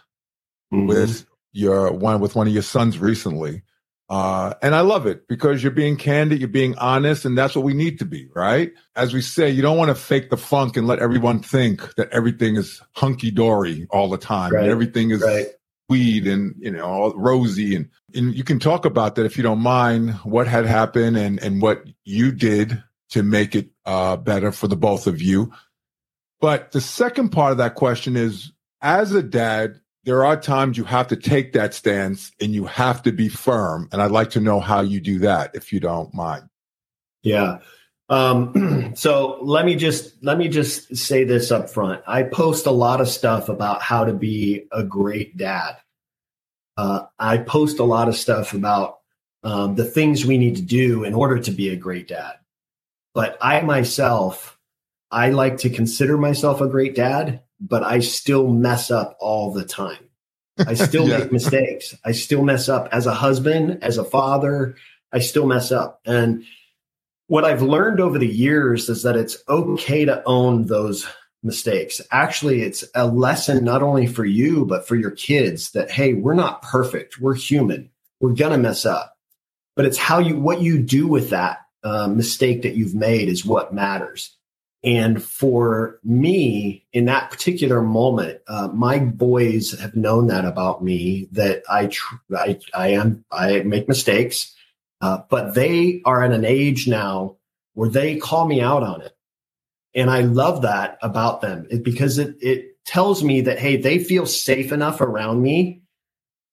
mm-hmm. 0.73 0.87
with 0.87 1.27
your 1.53 1.93
one 1.93 2.21
with 2.21 2.37
one 2.37 2.47
of 2.47 2.53
your 2.53 2.63
sons 2.63 2.99
recently. 2.99 3.63
Uh, 4.09 4.55
and 4.63 4.75
I 4.75 4.81
love 4.81 5.07
it 5.07 5.29
because 5.29 5.63
you're 5.63 5.71
being 5.71 5.97
candid, 5.97 6.39
you're 6.41 6.49
being 6.49 6.79
honest, 6.79 7.27
and 7.27 7.37
that's 7.37 7.55
what 7.55 7.65
we 7.65 7.75
need 7.75 7.99
to 7.99 8.07
be, 8.07 8.29
right? 8.35 8.73
As 8.97 9.13
we 9.13 9.21
say, 9.21 9.51
you 9.51 9.61
don't 9.61 9.77
want 9.77 9.91
to 9.91 9.95
fake 9.95 10.31
the 10.31 10.39
funk 10.39 10.79
and 10.79 10.87
let 10.87 10.99
everyone 10.99 11.41
think 11.41 11.95
that 11.97 12.09
everything 12.11 12.57
is 12.57 12.81
hunky 12.93 13.31
dory 13.31 13.87
all 13.91 14.09
the 14.09 14.17
time. 14.17 14.53
Right. 14.53 14.69
everything 14.69 15.11
is 15.11 15.23
right 15.23 15.49
weed 15.89 16.27
and 16.27 16.55
you 16.59 16.71
know 16.71 17.13
rosy 17.17 17.75
and, 17.75 17.89
and 18.15 18.35
you 18.35 18.45
can 18.45 18.59
talk 18.59 18.85
about 18.85 19.15
that 19.15 19.25
if 19.25 19.37
you 19.37 19.43
don't 19.43 19.61
mind 19.61 20.13
what 20.17 20.47
had 20.47 20.67
happened 20.67 21.17
and 21.17 21.43
and 21.43 21.63
what 21.63 21.83
you 22.05 22.31
did 22.31 22.83
to 23.11 23.23
make 23.23 23.55
it 23.55 23.71
uh, 23.87 24.17
better 24.17 24.53
for 24.53 24.69
the 24.69 24.77
both 24.77 25.07
of 25.07 25.23
you 25.23 25.51
but 26.41 26.73
the 26.73 26.81
second 26.81 27.31
part 27.31 27.53
of 27.53 27.59
that 27.59 27.75
question 27.75 28.17
is 28.17 28.53
as 28.83 29.13
a 29.13 29.23
dad 29.23 29.81
there 30.09 30.25
are 30.25 30.41
times 30.41 30.79
you 30.79 30.85
have 30.85 31.07
to 31.09 31.17
take 31.17 31.53
that 31.53 31.75
stance 31.75 32.33
and 32.41 32.55
you 32.55 32.65
have 32.65 33.03
to 33.03 33.13
be 33.13 33.29
firm 33.29 33.89
and 33.93 34.03
i'd 34.03 34.11
like 34.11 34.31
to 34.31 34.41
know 34.41 34.59
how 34.59 34.81
you 34.81 35.01
do 35.01 35.19
that 35.19 35.55
if 35.55 35.73
you 35.73 35.81
don't 35.81 36.13
mind 36.15 36.49
yeah 37.23 37.59
um, 38.09 38.93
so 38.97 39.39
let 39.43 39.65
me 39.65 39.77
just 39.77 40.23
let 40.23 40.39
me 40.39 40.49
just 40.49 40.97
say 40.97 41.25
this 41.25 41.51
up 41.51 41.71
front. 41.71 42.03
I 42.07 42.23
post 42.23 42.67
a 42.67 42.71
lot 42.71 43.01
of 43.01 43.09
stuff 43.09 43.49
about 43.49 43.83
how 43.83 44.05
to 44.05 44.13
be 44.13 44.67
a 44.73 44.83
great 44.83 45.37
dad. 45.37 45.77
Uh, 46.77 47.07
I 47.19 47.39
post 47.39 47.81
a 47.81 47.85
lot 47.85 48.09
of 48.09 48.17
stuff 48.17 48.55
about 48.55 48.99
um, 49.43 49.75
the 49.75 49.85
things 49.85 50.25
we 50.25 50.39
need 50.39 50.57
to 50.57 50.63
do 50.63 51.05
in 51.05 51.15
order 51.15 51.39
to 51.41 51.51
be 51.51 51.71
a 51.71 51.77
great 51.77 52.09
dad. 52.09 52.37
But 53.15 53.37
I 53.41 53.61
myself, 53.63 54.59
I 55.11 55.31
like 55.31 55.59
to 55.59 55.71
consider 55.71 56.17
myself 56.17 56.61
a 56.61 56.69
great 56.69 56.95
dad, 56.95 57.43
but 57.61 57.83
I 57.83 58.01
still 58.01 58.49
mess 58.49 58.91
up 58.91 59.17
all 59.21 59.53
the 59.53 59.65
time. 59.65 60.09
I 60.59 60.75
still 60.75 61.09
yeah. 61.09 61.19
make 61.19 61.33
mistakes. 61.33 61.95
I 62.05 62.13
still 62.13 62.43
mess 62.43 62.69
up 62.69 62.89
as 62.93 63.07
a 63.07 63.15
husband, 63.15 63.83
as 63.83 63.99
a 63.99 64.05
father. 64.05 64.77
I 65.13 65.21
still 65.21 65.47
mess 65.47 65.73
up. 65.73 66.01
And 66.05 66.45
what 67.27 67.45
I've 67.45 67.63
learned 67.63 68.01
over 68.01 68.19
the 68.19 68.27
years 68.27 68.89
is 68.89 69.03
that 69.03 69.17
it's 69.17 69.39
okay 69.49 70.05
to 70.05 70.23
own 70.27 70.67
those 70.67 71.07
mistakes. 71.43 72.01
Actually, 72.11 72.63
it's 72.63 72.85
a 72.95 73.07
lesson 73.07 73.65
not 73.65 73.83
only 73.83 74.07
for 74.07 74.25
you, 74.25 74.65
but 74.65 74.89
for 74.89 74.97
your 74.97 75.11
kids 75.11 75.71
that, 75.73 75.91
hey, 75.91 76.15
we're 76.15 76.35
not 76.35 76.63
perfect. 76.63 77.21
We're 77.21 77.35
human. 77.35 77.91
We're 78.21 78.35
going 78.35 78.53
to 78.53 78.59
mess 78.59 78.85
up. 78.85 79.15
But 79.77 79.85
it's 79.85 79.99
how 79.99 80.19
you, 80.19 80.39
what 80.39 80.61
you 80.61 80.83
do 80.83 81.07
with 81.07 81.31
that 81.31 81.59
uh, 81.85 82.09
mistake 82.09 82.63
that 82.63 82.75
you've 82.75 82.95
made 82.95 83.29
is 83.29 83.45
what 83.45 83.73
matters. 83.73 84.37
And 84.85 85.23
for 85.23 85.99
me, 86.05 86.87
in 86.93 87.07
that 87.07 87.31
particular 87.31 87.83
moment, 87.83 88.41
uh, 88.47 88.69
my 88.69 88.99
boys 89.01 89.79
have 89.79 89.97
known 89.97 90.29
that 90.29 90.45
about 90.45 90.85
me 90.85 91.29
that 91.33 91.65
I, 91.69 91.87
tr- 91.87 92.15
I, 92.37 92.61
I 92.73 92.89
am, 92.89 93.25
I 93.33 93.61
make 93.61 93.89
mistakes. 93.89 94.55
Uh, 95.01 95.23
but 95.29 95.55
they 95.55 96.01
are 96.05 96.23
at 96.23 96.33
an 96.33 96.45
age 96.45 96.87
now 96.87 97.37
where 97.75 97.91
they 97.91 98.17
call 98.17 98.47
me 98.47 98.61
out 98.61 98.83
on 98.83 99.03
it. 99.03 99.13
And 99.95 100.11
I 100.11 100.21
love 100.21 100.63
that 100.63 100.99
about 101.03 101.41
them 101.41 101.67
because 101.83 102.19
it, 102.19 102.37
it 102.41 102.77
tells 102.85 103.23
me 103.23 103.43
that, 103.43 103.59
hey, 103.59 103.77
they 103.77 103.99
feel 103.99 104.27
safe 104.27 104.71
enough 104.71 105.01
around 105.01 105.43
me 105.43 105.83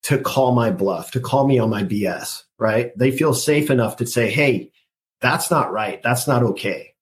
to 0.04 0.18
call 0.18 0.52
my 0.52 0.70
bluff, 0.70 1.12
to 1.12 1.20
call 1.20 1.46
me 1.46 1.58
on 1.58 1.70
my 1.70 1.82
BS, 1.82 2.42
right? 2.58 2.96
They 2.96 3.10
feel 3.10 3.34
safe 3.34 3.70
enough 3.70 3.96
to 3.96 4.06
say, 4.06 4.30
hey, 4.30 4.72
that's 5.20 5.50
not 5.50 5.72
right. 5.72 6.02
That's 6.02 6.26
not 6.26 6.42
okay. 6.42 6.94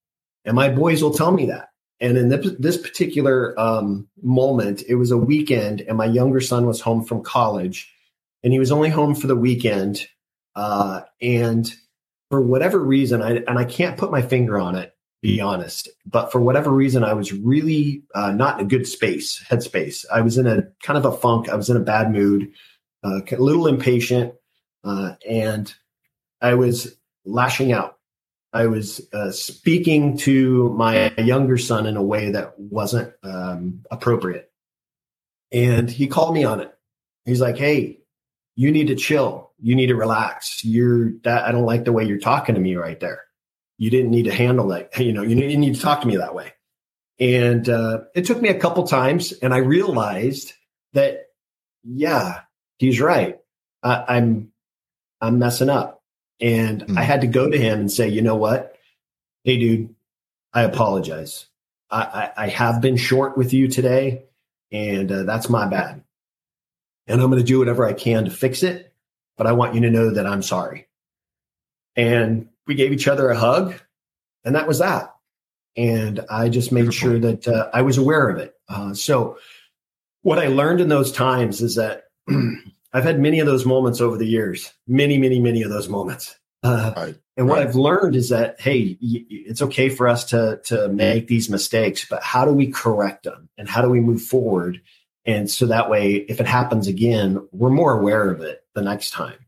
And 0.45 0.55
my 0.55 0.69
boys 0.69 1.03
will 1.03 1.15
tell 1.15 1.33
me 1.33 1.47
that. 1.47 1.69
And 2.01 2.19
in 2.19 2.29
this 2.59 2.77
particular 2.77 3.59
um, 3.59 4.09
moment, 4.23 4.83
it 4.89 4.97
was 4.97 5.11
a 5.11 5.17
weekend, 5.17 5.81
and 5.83 5.97
my 5.97 6.07
younger 6.07 6.41
son 6.41 6.67
was 6.67 6.81
home 6.81 7.05
from 7.05 7.23
college, 7.23 7.91
and 8.43 8.53
he 8.53 8.59
was 8.59 8.73
only 8.73 8.91
home 8.91 9.15
for 9.15 9.27
the 9.27 9.37
weekend. 9.37 10.07
Uh, 10.55 11.03
and 11.23 11.73
for 12.31 12.43
whatever 12.43 12.79
reason, 12.79 13.23
I, 13.23 13.37
and 13.37 13.59
I 13.59 13.65
can't 13.65 13.97
put 13.97 14.11
my 14.11 14.23
finger 14.23 14.59
on 14.59 14.75
it, 14.75 14.95
be 15.23 15.41
honest, 15.41 15.89
but 16.05 16.31
for 16.31 16.41
whatever 16.41 16.71
reason, 16.71 17.05
I 17.05 17.15
was 17.15 17.33
really 17.33 18.03
uh, 18.15 18.33
not 18.33 18.59
in 18.59 18.67
a 18.67 18.69
good 18.69 18.87
space, 18.87 19.43
headspace. 19.49 20.05
I 20.13 20.21
was 20.21 20.37
in 20.37 20.47
a 20.47 20.63
kind 20.83 20.99
of 20.99 21.05
a 21.07 21.17
funk. 21.17 21.49
I 21.49 21.55
was 21.55 21.71
in 21.71 21.77
a 21.77 21.81
bad 21.81 22.13
mood, 22.13 22.51
uh, 23.03 23.21
a 23.31 23.37
little 23.37 23.67
impatient, 23.67 24.35
uh, 24.83 25.15
and 25.29 25.73
I 26.41 26.55
was 26.55 26.97
lashing 27.25 27.73
out. 27.73 27.94
I 28.55 28.67
was 28.67 29.01
uh, 29.13 29.33
speaking 29.33 30.17
to 30.19 30.71
my 30.71 31.13
younger 31.19 31.59
son 31.59 31.87
in 31.87 31.97
a 31.97 32.03
way 32.03 32.31
that 32.31 32.59
wasn't 32.59 33.13
um, 33.25 33.85
appropriate. 33.91 34.51
And 35.53 35.91
he 35.91 36.07
called 36.07 36.35
me 36.35 36.45
on 36.45 36.61
it. 36.61 36.73
He's 37.25 37.41
like, 37.41 37.59
Hey, 37.59 38.01
you 38.57 38.71
need 38.71 38.87
to 38.87 38.95
chill. 38.95 39.51
You 39.61 39.75
need 39.75 39.87
to 39.87 39.97
relax. 39.97 40.65
You're 40.65 41.13
that 41.25 41.45
I 41.45 41.53
don't 41.53 41.67
like 41.67 41.85
the 41.85 41.93
way 41.93 42.05
you're 42.05 42.19
talking 42.19 42.55
to 42.55 42.61
me 42.61 42.77
right 42.77 42.99
there. 43.01 43.23
You 43.77 43.91
didn't 43.91 44.13
need 44.13 44.25
to 44.25 44.35
handle 44.35 44.69
that. 44.69 44.99
You 45.01 45.13
know, 45.13 45.23
you 45.23 45.35
need, 45.35 45.51
you 45.51 45.59
need 45.59 45.75
to 45.75 45.81
talk 45.81 46.01
to 46.03 46.07
me 46.07 46.17
that 46.17 46.35
way. 46.35 46.53
And 47.19 47.69
uh, 47.69 48.03
it 48.15 48.25
took 48.25 48.41
me 48.41 48.49
a 48.49 48.59
couple 48.59 48.87
times, 48.87 49.33
and 49.33 49.55
I 49.55 49.59
realized 49.59 50.53
that, 50.95 51.27
yeah, 51.85 52.41
he's 52.79 53.01
right. 53.01 53.39
I, 53.83 54.05
I'm 54.09 54.53
I'm 55.21 55.39
messing 55.39 55.71
up, 55.71 55.94
and 56.41 56.83
mm-hmm. 56.83 56.99
I 56.99 57.03
had 57.03 57.23
to 57.23 57.27
go 57.27 57.49
to 57.49 57.59
him 57.59 57.81
and 57.81 57.93
say, 57.93 58.09
you 58.09 58.23
know 58.23 58.37
what, 58.37 58.77
hey, 59.45 59.59
dude, 59.59 59.95
I 60.53 60.63
apologize. 60.63 61.47
I, 61.91 62.31
I, 62.37 62.45
I 62.45 62.49
have 62.49 62.81
been 62.81 62.97
short 62.97 63.37
with 63.37 63.53
you 63.53 63.69
today, 63.69 64.25
and 64.73 65.11
uh, 65.11 65.23
that's 65.25 65.49
my 65.49 65.67
bad 65.67 66.05
and 67.07 67.21
I'm 67.21 67.31
going 67.31 67.43
to 67.43 67.47
do 67.47 67.59
whatever 67.59 67.87
I 67.87 67.93
can 67.93 68.25
to 68.25 68.31
fix 68.31 68.63
it. 68.63 68.93
But 69.37 69.47
I 69.47 69.53
want 69.53 69.75
you 69.75 69.81
to 69.83 69.91
know 69.91 70.11
that 70.11 70.27
I'm 70.27 70.43
sorry. 70.43 70.87
And 71.97 72.49
we 72.67 72.77
gave 72.77 72.93
each 72.93 73.09
other 73.09 73.29
a 73.31 73.37
hug, 73.37 73.75
and 74.45 74.55
that 74.55 74.69
was 74.69 74.79
that. 74.79 75.13
And 75.77 76.21
I 76.31 76.49
just 76.49 76.71
made 76.71 76.83
Beautiful. 76.83 77.11
sure 77.11 77.19
that 77.19 77.49
uh, 77.49 77.69
I 77.75 77.83
was 77.83 77.99
aware 77.99 78.29
of 78.29 78.39
it. 78.39 78.55
Uh, 78.69 78.95
so, 78.95 79.39
what 80.23 80.39
I 80.39 80.47
learned 80.47 80.81
in 80.81 80.89
those 80.89 81.11
times 81.11 81.61
is 81.61 81.75
that 81.75 82.05
I've 82.95 83.05
had 83.05 83.19
many 83.19 83.41
of 83.41 83.47
those 83.47 83.67
moments 83.67 84.01
over 84.01 84.17
the 84.17 84.27
years, 84.27 84.73
many, 84.87 85.19
many, 85.19 85.41
many 85.41 85.63
of 85.63 85.71
those 85.71 85.89
moments. 85.89 86.37
Uh, 86.63 86.93
right. 86.97 87.17
And 87.37 87.49
what 87.49 87.59
right. 87.59 87.67
I've 87.67 87.75
learned 87.75 88.15
is 88.15 88.29
that 88.31 88.61
hey, 88.61 88.97
it's 89.03 89.61
okay 89.61 89.91
for 89.91 90.09
us 90.09 90.25
to 90.27 90.61
to 90.67 90.89
make 90.89 91.27
these 91.27 91.51
mistakes, 91.51 92.07
but 92.09 92.23
how 92.23 92.45
do 92.45 92.53
we 92.53 92.69
correct 92.69 93.25
them 93.25 93.51
and 93.59 93.69
how 93.69 93.83
do 93.83 93.91
we 93.91 94.01
move 94.01 94.23
forward? 94.23 94.81
And 95.27 95.51
so 95.51 95.67
that 95.67 95.91
way, 95.91 96.15
if 96.15 96.41
it 96.41 96.47
happens 96.47 96.87
again, 96.87 97.47
we're 97.51 97.71
more 97.71 97.99
aware 97.99 98.31
of 98.31 98.41
it 98.41 98.63
the 98.75 98.83
next 98.83 99.11
time. 99.11 99.39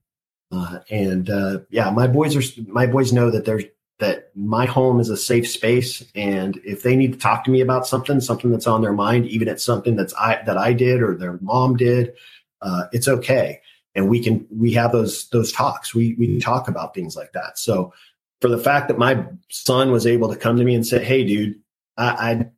Uh, 0.51 0.81
and 0.91 1.31
uh, 1.31 1.61
yeah, 1.71 1.91
my 1.91 2.07
boys 2.07 2.37
are 2.37 2.63
my 2.67 2.87
boys 2.87 3.13
know 3.13 3.31
that 3.31 3.45
there's 3.45 3.65
that 3.99 4.31
my 4.35 4.67
home 4.67 5.01
is 5.01 5.09
a 5.09 5.17
safe 5.17 5.49
space, 5.49 6.05
and 6.15 6.61
if 6.65 6.83
they 6.83 6.97
need 6.97 7.13
to 7.15 7.19
talk 7.19 7.45
to 7.45 7.51
me 7.51 7.61
about 7.61 7.87
something, 7.87 8.21
something 8.21 8.51
that's 8.51 8.67
on 8.67 8.83
their 8.83 8.93
mind, 8.93 9.27
even 9.27 9.49
it's 9.49 9.65
something 9.65 9.97
that's 9.97 10.15
I 10.15 10.43
that 10.45 10.59
I 10.59 10.73
did 10.73 11.01
or 11.03 11.17
their 11.17 11.39
mom 11.41 11.77
did, 11.77 12.13
uh, 12.63 12.85
it's 12.93 13.09
okay, 13.09 13.61
and 13.95 14.09
we 14.09 14.23
can 14.23 14.47
we 14.51 14.73
have 14.73 14.93
those 14.93 15.29
those 15.31 15.53
talks. 15.53 15.95
We 15.95 16.15
we 16.19 16.39
talk 16.41 16.69
about 16.69 16.95
things 16.95 17.17
like 17.17 17.33
that. 17.33 17.59
So 17.59 17.93
for 18.41 18.49
the 18.49 18.59
fact 18.59 18.89
that 18.89 18.99
my 18.99 19.27
son 19.51 19.91
was 19.91 20.07
able 20.07 20.29
to 20.31 20.37
come 20.37 20.57
to 20.57 20.65
me 20.65 20.75
and 20.75 20.87
say, 20.87 21.03
"Hey, 21.03 21.25
dude, 21.25 21.61
I, 21.97 22.07
I 22.09 22.51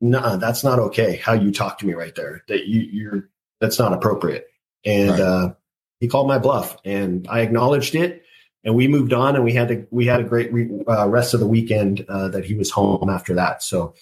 no, 0.00 0.36
that's 0.36 0.64
not 0.64 0.78
okay. 0.78 1.16
How 1.16 1.32
you 1.32 1.52
talk 1.52 1.78
to 1.78 1.86
me 1.86 1.94
right 1.94 2.14
there. 2.14 2.44
That 2.48 2.66
you, 2.66 2.80
you're 2.80 3.30
that's 3.60 3.78
not 3.78 3.92
appropriate." 3.92 4.46
And 4.84 5.10
right. 5.10 5.20
uh, 5.20 5.54
he 6.00 6.08
called 6.08 6.28
my 6.28 6.38
bluff, 6.38 6.76
and 6.84 7.26
I 7.28 7.40
acknowledged 7.40 7.94
it, 7.94 8.22
and 8.64 8.74
we 8.74 8.88
moved 8.88 9.12
on, 9.12 9.34
and 9.34 9.44
we 9.44 9.52
had 9.52 9.68
to 9.68 9.86
we 9.90 10.06
had 10.06 10.20
a 10.20 10.24
great 10.24 10.52
re, 10.52 10.68
uh, 10.86 11.08
rest 11.08 11.34
of 11.34 11.40
the 11.40 11.46
weekend 11.46 12.04
uh, 12.08 12.28
that 12.28 12.44
he 12.44 12.54
was 12.54 12.70
home 12.70 13.08
after 13.08 13.34
that. 13.34 13.62
So 13.62 13.94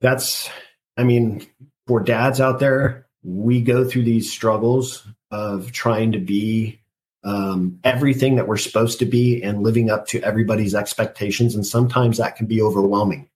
that's, 0.00 0.50
I 0.96 1.04
mean, 1.04 1.46
for 1.86 2.00
dads 2.00 2.40
out 2.40 2.58
there, 2.58 3.01
we 3.22 3.60
go 3.60 3.84
through 3.84 4.04
these 4.04 4.32
struggles 4.32 5.06
of 5.30 5.72
trying 5.72 6.12
to 6.12 6.18
be 6.18 6.80
um, 7.24 7.78
everything 7.84 8.36
that 8.36 8.48
we're 8.48 8.56
supposed 8.56 8.98
to 8.98 9.06
be 9.06 9.42
and 9.42 9.62
living 9.62 9.90
up 9.90 10.06
to 10.08 10.20
everybody's 10.22 10.74
expectations, 10.74 11.54
and 11.54 11.66
sometimes 11.66 12.18
that 12.18 12.36
can 12.36 12.46
be 12.46 12.60
overwhelming. 12.60 13.28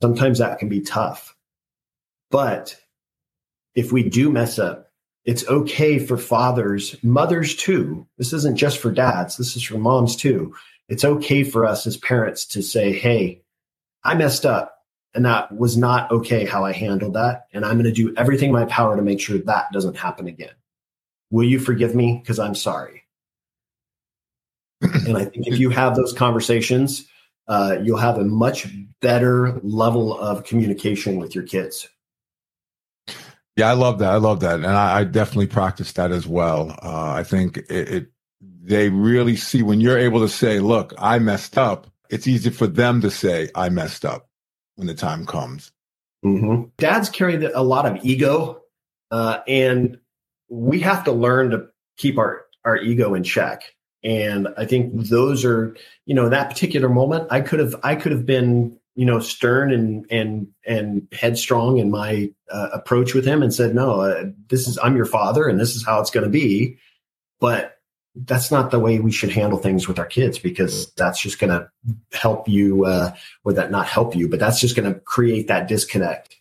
Sometimes 0.00 0.38
that 0.38 0.58
can 0.58 0.68
be 0.68 0.80
tough, 0.80 1.36
but 2.30 2.76
if 3.74 3.90
we 3.90 4.08
do 4.08 4.30
mess 4.30 4.58
up 4.58 4.88
it's 5.28 5.46
okay 5.46 5.98
for 5.98 6.16
fathers, 6.16 6.96
mothers 7.02 7.54
too. 7.54 8.06
This 8.16 8.32
isn't 8.32 8.56
just 8.56 8.78
for 8.78 8.90
dads, 8.90 9.36
this 9.36 9.56
is 9.56 9.62
for 9.62 9.76
moms 9.76 10.16
too. 10.16 10.54
It's 10.88 11.04
okay 11.04 11.44
for 11.44 11.66
us 11.66 11.86
as 11.86 11.98
parents 11.98 12.46
to 12.46 12.62
say, 12.62 12.94
hey, 12.94 13.42
I 14.02 14.14
messed 14.14 14.46
up 14.46 14.77
and 15.14 15.24
that 15.24 15.56
was 15.56 15.76
not 15.76 16.10
okay 16.10 16.44
how 16.44 16.64
I 16.64 16.72
handled 16.72 17.14
that. 17.14 17.46
And 17.52 17.64
I'm 17.64 17.74
going 17.74 17.84
to 17.84 17.92
do 17.92 18.14
everything 18.16 18.48
in 18.48 18.54
my 18.54 18.66
power 18.66 18.96
to 18.96 19.02
make 19.02 19.20
sure 19.20 19.38
that 19.38 19.72
doesn't 19.72 19.96
happen 19.96 20.26
again. 20.26 20.54
Will 21.30 21.44
you 21.44 21.58
forgive 21.58 21.94
me? 21.94 22.18
Because 22.22 22.38
I'm 22.38 22.54
sorry. 22.54 23.04
and 24.80 25.16
I 25.16 25.24
think 25.24 25.46
if 25.46 25.58
you 25.58 25.70
have 25.70 25.96
those 25.96 26.12
conversations, 26.12 27.06
uh, 27.48 27.78
you'll 27.82 27.98
have 27.98 28.18
a 28.18 28.24
much 28.24 28.68
better 29.00 29.58
level 29.62 30.18
of 30.18 30.44
communication 30.44 31.16
with 31.16 31.34
your 31.34 31.44
kids. 31.44 31.88
Yeah, 33.56 33.70
I 33.70 33.72
love 33.72 33.98
that. 33.98 34.12
I 34.12 34.16
love 34.18 34.40
that, 34.40 34.54
and 34.54 34.66
I, 34.66 35.00
I 35.00 35.04
definitely 35.04 35.48
practice 35.48 35.90
that 35.94 36.12
as 36.12 36.28
well. 36.28 36.78
Uh, 36.80 37.10
I 37.10 37.24
think 37.24 37.56
it, 37.56 37.70
it, 37.70 38.06
they 38.40 38.88
really 38.88 39.34
see 39.34 39.64
when 39.64 39.80
you're 39.80 39.98
able 39.98 40.20
to 40.20 40.28
say, 40.28 40.60
"Look, 40.60 40.94
I 40.96 41.18
messed 41.18 41.58
up." 41.58 41.88
It's 42.08 42.28
easy 42.28 42.50
for 42.50 42.68
them 42.68 43.00
to 43.00 43.10
say, 43.10 43.48
"I 43.56 43.68
messed 43.68 44.04
up" 44.04 44.27
when 44.78 44.86
the 44.86 44.94
time 44.94 45.26
comes. 45.26 45.72
Mm-hmm. 46.24 46.68
Dads 46.78 47.10
carry 47.10 47.36
the, 47.36 47.58
a 47.58 47.62
lot 47.62 47.84
of 47.84 48.04
ego, 48.04 48.62
uh, 49.10 49.40
and 49.46 49.98
we 50.48 50.80
have 50.80 51.04
to 51.04 51.12
learn 51.12 51.50
to 51.50 51.66
keep 51.96 52.16
our 52.16 52.46
our 52.64 52.76
ego 52.76 53.14
in 53.14 53.24
check. 53.24 53.74
And 54.04 54.48
I 54.56 54.64
think 54.64 54.92
those 54.94 55.44
are, 55.44 55.76
you 56.06 56.14
know, 56.14 56.28
that 56.28 56.48
particular 56.48 56.88
moment, 56.88 57.26
I 57.30 57.40
could 57.40 57.58
have 57.58 57.76
I 57.82 57.96
could 57.96 58.12
have 58.12 58.24
been 58.24 58.78
you 58.94 59.04
know 59.04 59.20
stern 59.20 59.72
and 59.72 60.06
and 60.10 60.48
and 60.66 61.06
headstrong 61.12 61.78
in 61.78 61.90
my 61.90 62.30
uh, 62.50 62.68
approach 62.72 63.14
with 63.14 63.24
him 63.24 63.44
and 63.44 63.54
said 63.54 63.72
no 63.72 64.00
uh, 64.00 64.24
this 64.48 64.66
is 64.66 64.76
i'm 64.82 64.96
your 64.96 65.06
father 65.06 65.46
and 65.46 65.60
this 65.60 65.76
is 65.76 65.86
how 65.86 66.00
it's 66.00 66.10
going 66.10 66.24
to 66.24 66.30
be 66.30 66.76
but 67.38 67.77
that's 68.24 68.50
not 68.50 68.70
the 68.70 68.80
way 68.80 68.98
we 68.98 69.12
should 69.12 69.30
handle 69.30 69.58
things 69.58 69.86
with 69.86 69.98
our 69.98 70.06
kids 70.06 70.38
because 70.38 70.92
that's 70.92 71.20
just 71.20 71.38
going 71.38 71.50
to 71.50 71.68
help 72.12 72.48
you 72.48 72.84
uh, 72.84 73.14
or 73.44 73.52
that 73.52 73.70
not 73.70 73.86
help 73.86 74.14
you 74.16 74.28
but 74.28 74.40
that's 74.40 74.60
just 74.60 74.76
going 74.76 74.92
to 74.92 74.98
create 75.00 75.48
that 75.48 75.68
disconnect 75.68 76.36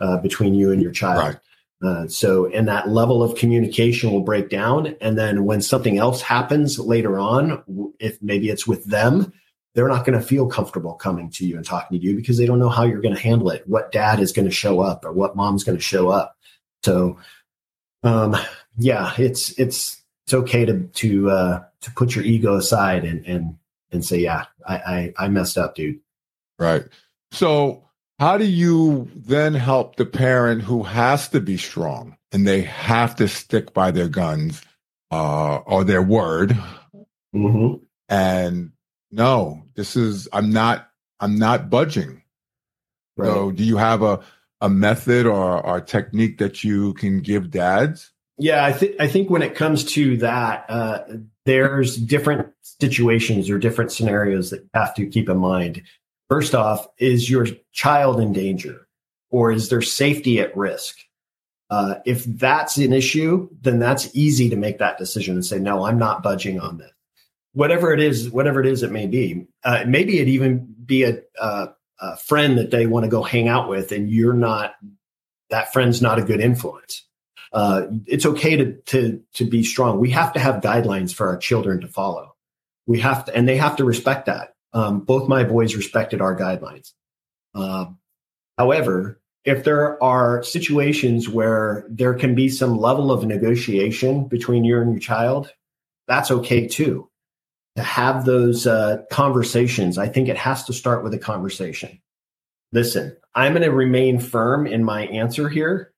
uh, 0.00 0.18
between 0.18 0.54
you 0.54 0.72
and 0.72 0.82
your 0.82 0.92
child 0.92 1.38
right. 1.82 1.88
uh, 1.88 2.08
so 2.08 2.46
and 2.52 2.68
that 2.68 2.88
level 2.88 3.22
of 3.22 3.36
communication 3.36 4.10
will 4.10 4.22
break 4.22 4.48
down 4.48 4.96
and 5.00 5.16
then 5.16 5.44
when 5.44 5.62
something 5.62 5.98
else 5.98 6.20
happens 6.20 6.78
later 6.78 7.18
on 7.18 7.62
if 7.98 8.20
maybe 8.22 8.48
it's 8.48 8.66
with 8.66 8.84
them 8.84 9.32
they're 9.74 9.88
not 9.88 10.04
going 10.04 10.18
to 10.18 10.24
feel 10.24 10.46
comfortable 10.46 10.94
coming 10.94 11.30
to 11.30 11.46
you 11.46 11.56
and 11.56 11.64
talking 11.64 11.98
to 11.98 12.04
you 12.04 12.14
because 12.14 12.36
they 12.36 12.46
don't 12.46 12.58
know 12.58 12.68
how 12.68 12.84
you're 12.84 13.00
going 13.00 13.14
to 13.14 13.20
handle 13.20 13.50
it, 13.50 13.66
what 13.66 13.92
dad 13.92 14.20
is 14.20 14.32
going 14.32 14.44
to 14.44 14.54
show 14.54 14.80
up 14.80 15.04
or 15.04 15.12
what 15.12 15.36
mom's 15.36 15.64
going 15.64 15.78
to 15.78 15.82
show 15.82 16.10
up. 16.10 16.36
So, 16.84 17.18
um, 18.02 18.36
yeah, 18.76 19.14
it's, 19.16 19.58
it's, 19.58 20.01
it's 20.24 20.34
okay 20.34 20.64
to, 20.64 20.84
to, 20.84 21.30
uh, 21.30 21.64
to 21.80 21.90
put 21.92 22.14
your 22.14 22.24
ego 22.24 22.56
aside 22.56 23.04
and, 23.04 23.26
and, 23.26 23.56
and 23.90 24.04
say, 24.04 24.18
yeah, 24.18 24.46
I, 24.66 24.74
I, 24.76 25.14
I 25.24 25.28
messed 25.28 25.58
up, 25.58 25.74
dude. 25.74 26.00
Right. 26.58 26.84
So 27.32 27.88
how 28.18 28.38
do 28.38 28.44
you 28.44 29.10
then 29.14 29.54
help 29.54 29.96
the 29.96 30.06
parent 30.06 30.62
who 30.62 30.82
has 30.84 31.28
to 31.30 31.40
be 31.40 31.56
strong 31.56 32.16
and 32.30 32.46
they 32.46 32.62
have 32.62 33.16
to 33.16 33.26
stick 33.26 33.74
by 33.74 33.90
their 33.90 34.08
guns, 34.08 34.62
uh, 35.10 35.56
or 35.56 35.84
their 35.84 36.02
word? 36.02 36.56
Mm-hmm. 37.34 37.82
And 38.08 38.72
no, 39.10 39.62
this 39.74 39.96
is 39.96 40.28
I'm 40.32 40.50
not 40.50 40.88
I'm 41.18 41.36
not 41.38 41.68
budging. 41.68 42.22
Right. 43.16 43.26
So 43.26 43.50
do 43.50 43.64
you 43.64 43.76
have 43.76 44.02
a 44.02 44.20
a 44.60 44.68
method 44.68 45.26
or, 45.26 45.60
or 45.60 45.78
a 45.78 45.84
technique 45.84 46.38
that 46.38 46.62
you 46.62 46.94
can 46.94 47.20
give 47.20 47.50
dads? 47.50 48.11
Yeah, 48.38 48.64
I 48.64 48.72
think 48.72 48.96
I 48.98 49.08
think 49.08 49.30
when 49.30 49.42
it 49.42 49.54
comes 49.54 49.84
to 49.92 50.16
that, 50.18 50.64
uh, 50.68 51.04
there's 51.44 51.96
different 51.96 52.48
situations 52.62 53.50
or 53.50 53.58
different 53.58 53.92
scenarios 53.92 54.50
that 54.50 54.60
you 54.60 54.70
have 54.74 54.94
to 54.94 55.06
keep 55.06 55.28
in 55.28 55.38
mind. 55.38 55.82
First 56.28 56.54
off, 56.54 56.86
is 56.98 57.30
your 57.30 57.46
child 57.72 58.20
in 58.20 58.32
danger, 58.32 58.88
or 59.30 59.52
is 59.52 59.68
their 59.68 59.82
safety 59.82 60.40
at 60.40 60.56
risk? 60.56 60.98
Uh, 61.68 61.96
if 62.04 62.24
that's 62.24 62.76
an 62.78 62.92
issue, 62.92 63.48
then 63.60 63.78
that's 63.78 64.14
easy 64.14 64.48
to 64.50 64.56
make 64.56 64.78
that 64.78 64.98
decision 64.98 65.34
and 65.34 65.44
say, 65.44 65.58
no, 65.58 65.84
I'm 65.84 65.98
not 65.98 66.22
budging 66.22 66.60
on 66.60 66.78
this 66.78 66.92
whatever 67.52 67.92
it 67.92 68.00
is, 68.00 68.30
whatever 68.30 68.60
it 68.60 68.66
is 68.66 68.82
it 68.82 68.90
may 68.90 69.06
be. 69.06 69.46
Uh, 69.64 69.84
maybe 69.86 70.18
it 70.18 70.28
even 70.28 70.74
be 70.84 71.04
a, 71.04 71.18
a, 71.40 71.68
a 72.00 72.16
friend 72.16 72.58
that 72.58 72.70
they 72.70 72.86
want 72.86 73.04
to 73.04 73.10
go 73.10 73.22
hang 73.22 73.48
out 73.48 73.68
with, 73.68 73.92
and 73.92 74.10
you're 74.10 74.32
not 74.32 74.74
that 75.50 75.72
friend's 75.72 76.00
not 76.00 76.18
a 76.18 76.22
good 76.22 76.40
influence. 76.40 77.06
Uh, 77.52 77.86
it's 78.06 78.26
okay 78.26 78.56
to 78.56 78.74
to 78.82 79.22
to 79.34 79.44
be 79.44 79.62
strong. 79.62 79.98
We 79.98 80.10
have 80.10 80.32
to 80.34 80.40
have 80.40 80.62
guidelines 80.62 81.14
for 81.14 81.28
our 81.28 81.36
children 81.36 81.80
to 81.82 81.88
follow. 81.88 82.34
We 82.86 83.00
have 83.00 83.26
to, 83.26 83.36
and 83.36 83.46
they 83.46 83.56
have 83.56 83.76
to 83.76 83.84
respect 83.84 84.26
that. 84.26 84.54
Um, 84.72 85.00
both 85.00 85.28
my 85.28 85.44
boys 85.44 85.76
respected 85.76 86.20
our 86.20 86.36
guidelines. 86.36 86.92
Uh, 87.54 87.86
however, 88.56 89.20
if 89.44 89.64
there 89.64 90.02
are 90.02 90.42
situations 90.42 91.28
where 91.28 91.84
there 91.90 92.14
can 92.14 92.34
be 92.34 92.48
some 92.48 92.78
level 92.78 93.12
of 93.12 93.24
negotiation 93.24 94.26
between 94.28 94.64
you 94.64 94.80
and 94.80 94.92
your 94.92 95.00
child, 95.00 95.52
that's 96.08 96.30
okay 96.30 96.66
too 96.66 97.10
to 97.76 97.82
have 97.82 98.24
those 98.24 98.66
uh, 98.66 99.02
conversations, 99.10 99.98
I 99.98 100.08
think 100.08 100.28
it 100.28 100.36
has 100.36 100.64
to 100.64 100.72
start 100.72 101.02
with 101.02 101.14
a 101.14 101.18
conversation. 101.18 102.00
Listen, 102.72 103.16
I'm 103.34 103.52
going 103.52 103.62
to 103.62 103.70
remain 103.70 104.18
firm 104.18 104.66
in 104.66 104.84
my 104.84 105.06
answer 105.06 105.48
here, 105.48 105.91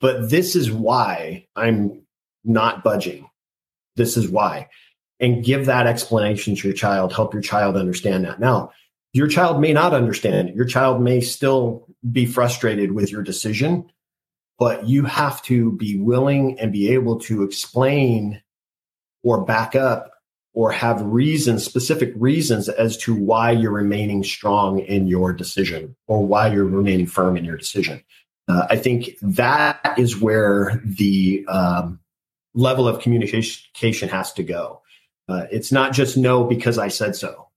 but 0.00 0.30
this 0.30 0.56
is 0.56 0.70
why 0.70 1.46
I'm 1.56 2.02
not 2.44 2.84
budging. 2.84 3.28
This 3.96 4.16
is 4.16 4.28
why. 4.28 4.68
And 5.20 5.44
give 5.44 5.66
that 5.66 5.86
explanation 5.86 6.56
to 6.56 6.68
your 6.68 6.76
child, 6.76 7.12
help 7.12 7.32
your 7.32 7.42
child 7.42 7.76
understand 7.76 8.24
that. 8.24 8.40
Now, 8.40 8.72
your 9.12 9.28
child 9.28 9.60
may 9.60 9.72
not 9.72 9.94
understand. 9.94 10.54
Your 10.56 10.64
child 10.64 11.00
may 11.00 11.20
still 11.20 11.86
be 12.10 12.26
frustrated 12.26 12.92
with 12.92 13.12
your 13.12 13.22
decision, 13.22 13.90
but 14.58 14.88
you 14.88 15.04
have 15.04 15.40
to 15.42 15.72
be 15.72 16.00
willing 16.00 16.58
and 16.58 16.72
be 16.72 16.90
able 16.90 17.20
to 17.20 17.44
explain 17.44 18.42
or 19.22 19.44
back 19.44 19.76
up 19.76 20.10
or 20.52 20.70
have 20.70 21.00
reasons, 21.02 21.64
specific 21.64 22.12
reasons 22.16 22.68
as 22.68 22.96
to 22.96 23.14
why 23.14 23.52
you're 23.52 23.72
remaining 23.72 24.22
strong 24.22 24.80
in 24.80 25.06
your 25.06 25.32
decision 25.32 25.94
or 26.06 26.24
why 26.26 26.52
you're 26.52 26.64
remaining 26.64 27.06
firm 27.06 27.36
in 27.36 27.44
your 27.44 27.56
decision. 27.56 28.02
Uh, 28.46 28.66
I 28.70 28.76
think 28.76 29.16
that 29.22 29.94
is 29.96 30.20
where 30.20 30.80
the 30.84 31.44
um, 31.48 32.00
level 32.54 32.86
of 32.86 33.00
communication 33.00 34.08
has 34.08 34.32
to 34.34 34.42
go. 34.42 34.82
Uh, 35.28 35.46
it's 35.50 35.72
not 35.72 35.92
just 35.92 36.16
no 36.16 36.44
because 36.44 36.78
I 36.78 36.88
said 36.88 37.16
so. 37.16 37.48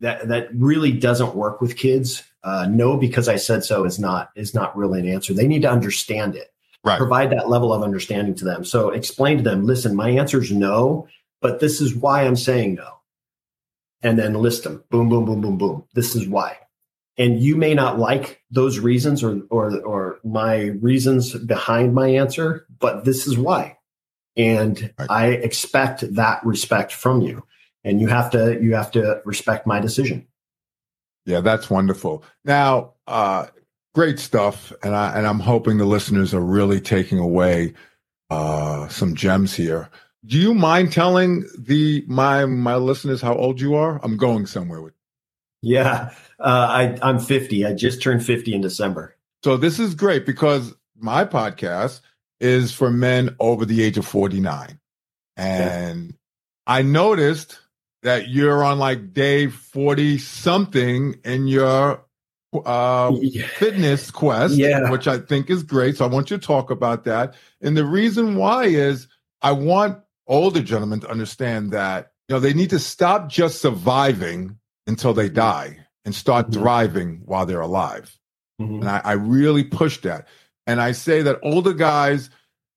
That 0.00 0.28
that 0.28 0.48
really 0.54 0.92
doesn't 0.92 1.34
work 1.34 1.60
with 1.60 1.76
kids. 1.76 2.22
Uh, 2.42 2.66
no 2.68 2.96
because 2.96 3.28
I 3.28 3.36
said 3.36 3.64
so 3.64 3.84
is 3.84 3.98
not 3.98 4.30
is 4.36 4.54
not 4.54 4.76
really 4.76 5.00
an 5.00 5.08
answer. 5.08 5.34
They 5.34 5.46
need 5.46 5.62
to 5.62 5.70
understand 5.70 6.34
it. 6.34 6.52
Right. 6.82 6.98
Provide 6.98 7.30
that 7.30 7.48
level 7.48 7.72
of 7.72 7.82
understanding 7.82 8.34
to 8.36 8.44
them. 8.44 8.64
So 8.64 8.90
explain 8.90 9.38
to 9.38 9.42
them. 9.42 9.64
Listen, 9.64 9.94
my 9.94 10.10
answer 10.10 10.42
is 10.42 10.50
no 10.50 11.08
but 11.44 11.60
this 11.60 11.82
is 11.82 11.94
why 11.94 12.22
I'm 12.22 12.36
saying 12.36 12.76
no. 12.76 13.00
And 14.00 14.18
then 14.18 14.32
list 14.32 14.64
them. 14.64 14.82
Boom, 14.88 15.10
boom, 15.10 15.26
boom, 15.26 15.42
boom, 15.42 15.58
boom. 15.58 15.84
This 15.92 16.16
is 16.16 16.26
why. 16.26 16.56
And 17.16 17.40
you 17.40 17.56
may 17.56 17.74
not 17.74 17.98
like 17.98 18.42
those 18.50 18.78
reasons 18.78 19.22
or 19.22 19.42
or 19.50 19.80
or 19.82 20.18
my 20.24 20.64
reasons 20.80 21.34
behind 21.34 21.94
my 21.94 22.08
answer, 22.08 22.66
but 22.80 23.04
this 23.04 23.26
is 23.26 23.38
why. 23.38 23.78
And 24.36 24.92
right. 24.98 25.10
I 25.10 25.26
expect 25.28 26.14
that 26.14 26.44
respect 26.44 26.92
from 26.92 27.22
you. 27.22 27.44
And 27.84 28.00
you 28.00 28.08
have 28.08 28.30
to 28.30 28.60
you 28.60 28.74
have 28.74 28.90
to 28.92 29.22
respect 29.24 29.66
my 29.66 29.78
decision. 29.78 30.26
Yeah, 31.26 31.40
that's 31.40 31.70
wonderful. 31.70 32.24
Now, 32.44 32.94
uh, 33.06 33.46
great 33.94 34.18
stuff, 34.18 34.72
and 34.82 34.94
I 34.94 35.16
and 35.16 35.26
I'm 35.26 35.40
hoping 35.40 35.78
the 35.78 35.84
listeners 35.84 36.34
are 36.34 36.40
really 36.40 36.80
taking 36.80 37.18
away 37.18 37.74
uh, 38.30 38.88
some 38.88 39.14
gems 39.14 39.54
here. 39.54 39.88
Do 40.26 40.38
you 40.38 40.54
mind 40.54 40.92
telling 40.92 41.44
the 41.58 42.04
my 42.06 42.44
my 42.46 42.76
listeners 42.76 43.20
how 43.20 43.34
old 43.34 43.60
you 43.60 43.74
are? 43.74 44.00
I'm 44.02 44.16
going 44.16 44.46
somewhere 44.46 44.82
with. 44.82 44.94
Yeah, 45.64 46.10
uh, 46.38 46.66
I 46.70 46.98
I'm 47.02 47.18
50. 47.18 47.64
I 47.66 47.74
just 47.74 48.02
turned 48.02 48.24
50 48.24 48.54
in 48.54 48.60
December. 48.60 49.16
So 49.42 49.56
this 49.56 49.78
is 49.78 49.94
great 49.94 50.26
because 50.26 50.74
my 50.96 51.24
podcast 51.24 52.00
is 52.40 52.72
for 52.72 52.90
men 52.90 53.36
over 53.40 53.64
the 53.64 53.82
age 53.82 53.98
of 53.98 54.06
49, 54.06 54.78
and 55.36 56.06
yeah. 56.06 56.12
I 56.66 56.82
noticed 56.82 57.58
that 58.04 58.28
you're 58.28 58.62
on 58.62 58.78
like 58.78 59.12
day 59.12 59.48
40 59.48 60.18
something 60.18 61.16
in 61.24 61.46
your 61.46 62.04
uh, 62.64 63.12
yeah. 63.20 63.46
fitness 63.46 64.10
quest, 64.10 64.54
yeah. 64.54 64.90
which 64.90 65.08
I 65.08 65.18
think 65.18 65.50
is 65.50 65.62
great. 65.62 65.96
So 65.96 66.04
I 66.04 66.08
want 66.08 66.30
you 66.30 66.36
to 66.38 66.46
talk 66.46 66.70
about 66.70 67.04
that. 67.04 67.34
And 67.60 67.76
the 67.76 67.86
reason 67.86 68.36
why 68.36 68.64
is 68.64 69.08
I 69.42 69.52
want 69.52 69.98
older 70.26 70.60
gentlemen 70.60 71.00
to 71.00 71.10
understand 71.10 71.72
that, 71.72 72.12
you 72.28 72.34
know, 72.34 72.40
they 72.40 72.52
need 72.52 72.70
to 72.70 72.78
stop 72.78 73.28
just 73.28 73.60
surviving 73.60 74.58
until 74.86 75.14
they 75.14 75.28
die 75.28 75.78
and 76.04 76.14
start 76.14 76.46
mm-hmm. 76.46 76.60
thriving 76.60 77.22
while 77.24 77.46
they're 77.46 77.60
alive. 77.60 78.18
Mm-hmm. 78.60 78.80
And 78.80 78.88
I, 78.88 79.00
I 79.04 79.12
really 79.12 79.64
push 79.64 79.98
that. 80.02 80.28
And 80.66 80.80
I 80.80 80.92
say 80.92 81.22
that 81.22 81.40
older 81.42 81.72
guys 81.72 82.30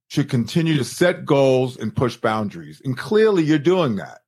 should 0.09 0.29
continue 0.29 0.77
to 0.77 0.83
set 0.83 1.25
goals 1.25 1.77
and 1.77 1.95
push 1.95 2.15
boundaries. 2.17 2.81
And 2.83 2.97
clearly 2.97 3.43
you're 3.43 3.59
doing 3.59 3.97
that. 3.97 4.19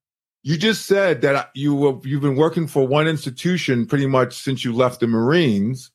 You 0.43 0.57
just 0.57 0.85
said 0.85 1.21
that 1.21 1.51
you 1.53 2.01
you've 2.05 2.21
been 2.21 2.37
working 2.37 2.67
for 2.67 2.87
one 2.87 3.07
institution 3.07 3.85
pretty 3.85 4.07
much 4.07 4.37
since 4.37 4.63
you 4.63 4.73
left 4.73 5.01
the 5.01 5.07
Marines, 5.07 5.91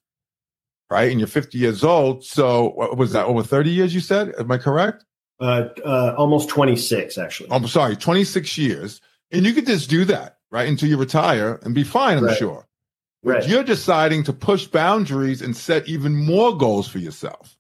right? 0.91 1.11
And 1.11 1.19
you're 1.19 1.27
50 1.27 1.57
years 1.57 1.83
old. 1.83 2.25
So 2.25 2.71
what 2.71 2.99
was 2.99 3.13
that 3.13 3.25
over 3.25 3.43
30 3.43 3.71
years? 3.71 3.95
You 3.95 4.01
said? 4.01 4.35
Am 4.39 4.51
I 4.53 4.59
correct? 4.59 5.05
Uh, 5.41 5.69
uh, 5.85 6.15
almost 6.17 6.49
26, 6.51 7.19
actually. 7.19 7.51
I'm 7.51 7.67
sorry, 7.67 7.97
26 7.97 8.57
years, 8.57 9.01
and 9.33 9.45
you 9.45 9.53
could 9.53 9.67
just 9.67 9.91
do 9.91 10.05
that 10.05 10.39
right 10.55 10.69
until 10.69 10.89
you 10.89 10.97
retire 10.97 11.59
and 11.65 11.75
be 11.75 11.83
fine. 11.83 12.17
I'm 12.17 12.25
right. 12.27 12.39
sure. 12.39 12.65
But 13.25 13.31
right. 13.31 13.49
you're 13.49 13.65
deciding 13.65 14.23
to 14.25 14.33
push 14.33 14.67
boundaries 14.67 15.43
and 15.43 15.57
set 15.57 15.89
even 15.89 16.15
more 16.15 16.57
goals 16.57 16.87
for 16.87 16.99
yourself. 16.99 17.57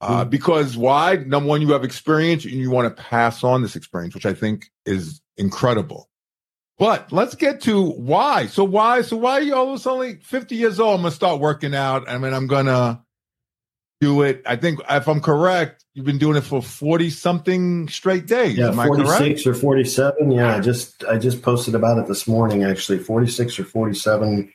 Uh, 0.00 0.24
mm 0.24 0.30
Because 0.30 0.76
why? 0.76 1.16
Number 1.16 1.48
one, 1.48 1.62
you 1.62 1.72
have 1.72 1.82
experience 1.82 2.44
and 2.44 2.54
you 2.54 2.70
want 2.70 2.96
to 2.96 3.02
pass 3.02 3.42
on 3.42 3.62
this 3.62 3.74
experience, 3.74 4.14
which 4.14 4.26
I 4.26 4.34
think 4.34 4.70
is 4.86 5.20
incredible. 5.36 6.08
But 6.78 7.12
let's 7.12 7.34
get 7.34 7.60
to 7.62 7.90
why. 7.90 8.46
So 8.46 8.62
why? 8.62 9.02
So 9.02 9.16
why 9.16 9.32
are 9.32 9.42
you 9.42 9.56
almost 9.56 9.86
only 9.86 10.16
50 10.16 10.54
years 10.54 10.78
old? 10.78 10.94
I'm 10.94 11.02
gonna 11.02 11.10
start 11.10 11.40
working 11.40 11.74
out. 11.74 12.08
I 12.08 12.18
mean, 12.18 12.32
I'm 12.32 12.46
gonna 12.46 13.02
do 14.02 14.22
it. 14.22 14.42
I 14.44 14.56
think 14.56 14.80
if 14.90 15.08
I'm 15.08 15.20
correct, 15.20 15.84
you've 15.94 16.04
been 16.04 16.18
doing 16.18 16.36
it 16.36 16.40
for 16.40 16.60
40 16.60 17.08
something 17.10 17.88
straight 17.88 18.26
days. 18.26 18.58
Yeah, 18.58 18.72
46 18.72 19.46
or 19.46 19.54
47. 19.54 20.32
Yeah, 20.32 20.56
I 20.56 20.60
just 20.60 21.04
I 21.04 21.18
just 21.18 21.40
posted 21.40 21.76
about 21.76 21.98
it 21.98 22.08
this 22.08 22.26
morning 22.26 22.64
actually. 22.64 22.98
46 22.98 23.60
or 23.60 23.64
47 23.64 24.52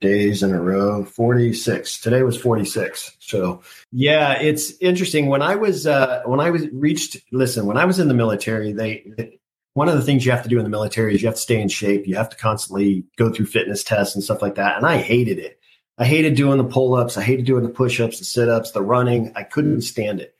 days 0.00 0.42
in 0.42 0.52
a 0.52 0.60
row. 0.60 1.04
46. 1.04 2.00
Today 2.00 2.22
was 2.22 2.40
46. 2.40 3.16
So 3.20 3.60
yeah, 3.92 4.40
it's 4.40 4.72
interesting. 4.80 5.26
When 5.26 5.42
I 5.42 5.56
was 5.56 5.86
uh 5.86 6.22
when 6.24 6.40
I 6.40 6.48
was 6.48 6.66
reached 6.72 7.18
listen, 7.32 7.66
when 7.66 7.76
I 7.76 7.84
was 7.84 7.98
in 7.98 8.08
the 8.08 8.14
military, 8.14 8.72
they 8.72 9.38
one 9.74 9.90
of 9.90 9.94
the 9.94 10.02
things 10.02 10.24
you 10.24 10.32
have 10.32 10.42
to 10.42 10.48
do 10.48 10.56
in 10.56 10.64
the 10.64 10.70
military 10.70 11.14
is 11.14 11.20
you 11.20 11.28
have 11.28 11.34
to 11.34 11.40
stay 11.40 11.60
in 11.60 11.68
shape. 11.68 12.06
You 12.06 12.16
have 12.16 12.30
to 12.30 12.36
constantly 12.36 13.04
go 13.18 13.30
through 13.30 13.44
fitness 13.44 13.84
tests 13.84 14.14
and 14.14 14.24
stuff 14.24 14.40
like 14.40 14.54
that. 14.54 14.78
And 14.78 14.86
I 14.86 14.96
hated 14.96 15.38
it. 15.38 15.60
I 15.98 16.04
hated 16.04 16.34
doing 16.34 16.58
the 16.58 16.64
pull 16.64 16.94
ups. 16.94 17.16
I 17.16 17.22
hated 17.22 17.46
doing 17.46 17.62
the 17.62 17.70
push 17.70 18.00
ups, 18.00 18.18
the 18.18 18.24
sit 18.24 18.48
ups, 18.48 18.72
the 18.72 18.82
running. 18.82 19.32
I 19.34 19.42
couldn't 19.42 19.82
stand 19.82 20.20
it. 20.20 20.34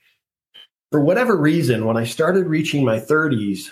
For 0.92 1.00
whatever 1.00 1.36
reason, 1.36 1.84
when 1.84 1.96
I 1.96 2.04
started 2.04 2.46
reaching 2.46 2.84
my 2.84 3.00
30s, 3.00 3.70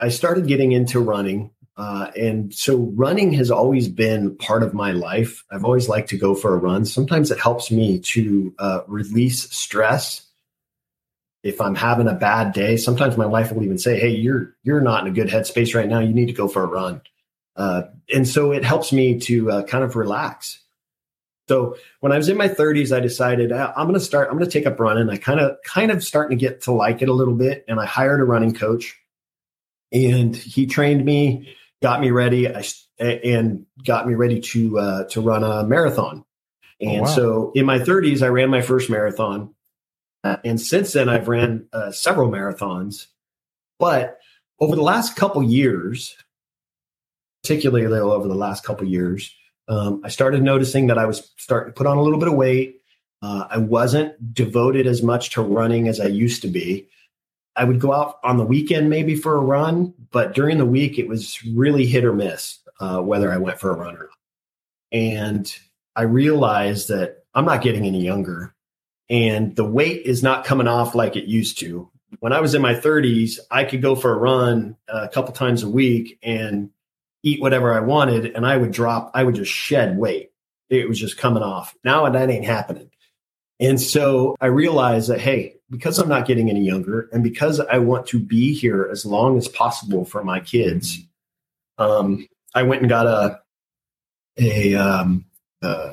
I 0.00 0.08
started 0.08 0.46
getting 0.46 0.72
into 0.72 1.00
running. 1.00 1.50
Uh, 1.76 2.10
and 2.16 2.54
so 2.54 2.92
running 2.94 3.32
has 3.32 3.50
always 3.50 3.88
been 3.88 4.36
part 4.36 4.62
of 4.62 4.74
my 4.74 4.92
life. 4.92 5.44
I've 5.50 5.64
always 5.64 5.88
liked 5.88 6.10
to 6.10 6.16
go 6.16 6.34
for 6.34 6.54
a 6.54 6.58
run. 6.58 6.84
Sometimes 6.84 7.30
it 7.30 7.40
helps 7.40 7.70
me 7.70 7.98
to 8.00 8.54
uh, 8.58 8.80
release 8.86 9.50
stress 9.50 10.24
if 11.44 11.60
I'm 11.60 11.74
having 11.74 12.08
a 12.08 12.14
bad 12.14 12.54
day, 12.54 12.78
sometimes 12.78 13.18
my 13.18 13.26
wife 13.26 13.52
will 13.52 13.62
even 13.62 13.78
say, 13.78 14.00
"Hey, 14.00 14.08
you're 14.08 14.56
you're 14.64 14.80
not 14.80 15.06
in 15.06 15.12
a 15.12 15.14
good 15.14 15.28
headspace 15.28 15.74
right 15.74 15.88
now. 15.88 16.00
You 16.00 16.14
need 16.14 16.26
to 16.26 16.32
go 16.32 16.48
for 16.48 16.64
a 16.64 16.66
run." 16.66 17.02
Uh, 17.54 17.82
and 18.12 18.26
so 18.26 18.50
it 18.50 18.64
helps 18.64 18.92
me 18.92 19.20
to 19.20 19.50
uh, 19.50 19.62
kind 19.64 19.84
of 19.84 19.94
relax. 19.94 20.58
So 21.48 21.76
when 22.00 22.12
I 22.12 22.16
was 22.16 22.28
in 22.28 22.38
my 22.38 22.48
30s, 22.48 22.96
I 22.96 23.00
decided 23.00 23.52
I'm 23.52 23.86
going 23.86 23.94
to 23.94 24.00
start. 24.00 24.28
I'm 24.30 24.38
going 24.38 24.48
to 24.48 24.58
take 24.58 24.66
up 24.66 24.80
running. 24.80 25.10
I 25.10 25.16
kind 25.16 25.40
of 25.40 25.56
kind 25.64 25.90
of 25.90 26.02
starting 26.02 26.38
to 26.38 26.40
get 26.40 26.62
to 26.62 26.72
like 26.72 27.02
it 27.02 27.08
a 27.08 27.12
little 27.12 27.34
bit, 27.34 27.64
and 27.68 27.78
I 27.78 27.86
hired 27.86 28.20
a 28.20 28.24
running 28.24 28.54
coach, 28.54 28.98
and 29.92 30.34
he 30.34 30.66
trained 30.66 31.04
me, 31.04 31.54
got 31.82 32.00
me 32.00 32.10
ready, 32.10 32.48
I, 32.48 32.64
and 32.98 33.66
got 33.84 34.08
me 34.08 34.14
ready 34.14 34.40
to 34.40 34.78
uh, 34.78 35.04
to 35.08 35.20
run 35.20 35.44
a 35.44 35.64
marathon. 35.64 36.24
Oh, 36.82 36.88
and 36.88 37.00
oh, 37.00 37.02
wow. 37.02 37.08
so 37.08 37.52
in 37.54 37.66
my 37.66 37.78
30s, 37.78 38.22
I 38.22 38.28
ran 38.28 38.48
my 38.48 38.62
first 38.62 38.88
marathon 38.88 39.54
uh, 40.24 40.38
and 40.42 40.58
since 40.58 40.94
then, 40.94 41.10
I've 41.10 41.28
ran 41.28 41.66
uh, 41.72 41.92
several 41.92 42.30
marathons. 42.30 43.08
But 43.78 44.18
over 44.58 44.74
the 44.74 44.82
last 44.82 45.16
couple 45.16 45.42
years, 45.42 46.16
particularly 47.42 47.84
over 47.84 48.26
the 48.26 48.34
last 48.34 48.64
couple 48.64 48.88
years, 48.88 49.34
um, 49.68 50.02
I 50.04 50.08
started 50.08 50.42
noticing 50.42 50.88
that 50.88 50.98
I 50.98 51.06
was 51.06 51.32
starting 51.36 51.72
to 51.72 51.76
put 51.76 51.86
on 51.86 51.96
a 51.96 52.02
little 52.02 52.18
bit 52.18 52.28
of 52.28 52.34
weight. 52.34 52.80
Uh, 53.22 53.46
I 53.50 53.58
wasn't 53.58 54.34
devoted 54.34 54.86
as 54.86 55.02
much 55.02 55.30
to 55.30 55.42
running 55.42 55.88
as 55.88 56.00
I 56.00 56.06
used 56.06 56.42
to 56.42 56.48
be. 56.48 56.88
I 57.56 57.64
would 57.64 57.80
go 57.80 57.92
out 57.92 58.18
on 58.24 58.36
the 58.36 58.44
weekend 58.44 58.90
maybe 58.90 59.14
for 59.14 59.36
a 59.36 59.40
run, 59.40 59.94
but 60.10 60.34
during 60.34 60.58
the 60.58 60.66
week 60.66 60.98
it 60.98 61.08
was 61.08 61.42
really 61.44 61.86
hit 61.86 62.04
or 62.04 62.12
miss 62.12 62.58
uh, 62.80 63.00
whether 63.00 63.32
I 63.32 63.38
went 63.38 63.60
for 63.60 63.70
a 63.70 63.76
run 63.76 63.96
or 63.96 64.04
not. 64.04 64.08
And 64.92 65.56
I 65.96 66.02
realized 66.02 66.88
that 66.88 67.24
I'm 67.34 67.44
not 67.44 67.62
getting 67.62 67.84
any 67.84 68.04
younger 68.04 68.54
and 69.08 69.54
the 69.54 69.64
weight 69.64 70.06
is 70.06 70.22
not 70.22 70.44
coming 70.44 70.66
off 70.68 70.94
like 70.94 71.16
it 71.16 71.24
used 71.24 71.58
to. 71.60 71.90
When 72.20 72.32
I 72.32 72.40
was 72.40 72.54
in 72.54 72.62
my 72.62 72.74
30s, 72.74 73.38
I 73.50 73.64
could 73.64 73.82
go 73.82 73.94
for 73.96 74.12
a 74.12 74.18
run 74.18 74.76
a 74.88 75.08
couple 75.08 75.32
times 75.32 75.62
a 75.62 75.68
week 75.68 76.18
and 76.22 76.70
eat 77.24 77.40
whatever 77.40 77.72
I 77.72 77.80
wanted, 77.80 78.26
and 78.26 78.46
I 78.46 78.56
would 78.56 78.70
drop, 78.70 79.10
I 79.14 79.24
would 79.24 79.34
just 79.34 79.50
shed 79.50 79.98
weight. 79.98 80.30
It 80.68 80.88
was 80.88 81.00
just 81.00 81.18
coming 81.18 81.42
off. 81.42 81.74
Now 81.82 82.08
that 82.08 82.30
ain't 82.30 82.44
happening. 82.44 82.90
And 83.60 83.80
so 83.80 84.36
I 84.40 84.46
realized 84.46 85.08
that, 85.08 85.20
hey, 85.20 85.56
because 85.70 85.98
I'm 85.98 86.08
not 86.08 86.26
getting 86.26 86.50
any 86.50 86.64
younger 86.64 87.08
and 87.12 87.22
because 87.22 87.60
I 87.60 87.78
want 87.78 88.06
to 88.08 88.18
be 88.18 88.52
here 88.52 88.88
as 88.90 89.06
long 89.06 89.38
as 89.38 89.48
possible 89.48 90.04
for 90.04 90.22
my 90.22 90.40
kids, 90.40 90.98
um, 91.78 92.26
I 92.54 92.64
went 92.64 92.82
and 92.82 92.88
got 92.88 93.06
a, 93.06 93.40
a, 94.38 94.74
um, 94.74 95.24
uh, 95.62 95.92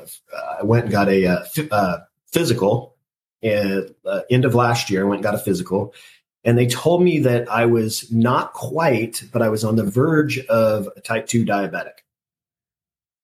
I 0.60 0.64
went 0.64 0.84
and 0.84 0.92
got 0.92 1.08
a, 1.08 1.26
uh, 1.26 1.44
uh, 1.70 1.98
physical 2.26 2.96
and, 3.42 3.94
uh, 4.04 4.20
end 4.30 4.44
of 4.44 4.54
last 4.54 4.90
year. 4.90 5.02
I 5.02 5.08
went 5.08 5.18
and 5.18 5.24
got 5.24 5.34
a 5.34 5.38
physical, 5.38 5.94
and 6.44 6.58
they 6.58 6.66
told 6.66 7.02
me 7.02 7.20
that 7.20 7.50
I 7.50 7.66
was 7.66 8.10
not 8.10 8.52
quite, 8.52 9.22
but 9.32 9.42
I 9.42 9.48
was 9.48 9.64
on 9.64 9.76
the 9.76 9.84
verge 9.84 10.38
of 10.46 10.88
a 10.96 11.00
type 11.00 11.26
two 11.26 11.44
diabetic. 11.44 12.02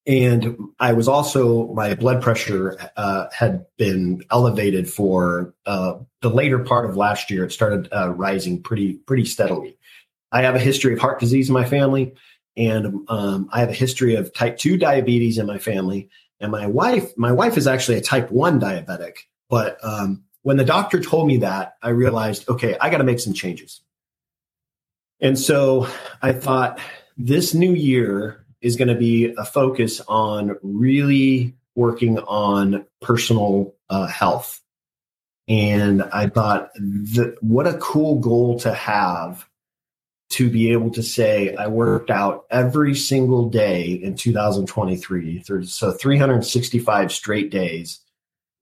And 0.07 0.57
I 0.81 0.95
was 0.95 1.07
also 1.07 1.67
my 1.75 1.95
blood 1.95 2.23
pressure 2.23 2.79
uh, 2.97 3.27
had 3.31 3.67
been 3.77 4.23
elevated 4.31 4.89
for 4.89 5.53
uh, 5.67 5.95
the 6.23 6.31
later 6.31 6.61
part 6.61 6.89
of 6.89 6.97
last 6.97 7.31
year. 7.31 7.45
It 7.45 7.53
started 7.53 7.89
uh, 7.93 8.11
rising 8.11 8.63
pretty 8.63 8.95
pretty 8.95 9.27
steadily. 9.27 9.77
I 10.33 10.43
have 10.43 10.55
a 10.55 10.61
history 10.61 10.95
of 10.95 10.99
heart 10.99 11.21
disease 11.21 11.49
in 11.49 11.55
my 11.55 11.65
family, 11.65 12.15
and 12.57 13.05
um, 13.09 13.51
I 13.53 13.61
have 13.61 13.69
a 13.69 13.75
history 13.75 14.15
of 14.15 14.33
type 14.33 14.57
two 14.57 14.79
diabetes 14.79 15.37
in 15.37 15.47
my 15.47 15.59
family. 15.59 16.09
And 16.41 16.53
my 16.53 16.67
wife, 16.67 17.13
my 17.19 17.33
wife 17.33 17.59
is 17.59 17.67
actually 17.67 17.99
a 17.99 18.03
type 18.03 18.31
one 18.31 18.61
diabetic. 18.61 19.17
But 19.51 19.77
um, 19.83 20.25
when 20.49 20.57
the 20.57 20.65
doctor 20.65 20.99
told 20.99 21.27
me 21.27 21.37
that, 21.37 21.75
I 21.83 21.91
realized, 21.91 22.49
okay, 22.49 22.75
I 22.81 22.89
got 22.89 22.99
to 22.99 23.05
make 23.05 23.21
some 23.21 23.35
changes. 23.35 23.83
And 25.21 25.39
so 25.39 25.87
I 26.23 26.33
thought 26.33 26.81
this 27.19 27.53
new 27.53 27.75
year 27.75 28.47
is 28.63 28.77
going 28.77 28.89
to 28.89 28.95
be 28.95 29.35
a 29.37 29.45
focus 29.45 30.01
on 30.09 30.57
really 30.63 31.55
working 31.75 32.19
on 32.21 32.87
personal 33.03 33.75
uh, 33.91 34.07
health. 34.07 34.63
And 35.49 36.03
I 36.03 36.31
thought, 36.31 36.71
what 37.43 37.67
a 37.67 37.77
cool 37.77 38.19
goal 38.19 38.59
to 38.61 38.73
have 38.73 39.47
to 40.31 40.49
be 40.49 40.73
able 40.73 40.93
to 40.93 41.03
say 41.03 41.57
I 41.57 41.67
worked 41.67 42.09
out 42.09 42.47
every 42.51 42.95
single 42.95 43.51
day 43.51 43.91
in 43.93 44.15
2023. 44.15 45.43
So 45.67 45.93
365 45.93 47.13
straight 47.13 47.51
days. 47.51 48.01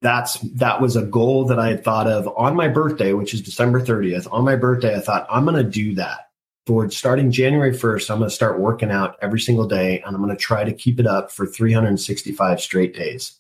That's 0.03 0.39
that 0.41 0.81
was 0.81 0.97
a 0.97 1.03
goal 1.03 1.47
that 1.47 1.59
I 1.59 1.69
had 1.69 1.85
thought 1.85 2.07
of 2.07 2.29
on 2.37 2.55
my 2.55 2.69
birthday, 2.69 3.13
which 3.13 3.33
is 3.33 3.41
December 3.41 3.81
30th. 3.81 4.29
On 4.31 4.45
my 4.45 4.57
birthday, 4.57 4.95
I 4.95 5.01
thought 5.01 5.27
I'm 5.31 5.45
going 5.45 5.57
to 5.57 5.71
do 5.71 5.95
that. 5.95 6.29
For 6.67 6.91
starting 6.91 7.31
January 7.31 7.73
1st, 7.73 8.11
I'm 8.11 8.19
going 8.19 8.29
to 8.29 8.35
start 8.35 8.59
working 8.59 8.91
out 8.91 9.17
every 9.23 9.39
single 9.39 9.69
day 9.69 10.01
and 10.01 10.17
I'm 10.17 10.23
going 10.23 10.37
to 10.37 10.43
try 10.43 10.65
to 10.65 10.73
keep 10.73 10.99
it 10.99 11.07
up 11.07 11.31
for 11.31 11.47
365 11.47 12.61
straight 12.61 12.93
days. 12.93 13.39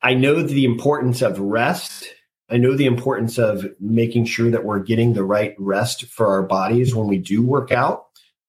I 0.00 0.14
know 0.14 0.42
the 0.42 0.64
importance 0.64 1.20
of 1.20 1.40
rest 1.40 2.08
I 2.50 2.56
know 2.56 2.74
the 2.74 2.86
importance 2.86 3.38
of 3.38 3.66
making 3.78 4.24
sure 4.24 4.50
that 4.50 4.64
we're 4.64 4.78
getting 4.78 5.12
the 5.12 5.24
right 5.24 5.54
rest 5.58 6.06
for 6.06 6.28
our 6.28 6.42
bodies 6.42 6.94
when 6.94 7.06
we 7.06 7.18
do 7.18 7.42
work 7.42 7.72
out. 7.72 8.06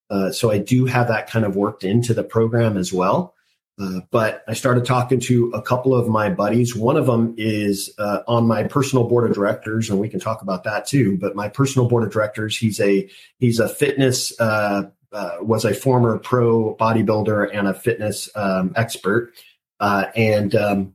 Uh, 0.09 0.31
so 0.31 0.51
I 0.51 0.57
do 0.57 0.85
have 0.85 1.09
that 1.09 1.29
kind 1.29 1.45
of 1.45 1.55
worked 1.55 1.83
into 1.83 2.13
the 2.13 2.23
program 2.23 2.77
as 2.77 2.93
well. 2.93 3.35
Uh, 3.79 4.01
but 4.11 4.43
I 4.47 4.53
started 4.53 4.83
talking 4.83 5.21
to 5.21 5.51
a 5.53 5.61
couple 5.61 5.95
of 5.95 6.09
my 6.09 6.29
buddies. 6.29 6.75
One 6.75 6.97
of 6.97 7.05
them 7.05 7.33
is 7.37 7.93
uh, 7.97 8.19
on 8.27 8.45
my 8.45 8.63
personal 8.63 9.07
board 9.07 9.29
of 9.29 9.33
directors, 9.33 9.89
and 9.89 9.99
we 9.99 10.09
can 10.09 10.19
talk 10.19 10.41
about 10.41 10.65
that 10.65 10.85
too. 10.85 11.17
But 11.17 11.35
my 11.35 11.47
personal 11.47 11.87
board 11.87 12.03
of 12.03 12.11
directors, 12.11 12.57
he's 12.57 12.79
a 12.81 13.09
he's 13.37 13.59
a 13.59 13.69
fitness 13.69 14.37
uh, 14.39 14.89
uh, 15.13 15.37
was 15.41 15.63
a 15.63 15.73
former 15.73 16.19
pro 16.19 16.75
bodybuilder 16.75 17.49
and 17.53 17.67
a 17.69 17.73
fitness 17.73 18.29
um, 18.35 18.73
expert, 18.75 19.33
uh, 19.79 20.07
and 20.13 20.55
um, 20.55 20.93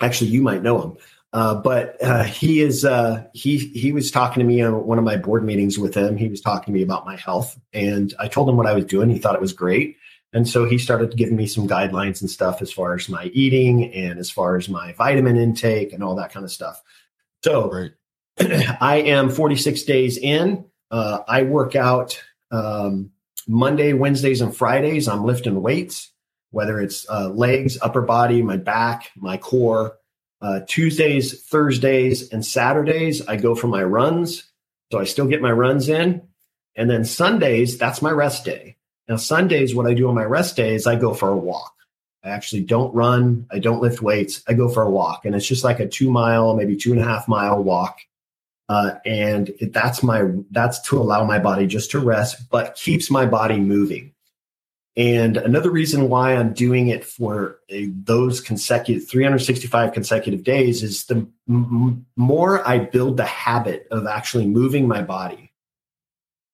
actually 0.00 0.30
you 0.30 0.40
might 0.40 0.62
know 0.62 0.80
him. 0.80 0.96
But 1.32 2.00
he 2.28 2.62
is 2.62 2.86
he 3.34 3.58
he 3.58 3.92
was 3.92 4.10
talking 4.10 4.40
to 4.40 4.46
me 4.46 4.62
on 4.62 4.86
one 4.86 4.96
of 4.96 5.04
my 5.04 5.16
board 5.16 5.44
meetings 5.44 5.78
with 5.78 5.94
him. 5.94 6.16
He 6.16 6.28
was 6.28 6.40
talking 6.40 6.72
to 6.72 6.78
me 6.78 6.82
about 6.82 7.04
my 7.04 7.16
health, 7.16 7.60
and 7.74 8.14
I 8.18 8.28
told 8.28 8.48
him 8.48 8.56
what 8.56 8.66
I 8.66 8.72
was 8.72 8.86
doing. 8.86 9.10
He 9.10 9.18
thought 9.18 9.34
it 9.34 9.40
was 9.42 9.52
great, 9.52 9.98
and 10.36 10.46
so 10.46 10.66
he 10.66 10.76
started 10.76 11.16
giving 11.16 11.34
me 11.34 11.46
some 11.46 11.66
guidelines 11.66 12.20
and 12.20 12.28
stuff 12.28 12.60
as 12.60 12.70
far 12.70 12.92
as 12.92 13.08
my 13.08 13.24
eating 13.32 13.90
and 13.94 14.18
as 14.18 14.30
far 14.30 14.56
as 14.56 14.68
my 14.68 14.92
vitamin 14.92 15.38
intake 15.38 15.94
and 15.94 16.04
all 16.04 16.14
that 16.16 16.30
kind 16.30 16.44
of 16.44 16.52
stuff. 16.52 16.82
So 17.42 17.70
right. 17.70 17.92
I 18.80 18.96
am 18.96 19.30
46 19.30 19.84
days 19.84 20.18
in. 20.18 20.66
Uh, 20.90 21.20
I 21.26 21.44
work 21.44 21.74
out 21.74 22.22
um, 22.50 23.12
Monday, 23.48 23.94
Wednesdays, 23.94 24.42
and 24.42 24.54
Fridays. 24.54 25.08
I'm 25.08 25.24
lifting 25.24 25.62
weights, 25.62 26.12
whether 26.50 26.82
it's 26.82 27.08
uh, 27.08 27.30
legs, 27.30 27.78
upper 27.80 28.02
body, 28.02 28.42
my 28.42 28.58
back, 28.58 29.12
my 29.16 29.38
core. 29.38 29.96
Uh, 30.42 30.60
Tuesdays, 30.68 31.40
Thursdays, 31.44 32.30
and 32.30 32.44
Saturdays, 32.44 33.26
I 33.26 33.36
go 33.36 33.54
for 33.54 33.68
my 33.68 33.82
runs. 33.82 34.52
So 34.92 34.98
I 34.98 35.04
still 35.04 35.28
get 35.28 35.40
my 35.40 35.50
runs 35.50 35.88
in. 35.88 36.28
And 36.76 36.90
then 36.90 37.06
Sundays, 37.06 37.78
that's 37.78 38.02
my 38.02 38.10
rest 38.10 38.44
day. 38.44 38.75
Now, 39.08 39.16
Sundays, 39.16 39.74
what 39.74 39.86
I 39.86 39.94
do 39.94 40.08
on 40.08 40.14
my 40.14 40.24
rest 40.24 40.56
days, 40.56 40.86
I 40.86 40.96
go 40.96 41.14
for 41.14 41.28
a 41.28 41.36
walk. 41.36 41.74
I 42.24 42.30
actually 42.30 42.62
don't 42.62 42.92
run. 42.92 43.46
I 43.52 43.60
don't 43.60 43.80
lift 43.80 44.02
weights. 44.02 44.42
I 44.48 44.54
go 44.54 44.68
for 44.68 44.82
a 44.82 44.90
walk. 44.90 45.24
And 45.24 45.34
it's 45.34 45.46
just 45.46 45.62
like 45.62 45.78
a 45.78 45.86
two 45.86 46.10
mile, 46.10 46.54
maybe 46.56 46.76
two 46.76 46.92
and 46.92 47.00
a 47.00 47.04
half 47.04 47.28
mile 47.28 47.62
walk. 47.62 48.00
Uh, 48.68 48.94
and 49.04 49.52
that's 49.60 50.02
my, 50.02 50.24
that's 50.50 50.80
to 50.80 50.98
allow 50.98 51.24
my 51.24 51.38
body 51.38 51.68
just 51.68 51.92
to 51.92 52.00
rest, 52.00 52.50
but 52.50 52.74
keeps 52.74 53.10
my 53.10 53.26
body 53.26 53.60
moving. 53.60 54.12
And 54.96 55.36
another 55.36 55.70
reason 55.70 56.08
why 56.08 56.34
I'm 56.34 56.54
doing 56.54 56.88
it 56.88 57.04
for 57.04 57.58
a, 57.68 57.86
those 57.86 58.40
consecutive 58.40 59.06
365 59.06 59.92
consecutive 59.92 60.42
days 60.42 60.82
is 60.82 61.04
the 61.04 61.28
m- 61.48 62.06
more 62.16 62.66
I 62.66 62.78
build 62.78 63.18
the 63.18 63.24
habit 63.24 63.86
of 63.90 64.06
actually 64.06 64.46
moving 64.46 64.88
my 64.88 65.02
body, 65.02 65.52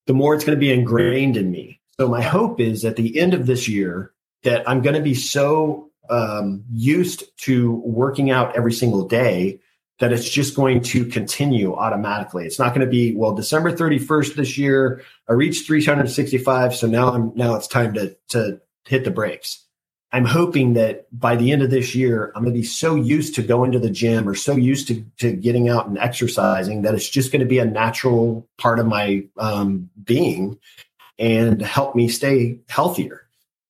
the 0.07 0.13
more 0.13 0.35
it's 0.35 0.45
going 0.45 0.57
to 0.57 0.61
be 0.61 0.73
ingrained 0.73 1.37
in 1.37 1.53
me. 1.53 1.81
So 1.99 2.09
my 2.09 2.23
hope 2.23 2.61
is 2.61 2.85
at 2.85 2.97
the 2.97 3.19
end 3.19 3.35
of 3.35 3.47
this 3.47 3.69
year 3.69 4.13
that 4.43 4.69
I'm 4.69 4.83
going 4.83 4.97
to 4.97 5.03
be 5.03 5.15
so 5.15 5.91
um, 6.11 6.65
used 6.73 7.25
to 7.43 7.73
working 7.85 8.31
out 8.31 8.57
every 8.57 8.73
single 8.73 9.07
day 9.07 9.61
that 9.99 10.13
it's 10.13 10.29
just 10.29 10.57
going 10.57 10.81
to 10.81 11.05
continue 11.05 11.75
automatically. 11.75 12.45
It's 12.45 12.59
not 12.59 12.75
going 12.75 12.85
to 12.85 12.91
be, 12.91 13.15
well, 13.15 13.35
December 13.35 13.71
31st 13.71 14.35
this 14.35 14.59
year, 14.59 15.03
I 15.29 15.35
reached 15.35 15.67
365. 15.67 16.75
So 16.75 16.87
now 16.89 17.13
I'm, 17.13 17.33
now 17.37 17.55
it's 17.55 17.69
time 17.69 17.95
to, 17.95 18.17
to 18.31 18.61
hit 18.85 19.05
the 19.05 19.11
brakes. 19.11 19.65
I'm 20.15 20.25
hoping 20.25 20.75
that 20.75 21.07
by 21.17 21.37
the 21.37 21.53
end 21.53 21.63
of 21.63 21.71
this 21.71 21.95
year, 21.95 22.33
I'm 22.35 22.43
going 22.43 22.53
to 22.53 22.61
be 22.61 22.67
so 22.67 22.97
used 22.97 23.35
to 23.37 23.43
going 23.43 23.73
to 23.73 23.79
the 23.79 23.91
gym 23.91 24.29
or 24.29 24.35
so 24.35 24.57
used 24.57 24.89
to, 24.89 25.05
to 25.21 25.33
getting 25.33 25.69
out 25.69 25.87
and 25.87 25.97
exercising 25.97 26.83
that 26.83 26.95
it's 26.95 27.09
just 27.09 27.33
going 27.33 27.41
to 27.41 27.47
be 27.47 27.61
a 27.61 27.65
natural 27.65 28.47
part 28.59 28.79
of 28.79 28.87
my 28.87 29.25
um, 29.39 29.89
being 30.03 30.59
and 31.19 31.61
help 31.61 31.95
me 31.95 32.09
stay 32.09 32.61
healthier. 32.69 33.27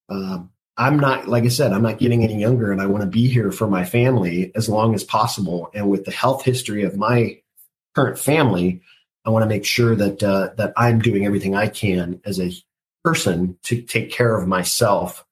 Um, 0.08 0.50
I'm 0.76 0.98
not, 0.98 1.28
like 1.28 1.44
I 1.44 1.48
said, 1.48 1.72
I'm 1.72 1.82
not 1.82 1.98
getting 1.98 2.24
any 2.24 2.40
younger 2.40 2.72
and 2.72 2.80
I 2.80 2.86
want 2.86 3.02
to 3.02 3.08
be 3.08 3.28
here 3.28 3.52
for 3.52 3.66
my 3.66 3.84
family 3.84 4.52
as 4.54 4.68
long 4.68 4.94
as 4.94 5.04
possible. 5.04 5.70
And 5.74 5.90
with 5.90 6.04
the 6.04 6.10
health 6.10 6.44
history 6.44 6.82
of 6.84 6.96
my 6.96 7.40
current 7.94 8.18
family, 8.18 8.80
I 9.24 9.30
want 9.30 9.42
to 9.42 9.48
make 9.48 9.64
sure 9.64 9.94
that, 9.94 10.22
uh, 10.22 10.50
that 10.56 10.72
I'm 10.76 11.00
doing 11.00 11.26
everything 11.26 11.54
I 11.54 11.68
can 11.68 12.20
as 12.24 12.40
a 12.40 12.52
person 13.04 13.58
to 13.64 13.82
take 13.82 14.10
care 14.10 14.34
of 14.34 14.48
myself. 14.48 15.24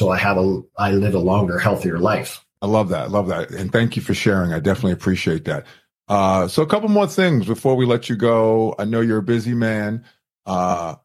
So 0.00 0.10
I 0.10 0.16
have 0.16 0.38
a, 0.38 0.62
I 0.78 0.92
live 0.92 1.14
a 1.14 1.20
longer, 1.20 1.58
healthier 1.58 1.98
life. 1.98 2.44
I 2.62 2.66
love 2.66 2.88
that. 2.88 3.02
I 3.02 3.06
love 3.08 3.28
that. 3.28 3.50
And 3.50 3.70
thank 3.70 3.96
you 3.96 4.02
for 4.02 4.14
sharing. 4.14 4.52
I 4.52 4.60
definitely 4.60 4.92
appreciate 4.92 5.44
that. 5.44 5.66
Uh, 6.08 6.48
so 6.48 6.62
a 6.62 6.66
couple 6.66 6.88
more 6.88 7.06
things 7.06 7.46
before 7.46 7.76
we 7.76 7.86
let 7.86 8.08
you 8.08 8.16
go. 8.16 8.74
I 8.78 8.84
know 8.84 9.00
you're 9.00 9.18
a 9.18 9.22
busy 9.22 9.54
man. 9.54 10.04
Uh, 10.46 10.96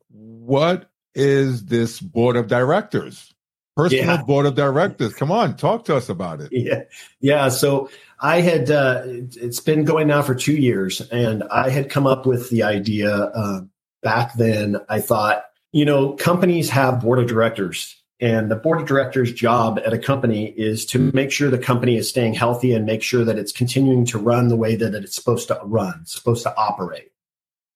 what 0.47 0.89
is 1.13 1.65
this 1.65 1.99
board 1.99 2.37
of 2.37 2.47
directors? 2.47 3.33
personal 3.77 4.05
yeah. 4.05 4.23
board 4.23 4.45
of 4.45 4.55
directors. 4.55 5.13
Come 5.13 5.31
on, 5.31 5.55
talk 5.55 5.85
to 5.85 5.95
us 5.95 6.09
about 6.09 6.41
it. 6.41 6.49
Yeah, 6.51 6.83
yeah. 7.21 7.49
So 7.49 7.89
I 8.19 8.41
had 8.41 8.71
uh, 8.71 9.03
it's 9.05 9.59
been 9.59 9.85
going 9.85 10.07
now 10.07 10.23
for 10.23 10.35
two 10.35 10.55
years, 10.55 10.99
and 11.11 11.43
I 11.43 11.69
had 11.69 11.89
come 11.89 12.07
up 12.07 12.25
with 12.25 12.49
the 12.49 12.63
idea 12.63 13.13
uh, 13.13 13.61
back 14.01 14.33
then. 14.33 14.77
I 14.89 14.99
thought, 14.99 15.45
you 15.71 15.85
know, 15.85 16.13
companies 16.13 16.69
have 16.71 17.01
board 17.01 17.19
of 17.19 17.27
directors. 17.27 17.93
And 18.19 18.49
the 18.49 18.55
board 18.55 18.81
of 18.81 18.87
directors' 18.87 19.31
job 19.31 19.79
at 19.85 19.93
a 19.93 19.99
company 19.99 20.47
is 20.47 20.87
to 20.87 21.11
make 21.13 21.31
sure 21.31 21.51
the 21.51 21.59
company 21.59 21.97
is 21.97 22.09
staying 22.09 22.33
healthy 22.33 22.73
and 22.73 22.83
make 22.83 23.03
sure 23.03 23.23
that 23.23 23.37
it's 23.37 23.51
continuing 23.51 24.05
to 24.05 24.17
run 24.17 24.47
the 24.47 24.55
way 24.55 24.75
that 24.75 24.95
it's 24.95 25.15
supposed 25.15 25.49
to 25.49 25.59
run, 25.63 26.03
supposed 26.07 26.41
to 26.41 26.55
operate. 26.57 27.11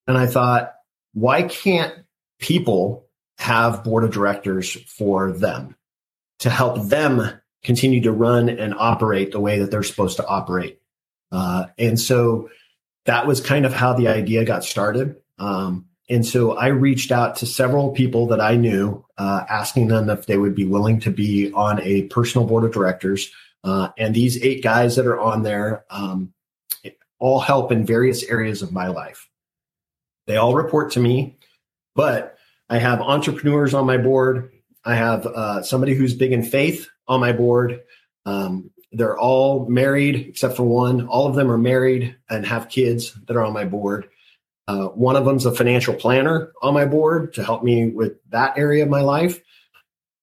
And 0.07 0.17
I 0.17 0.25
thought, 0.25 0.73
why 1.13 1.43
can't 1.43 1.93
people 2.41 3.07
have 3.37 3.85
board 3.85 4.03
of 4.03 4.11
directors 4.11 4.73
for 4.73 5.31
them? 5.31 5.75
to 6.41 6.49
help 6.49 6.81
them 6.87 7.21
continue 7.63 8.01
to 8.01 8.11
run 8.11 8.49
and 8.49 8.73
operate 8.73 9.31
the 9.31 9.39
way 9.39 9.59
that 9.59 9.69
they're 9.69 9.83
supposed 9.83 10.17
to 10.17 10.25
operate. 10.25 10.79
Uh, 11.31 11.65
and 11.77 11.99
so 11.99 12.49
that 13.05 13.27
was 13.27 13.39
kind 13.39 13.65
of 13.65 13.73
how 13.73 13.93
the 13.93 14.07
idea 14.07 14.43
got 14.43 14.63
started. 14.63 15.15
Um, 15.37 15.85
and 16.09 16.25
so 16.25 16.57
I 16.57 16.67
reached 16.67 17.11
out 17.11 17.37
to 17.37 17.45
several 17.45 17.91
people 17.91 18.27
that 18.27 18.41
I 18.41 18.55
knew, 18.55 19.05
uh, 19.19 19.45
asking 19.47 19.87
them 19.87 20.09
if 20.09 20.25
they 20.25 20.37
would 20.37 20.55
be 20.55 20.65
willing 20.65 20.99
to 21.01 21.11
be 21.11 21.53
on 21.53 21.79
a 21.81 22.03
personal 22.03 22.47
board 22.47 22.63
of 22.63 22.73
directors. 22.73 23.31
Uh, 23.63 23.89
and 23.97 24.15
these 24.15 24.43
eight 24.43 24.63
guys 24.63 24.95
that 24.95 25.05
are 25.05 25.19
on 25.19 25.43
there 25.43 25.85
um, 25.91 26.33
all 27.19 27.39
help 27.39 27.71
in 27.71 27.85
various 27.85 28.23
areas 28.23 28.63
of 28.63 28.71
my 28.71 28.87
life. 28.87 29.29
They 30.25 30.37
all 30.37 30.55
report 30.55 30.91
to 30.93 30.99
me, 30.99 31.37
but 31.95 32.37
I 32.69 32.77
have 32.77 33.01
entrepreneurs 33.01 33.73
on 33.73 33.85
my 33.85 33.97
board. 33.97 34.51
I 34.85 34.95
have 34.95 35.25
uh, 35.25 35.61
somebody 35.63 35.93
who's 35.93 36.13
big 36.13 36.31
in 36.31 36.43
faith 36.43 36.89
on 37.07 37.19
my 37.19 37.33
board. 37.33 37.81
Um, 38.25 38.71
they're 38.91 39.17
all 39.17 39.67
married 39.67 40.15
except 40.15 40.57
for 40.57 40.63
one. 40.63 41.07
All 41.07 41.27
of 41.27 41.35
them 41.35 41.51
are 41.51 41.57
married 41.57 42.15
and 42.29 42.45
have 42.45 42.69
kids 42.69 43.13
that 43.27 43.35
are 43.35 43.45
on 43.45 43.53
my 43.53 43.65
board. 43.65 44.09
Uh, 44.67 44.87
one 44.87 45.15
of 45.15 45.25
them's 45.25 45.45
a 45.45 45.51
financial 45.51 45.93
planner 45.93 46.51
on 46.61 46.73
my 46.73 46.85
board 46.85 47.33
to 47.33 47.43
help 47.43 47.63
me 47.63 47.89
with 47.89 48.13
that 48.29 48.57
area 48.57 48.83
of 48.83 48.89
my 48.89 49.01
life. 49.01 49.41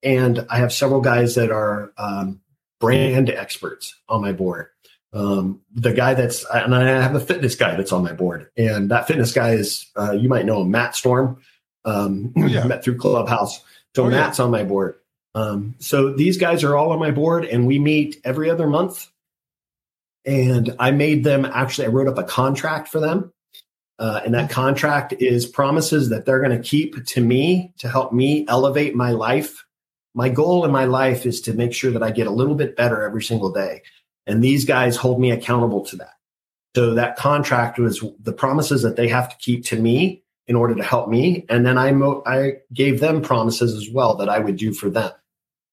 And 0.02 0.46
I 0.48 0.58
have 0.58 0.72
several 0.72 1.00
guys 1.00 1.34
that 1.34 1.50
are 1.50 1.92
um, 1.98 2.40
brand 2.80 3.30
experts 3.30 3.94
on 4.08 4.22
my 4.22 4.32
board. 4.32 4.68
Um, 5.12 5.62
the 5.74 5.92
guy 5.92 6.14
that's, 6.14 6.44
and 6.52 6.74
I 6.74 7.02
have 7.02 7.14
a 7.14 7.20
fitness 7.20 7.56
guy 7.56 7.76
that's 7.76 7.92
on 7.92 8.04
my 8.04 8.12
board. 8.12 8.50
And 8.56 8.90
that 8.90 9.06
fitness 9.06 9.32
guy 9.32 9.52
is, 9.52 9.90
uh, 9.96 10.12
you 10.12 10.28
might 10.28 10.46
know 10.46 10.62
him, 10.62 10.70
Matt 10.70 10.94
Storm, 10.94 11.40
um, 11.84 12.32
yeah. 12.36 12.64
met 12.64 12.84
through 12.84 12.96
Clubhouse. 12.96 13.60
So 13.94 14.06
oh, 14.06 14.10
Matt's 14.10 14.38
yeah. 14.38 14.44
on 14.44 14.50
my 14.50 14.64
board. 14.64 14.96
Um, 15.34 15.74
so 15.78 16.12
these 16.12 16.38
guys 16.38 16.64
are 16.64 16.76
all 16.76 16.92
on 16.92 16.98
my 16.98 17.10
board, 17.10 17.44
and 17.44 17.66
we 17.66 17.78
meet 17.78 18.20
every 18.24 18.50
other 18.50 18.66
month. 18.66 19.06
And 20.24 20.74
I 20.78 20.90
made 20.90 21.24
them 21.24 21.44
actually, 21.44 21.86
I 21.86 21.90
wrote 21.90 22.08
up 22.08 22.18
a 22.18 22.24
contract 22.24 22.88
for 22.88 23.00
them. 23.00 23.32
Uh, 23.98 24.20
and 24.24 24.34
that 24.34 24.50
contract 24.50 25.12
is 25.18 25.46
promises 25.46 26.10
that 26.10 26.24
they're 26.24 26.40
going 26.40 26.56
to 26.56 26.68
keep 26.68 27.04
to 27.04 27.20
me 27.20 27.72
to 27.78 27.88
help 27.88 28.12
me 28.12 28.46
elevate 28.46 28.94
my 28.94 29.10
life. 29.10 29.64
My 30.14 30.28
goal 30.28 30.64
in 30.64 30.70
my 30.70 30.84
life 30.84 31.26
is 31.26 31.40
to 31.42 31.52
make 31.52 31.72
sure 31.72 31.90
that 31.90 32.02
I 32.02 32.10
get 32.10 32.26
a 32.26 32.32
little 32.32 32.54
bit 32.54 32.76
better 32.76 33.02
every 33.02 33.22
single 33.22 33.50
day. 33.50 33.82
And 34.26 34.42
these 34.44 34.64
guys 34.64 34.96
hold 34.96 35.20
me 35.20 35.30
accountable 35.30 35.84
to 35.86 35.96
that. 35.96 36.14
So 36.76 36.94
that 36.94 37.16
contract 37.16 37.78
was 37.78 38.04
the 38.20 38.32
promises 38.32 38.82
that 38.82 38.96
they 38.96 39.08
have 39.08 39.30
to 39.30 39.36
keep 39.38 39.64
to 39.66 39.76
me 39.76 40.22
in 40.48 40.56
order 40.56 40.74
to 40.74 40.82
help 40.82 41.08
me. 41.08 41.44
And 41.48 41.64
then 41.64 41.78
I, 41.78 41.92
mo- 41.92 42.22
I 42.26 42.54
gave 42.72 43.00
them 43.00 43.20
promises 43.20 43.74
as 43.74 43.88
well 43.92 44.16
that 44.16 44.30
I 44.30 44.38
would 44.38 44.56
do 44.56 44.72
for 44.72 44.90
them. 44.90 45.12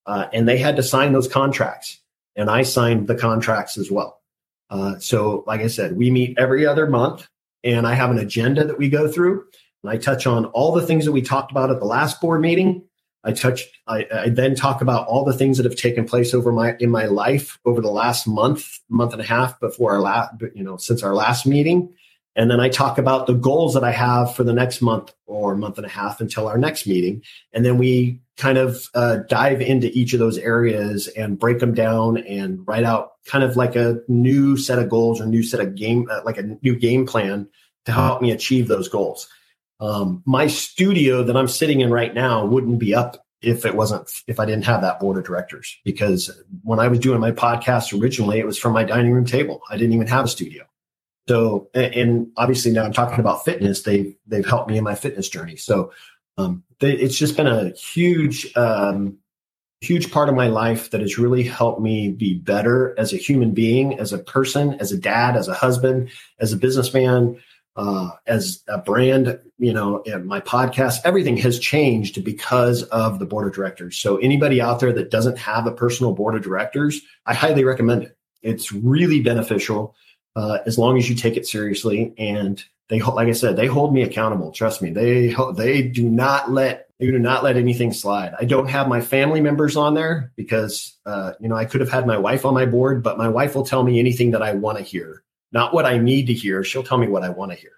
Uh, 0.05 0.27
and 0.33 0.47
they 0.47 0.57
had 0.57 0.75
to 0.75 0.83
sign 0.83 1.13
those 1.13 1.27
contracts. 1.27 1.99
And 2.35 2.49
I 2.49 2.63
signed 2.63 3.07
the 3.07 3.15
contracts 3.15 3.77
as 3.77 3.89
well. 3.89 4.21
Uh, 4.69 4.99
so, 4.99 5.43
like 5.47 5.61
I 5.61 5.67
said, 5.67 5.95
we 5.95 6.11
meet 6.11 6.37
every 6.37 6.65
other 6.65 6.87
month, 6.87 7.27
and 7.63 7.87
I 7.87 7.93
have 7.93 8.11
an 8.11 8.17
agenda 8.17 8.65
that 8.65 8.77
we 8.77 8.89
go 8.89 9.09
through. 9.09 9.45
And 9.83 9.91
I 9.91 9.97
touch 9.97 10.27
on 10.27 10.45
all 10.47 10.73
the 10.73 10.85
things 10.85 11.05
that 11.05 11.11
we 11.11 11.21
talked 11.21 11.51
about 11.51 11.71
at 11.71 11.79
the 11.79 11.85
last 11.85 12.19
board 12.19 12.41
meeting. 12.41 12.83
I 13.23 13.31
touch. 13.31 13.63
I, 13.87 14.05
I, 14.13 14.29
then 14.29 14.53
talk 14.53 14.81
about 14.81 15.07
all 15.07 15.23
the 15.23 15.33
things 15.33 15.57
that 15.57 15.65
have 15.65 15.75
taken 15.75 16.05
place 16.05 16.33
over 16.33 16.51
my 16.51 16.75
in 16.79 16.89
my 16.89 17.05
life 17.05 17.57
over 17.65 17.81
the 17.81 17.89
last 17.89 18.27
month, 18.27 18.79
month 18.89 19.13
and 19.13 19.21
a 19.21 19.25
half 19.25 19.59
before 19.59 19.93
our 19.93 20.01
last, 20.01 20.33
you 20.53 20.63
know, 20.63 20.77
since 20.77 21.01
our 21.03 21.15
last 21.15 21.45
meeting. 21.45 21.93
And 22.35 22.51
then 22.51 22.59
I 22.59 22.69
talk 22.69 22.97
about 22.97 23.27
the 23.27 23.33
goals 23.33 23.73
that 23.75 23.83
I 23.83 23.91
have 23.91 24.35
for 24.35 24.43
the 24.43 24.53
next 24.53 24.81
month 24.81 25.13
or 25.25 25.55
month 25.55 25.77
and 25.77 25.85
a 25.85 25.89
half 25.89 26.19
until 26.19 26.47
our 26.47 26.57
next 26.57 26.85
meeting. 26.85 27.23
And 27.53 27.63
then 27.63 27.77
we 27.77 28.19
kind 28.37 28.57
of 28.57 28.89
uh, 28.93 29.19
dive 29.29 29.61
into 29.61 29.89
each 29.97 30.13
of 30.13 30.19
those 30.19 30.37
areas 30.37 31.07
and 31.07 31.39
break 31.39 31.59
them 31.59 31.73
down 31.73 32.17
and 32.17 32.67
write 32.67 32.83
out 32.83 33.11
kind 33.25 33.43
of 33.43 33.55
like 33.55 33.75
a 33.77 33.99
new 34.09 34.57
set 34.57 34.79
of 34.79 34.89
goals 34.89 35.21
or 35.21 35.25
new 35.25 35.43
set 35.43 35.61
of 35.61 35.75
game, 35.75 36.07
uh, 36.11 36.21
like 36.25 36.37
a 36.37 36.57
new 36.61 36.75
game 36.75 37.05
plan 37.05 37.47
to 37.85 37.91
help 37.91 38.21
me 38.21 38.31
achieve 38.31 38.67
those 38.67 38.89
goals. 38.89 39.29
Um, 39.79 40.21
my 40.25 40.47
studio 40.47 41.23
that 41.23 41.37
I'm 41.37 41.47
sitting 41.47 41.81
in 41.81 41.91
right 41.91 42.13
now 42.13 42.45
wouldn't 42.45 42.79
be 42.79 42.93
up 42.93 43.25
if 43.41 43.65
it 43.65 43.75
wasn't 43.75 44.09
if 44.27 44.39
I 44.39 44.45
didn't 44.45 44.65
have 44.65 44.81
that 44.81 44.99
board 44.99 45.17
of 45.17 45.23
directors 45.25 45.77
because 45.83 46.31
when 46.63 46.79
I 46.79 46.87
was 46.87 46.99
doing 46.99 47.19
my 47.19 47.31
podcast 47.31 47.97
originally 47.99 48.39
it 48.39 48.45
was 48.45 48.57
from 48.57 48.73
my 48.73 48.83
dining 48.83 49.11
room 49.11 49.25
table. 49.25 49.61
I 49.69 49.77
didn't 49.77 49.93
even 49.93 50.07
have 50.07 50.25
a 50.25 50.29
studio. 50.29 50.65
So 51.27 51.69
and 51.73 52.27
obviously 52.37 52.71
now 52.71 52.83
I'm 52.83 52.93
talking 52.93 53.19
about 53.19 53.45
fitness. 53.45 53.81
They've 53.81 54.15
they've 54.27 54.45
helped 54.45 54.69
me 54.69 54.77
in 54.77 54.83
my 54.83 54.95
fitness 54.95 55.27
journey. 55.27 55.55
So 55.55 55.91
um, 56.37 56.63
it's 56.79 57.17
just 57.17 57.37
been 57.37 57.47
a 57.47 57.69
huge 57.71 58.55
um, 58.55 59.17
huge 59.81 60.11
part 60.11 60.29
of 60.29 60.35
my 60.35 60.47
life 60.47 60.91
that 60.91 61.01
has 61.01 61.17
really 61.17 61.43
helped 61.43 61.81
me 61.81 62.09
be 62.09 62.35
better 62.35 62.93
as 62.97 63.13
a 63.13 63.17
human 63.17 63.51
being, 63.51 63.99
as 63.99 64.13
a 64.13 64.17
person, 64.17 64.73
as 64.75 64.91
a 64.91 64.97
dad, 64.97 65.35
as 65.35 65.47
a 65.47 65.53
husband, 65.53 66.09
as 66.39 66.53
a 66.53 66.57
businessman, 66.57 67.41
uh, 67.75 68.09
as 68.27 68.63
a 68.67 68.77
brand. 68.77 69.39
You 69.57 69.73
know, 69.73 70.03
my 70.23 70.41
podcast, 70.41 70.99
everything 71.05 71.37
has 71.37 71.59
changed 71.59 72.23
because 72.23 72.83
of 72.83 73.19
the 73.19 73.25
board 73.25 73.47
of 73.47 73.53
directors. 73.53 73.97
So 73.97 74.17
anybody 74.17 74.61
out 74.61 74.79
there 74.79 74.93
that 74.93 75.11
doesn't 75.11 75.37
have 75.37 75.65
a 75.65 75.71
personal 75.71 76.13
board 76.13 76.35
of 76.35 76.43
directors, 76.43 77.01
I 77.25 77.33
highly 77.33 77.63
recommend 77.63 78.03
it. 78.03 78.17
It's 78.41 78.71
really 78.71 79.21
beneficial 79.21 79.95
uh, 80.35 80.59
as 80.65 80.77
long 80.77 80.97
as 80.97 81.09
you 81.09 81.15
take 81.15 81.37
it 81.37 81.47
seriously 81.47 82.13
and 82.17 82.63
they 82.87 83.01
like 83.01 83.27
I 83.27 83.31
said, 83.31 83.55
they 83.55 83.67
hold 83.67 83.93
me 83.93 84.03
accountable. 84.03 84.51
Trust 84.51 84.81
me, 84.81 84.91
they 84.91 85.35
they 85.55 85.81
do 85.81 86.07
not 86.07 86.51
let 86.51 86.87
they 86.99 87.07
do 87.07 87.17
not 87.17 87.43
let 87.43 87.57
anything 87.57 87.91
slide. 87.91 88.33
I 88.39 88.45
don't 88.45 88.69
have 88.69 88.87
my 88.87 89.01
family 89.01 89.41
members 89.41 89.75
on 89.75 89.95
there 89.95 90.31
because 90.35 90.95
uh, 91.05 91.33
you 91.39 91.49
know 91.49 91.55
I 91.55 91.65
could 91.65 91.81
have 91.81 91.89
had 91.89 92.05
my 92.05 92.17
wife 92.17 92.45
on 92.45 92.53
my 92.53 92.65
board, 92.65 93.01
but 93.01 93.17
my 93.17 93.27
wife 93.27 93.55
will 93.55 93.65
tell 93.65 93.83
me 93.83 93.99
anything 93.99 94.31
that 94.31 94.43
I 94.43 94.53
want 94.53 94.77
to 94.77 94.83
hear, 94.83 95.23
not 95.51 95.73
what 95.73 95.85
I 95.85 95.97
need 95.97 96.27
to 96.27 96.33
hear. 96.33 96.63
She'll 96.63 96.83
tell 96.83 96.99
me 96.99 97.07
what 97.07 97.23
I 97.23 97.29
want 97.29 97.51
to 97.51 97.57
hear, 97.57 97.73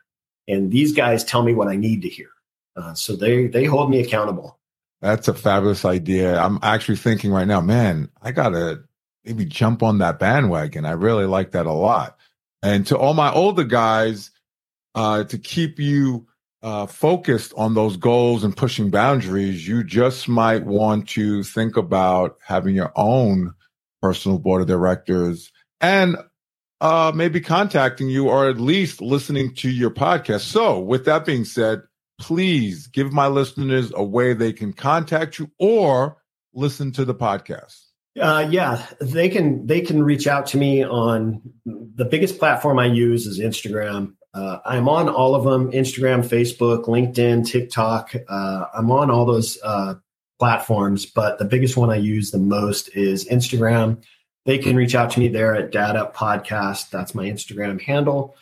and 0.48 0.72
these 0.72 0.92
guys 0.92 1.24
tell 1.24 1.42
me 1.42 1.54
what 1.54 1.70
I 1.70 1.78
need 1.78 2.02
to 2.02 2.10
hear. 2.10 2.30
Uh, 2.76 2.94
so 2.94 3.16
they 3.16 3.48
they 3.48 3.64
hold 3.64 3.90
me 3.90 4.02
accountable. 4.02 4.60
That's 5.02 5.28
a 5.28 5.34
fabulous 5.34 5.86
idea. 5.86 6.38
I'm 6.38 6.60
actually 6.64 6.98
thinking 6.98 7.32
right 7.32 7.48
now, 7.48 7.62
man, 7.62 8.10
I 8.22 8.32
gotta 8.32 8.84
maybe 9.24 9.46
jump 9.46 9.84
on 9.84 10.00
that 10.00 10.20
bandwagon. 10.20 10.84
I 10.86 10.92
really 10.92 11.26
like 11.26 11.52
that 11.52 11.66
a 11.66 11.72
lot. 11.72 12.17
And 12.64 12.86
to 12.88 12.98
all 12.98 13.14
my 13.14 13.32
older 13.32 13.64
guys 13.64 14.32
uh, 14.96 15.24
to 15.26 15.38
keep 15.38 15.80
you 15.80 16.28
uh, 16.64 16.86
focused 16.88 17.54
on 17.56 17.76
those 17.76 17.98
goals 17.98 18.44
and 18.44 18.56
pushing 18.56 18.90
boundaries, 18.90 19.68
you 19.68 19.84
just 19.84 20.28
might 20.28 20.66
want 20.66 21.08
to 21.10 21.44
think 21.44 21.78
about 21.78 22.38
having 22.44 22.76
your 22.76 22.92
own 22.96 23.54
personal 24.02 24.40
board 24.40 24.62
of 24.62 24.68
directors 24.68 25.52
and 25.82 26.18
uh, 26.82 27.12
maybe 27.14 27.42
contacting 27.42 28.10
you 28.10 28.30
or 28.30 28.50
at 28.50 28.60
least 28.60 29.02
listening 29.02 29.54
to 29.56 29.70
your 29.70 29.90
podcast. 29.90 30.42
So, 30.42 30.80
with 30.80 31.06
that 31.06 31.26
being 31.26 31.46
said, 31.46 31.82
please 32.20 32.88
give 32.88 33.14
my 33.14 33.28
listeners 33.28 33.92
a 33.96 34.04
way 34.04 34.34
they 34.34 34.54
can 34.54 34.74
contact 34.74 35.40
you 35.40 35.52
or 35.60 36.18
listen 36.54 36.92
to 36.94 37.06
the 37.06 37.16
podcast. 37.16 37.87
Uh, 38.20 38.48
yeah, 38.50 38.86
they 39.00 39.30
can 39.30 39.68
they 39.68 39.82
can 39.82 40.02
reach 40.02 40.28
out 40.28 40.48
to 40.48 40.58
me 40.58 40.84
on 40.84 41.42
the 41.66 42.06
biggest 42.06 42.40
platform 42.40 42.80
I 42.80 42.86
use 42.88 43.26
is 43.26 43.40
Instagram. 43.40 44.14
Uh, 44.34 44.60
I'm 44.66 44.88
on 44.90 45.10
all 45.10 45.36
of 45.36 45.44
them 45.44 45.72
Instagram, 45.72 46.28
Facebook, 46.28 46.86
LinkedIn, 46.86 47.48
TikTok. 47.48 48.14
Uh, 48.28 48.66
I'm 48.74 48.92
on 48.92 49.10
all 49.10 49.26
those 49.26 49.58
uh, 49.64 49.96
platforms, 50.40 51.06
but 51.06 51.40
the 51.40 51.46
biggest 51.46 51.78
one 51.78 51.90
I 51.90 51.96
use 51.96 52.32
the 52.32 52.38
most 52.38 52.96
is 52.96 53.28
Instagram. 53.28 54.04
They 54.46 54.58
can 54.58 54.76
reach 54.76 54.96
out 54.96 55.12
to 55.12 55.20
me 55.20 55.28
there 55.28 55.56
at 55.56 55.72
Data 55.72 56.12
Podcast. 56.16 56.90
That's 56.90 57.14
my 57.14 57.26
Instagram 57.26 57.82
handle. 57.82 58.36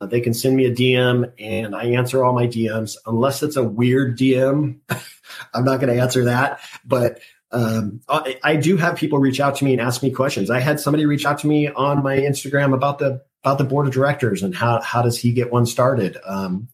Uh, 0.00 0.06
they 0.06 0.20
can 0.20 0.34
send 0.34 0.56
me 0.56 0.64
a 0.64 0.74
DM 0.74 1.32
and 1.38 1.76
I 1.76 1.84
answer 1.84 2.24
all 2.24 2.32
my 2.32 2.48
DMs. 2.48 2.96
Unless 3.06 3.42
it's 3.44 3.56
a 3.56 3.62
weird 3.62 4.18
DM, 4.18 4.80
I'm 5.54 5.64
not 5.64 5.80
going 5.80 5.94
to 5.94 6.02
answer 6.02 6.24
that. 6.24 6.60
But 6.84 7.20
um, 7.52 8.00
I, 8.08 8.38
I, 8.42 8.56
do 8.56 8.76
have 8.78 8.96
people 8.96 9.18
reach 9.18 9.38
out 9.38 9.56
to 9.56 9.64
me 9.64 9.72
and 9.72 9.80
ask 9.80 10.02
me 10.02 10.10
questions. 10.10 10.50
I 10.50 10.60
had 10.60 10.80
somebody 10.80 11.04
reach 11.04 11.26
out 11.26 11.38
to 11.40 11.46
me 11.46 11.68
on 11.68 12.02
my 12.02 12.16
Instagram 12.16 12.74
about 12.74 12.98
the 12.98 13.22
about 13.44 13.58
the 13.58 13.64
board 13.64 13.86
of 13.86 13.92
directors 13.92 14.42
and 14.42 14.54
how 14.54 14.80
how 14.80 15.02
does 15.02 15.18
he 15.18 15.32
get 15.32 15.52
one 15.52 15.66
started. 15.66 16.16
Um, 16.24 16.68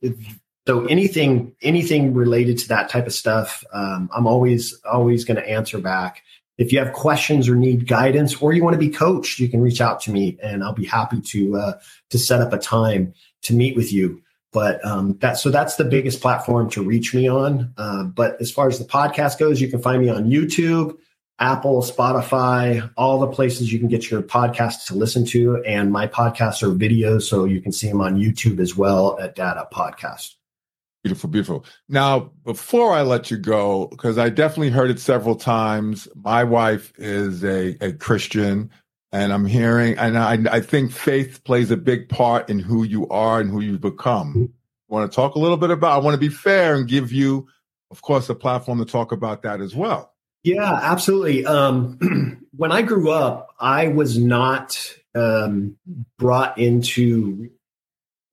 so 0.66 0.86
anything 0.86 1.54
anything 1.62 2.14
related 2.14 2.58
to 2.58 2.68
that 2.68 2.90
type 2.90 3.06
of 3.06 3.12
stuff, 3.12 3.64
um, 3.72 4.08
I'm 4.14 4.26
always 4.26 4.78
always 4.84 5.24
going 5.24 5.40
to 5.40 5.48
answer 5.48 5.78
back. 5.78 6.22
If 6.58 6.72
you 6.72 6.78
have 6.80 6.92
questions 6.92 7.48
or 7.48 7.54
need 7.54 7.86
guidance, 7.86 8.40
or 8.40 8.52
you 8.52 8.62
want 8.62 8.74
to 8.74 8.78
be 8.78 8.90
coached, 8.90 9.38
you 9.38 9.48
can 9.48 9.60
reach 9.60 9.80
out 9.80 10.00
to 10.02 10.10
me, 10.10 10.38
and 10.42 10.62
I'll 10.62 10.72
be 10.72 10.86
happy 10.86 11.20
to 11.20 11.56
uh, 11.56 11.72
to 12.10 12.18
set 12.18 12.40
up 12.40 12.52
a 12.52 12.58
time 12.58 13.14
to 13.42 13.54
meet 13.54 13.76
with 13.76 13.92
you. 13.92 14.22
But 14.52 14.84
um, 14.84 15.18
that 15.18 15.34
so 15.34 15.50
that's 15.50 15.76
the 15.76 15.84
biggest 15.84 16.20
platform 16.20 16.70
to 16.70 16.82
reach 16.82 17.14
me 17.14 17.28
on. 17.28 17.72
Uh, 17.76 18.04
but 18.04 18.40
as 18.40 18.50
far 18.50 18.68
as 18.68 18.78
the 18.78 18.84
podcast 18.84 19.38
goes, 19.38 19.60
you 19.60 19.68
can 19.68 19.82
find 19.82 20.00
me 20.00 20.08
on 20.08 20.30
YouTube, 20.30 20.96
Apple, 21.38 21.82
Spotify, 21.82 22.90
all 22.96 23.20
the 23.20 23.26
places 23.26 23.72
you 23.72 23.78
can 23.78 23.88
get 23.88 24.10
your 24.10 24.22
podcasts 24.22 24.86
to 24.86 24.94
listen 24.94 25.24
to. 25.26 25.62
And 25.64 25.92
my 25.92 26.06
podcasts 26.06 26.62
are 26.62 26.74
videos, 26.74 27.22
so 27.22 27.44
you 27.44 27.60
can 27.60 27.72
see 27.72 27.88
them 27.88 28.00
on 28.00 28.16
YouTube 28.16 28.58
as 28.58 28.76
well 28.76 29.18
at 29.20 29.34
Data 29.34 29.68
Podcast. 29.72 30.34
Beautiful, 31.04 31.30
beautiful. 31.30 31.64
Now, 31.88 32.32
before 32.44 32.92
I 32.92 33.02
let 33.02 33.30
you 33.30 33.36
go, 33.36 33.86
because 33.86 34.18
I 34.18 34.30
definitely 34.30 34.70
heard 34.70 34.90
it 34.90 34.98
several 34.98 35.36
times, 35.36 36.08
my 36.16 36.42
wife 36.42 36.92
is 36.98 37.44
a, 37.44 37.76
a 37.80 37.92
Christian, 37.92 38.70
and 39.12 39.32
I'm 39.32 39.46
hearing, 39.46 39.96
and 39.98 40.18
I, 40.18 40.38
I 40.56 40.60
think 40.60 40.92
faith 40.92 41.42
plays 41.44 41.70
a 41.70 41.76
big 41.76 42.08
part 42.08 42.50
in 42.50 42.58
who 42.58 42.84
you 42.84 43.08
are 43.08 43.40
and 43.40 43.50
who 43.50 43.60
you've 43.60 43.80
become. 43.80 44.52
I 44.90 44.94
want 44.94 45.10
to 45.10 45.14
talk 45.14 45.34
a 45.34 45.38
little 45.38 45.56
bit 45.56 45.70
about, 45.70 45.92
I 45.92 46.04
want 46.04 46.14
to 46.14 46.20
be 46.20 46.28
fair 46.28 46.74
and 46.74 46.86
give 46.86 47.12
you, 47.12 47.46
of 47.90 48.02
course, 48.02 48.28
a 48.28 48.34
platform 48.34 48.78
to 48.78 48.84
talk 48.84 49.12
about 49.12 49.42
that 49.42 49.60
as 49.60 49.74
well. 49.74 50.12
Yeah, 50.44 50.78
absolutely. 50.82 51.44
Um, 51.44 52.46
when 52.56 52.72
I 52.72 52.82
grew 52.82 53.10
up, 53.10 53.54
I 53.58 53.88
was 53.88 54.18
not 54.18 54.94
um, 55.14 55.76
brought 56.18 56.58
into 56.58 57.50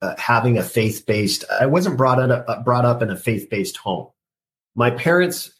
uh, 0.01 0.15
having 0.17 0.57
a 0.57 0.63
faith 0.63 1.05
based. 1.05 1.45
I 1.49 1.65
wasn't 1.65 1.97
brought 1.97 2.19
up 2.19 2.45
uh, 2.47 2.61
brought 2.61 2.86
up 2.86 3.01
in 3.01 3.09
a 3.09 3.15
faith 3.15 3.49
based 3.49 3.78
home. 3.78 4.07
My 4.76 4.91
parents 4.91 5.51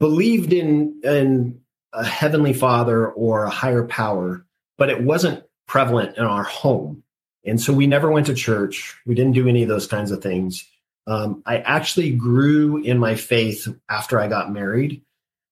believed 0.00 0.52
in 0.52 1.00
in 1.04 1.60
a 1.92 2.04
heavenly 2.04 2.52
Father 2.52 3.08
or 3.08 3.44
a 3.44 3.50
higher 3.50 3.84
power, 3.84 4.46
but 4.78 4.90
it 4.90 5.02
wasn't 5.02 5.44
prevalent 5.66 6.16
in 6.16 6.24
our 6.24 6.44
home, 6.44 7.02
and 7.44 7.60
so 7.60 7.72
we 7.72 7.86
never 7.86 8.10
went 8.10 8.26
to 8.26 8.34
church. 8.34 8.96
We 9.06 9.14
didn't 9.14 9.32
do 9.32 9.48
any 9.48 9.62
of 9.62 9.68
those 9.68 9.86
kinds 9.86 10.10
of 10.10 10.22
things. 10.22 10.68
Um, 11.06 11.42
I 11.46 11.58
actually 11.58 12.12
grew 12.12 12.78
in 12.78 12.98
my 12.98 13.16
faith 13.16 13.68
after 13.88 14.20
I 14.20 14.28
got 14.28 14.52
married. 14.52 15.02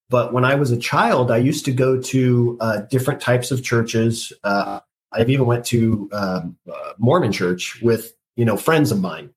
But 0.09 0.33
when 0.33 0.43
I 0.43 0.55
was 0.55 0.71
a 0.71 0.77
child, 0.77 1.31
I 1.31 1.37
used 1.37 1.65
to 1.65 1.71
go 1.71 2.01
to 2.01 2.57
uh, 2.59 2.81
different 2.81 3.21
types 3.21 3.49
of 3.49 3.63
churches. 3.63 4.33
Uh, 4.43 4.81
I've 5.11 5.29
even 5.29 5.45
went 5.45 5.65
to 5.67 6.09
um, 6.11 6.57
uh, 6.71 6.93
Mormon 6.97 7.31
church 7.31 7.81
with 7.81 8.13
you 8.35 8.43
know 8.43 8.57
friends 8.57 8.91
of 8.91 8.99
mine, 8.99 9.29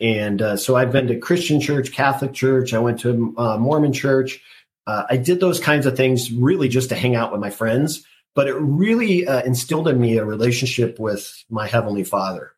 and 0.00 0.42
uh, 0.42 0.56
so 0.56 0.76
I've 0.76 0.90
been 0.90 1.06
to 1.08 1.18
Christian 1.18 1.60
church, 1.60 1.92
Catholic 1.92 2.32
church. 2.32 2.74
I 2.74 2.80
went 2.80 2.98
to 3.00 3.34
uh, 3.38 3.56
Mormon 3.58 3.92
church. 3.92 4.42
Uh, 4.86 5.04
I 5.08 5.16
did 5.16 5.38
those 5.38 5.60
kinds 5.60 5.86
of 5.86 5.96
things 5.96 6.32
really 6.32 6.68
just 6.68 6.88
to 6.88 6.96
hang 6.96 7.14
out 7.14 7.30
with 7.30 7.40
my 7.40 7.50
friends, 7.50 8.04
but 8.36 8.46
it 8.46 8.54
really 8.54 9.26
instilled 9.44 9.88
in 9.88 10.00
me 10.00 10.18
a 10.18 10.24
relationship 10.24 11.00
with 11.00 11.44
my 11.50 11.66
heavenly 11.66 12.04
Father. 12.04 12.52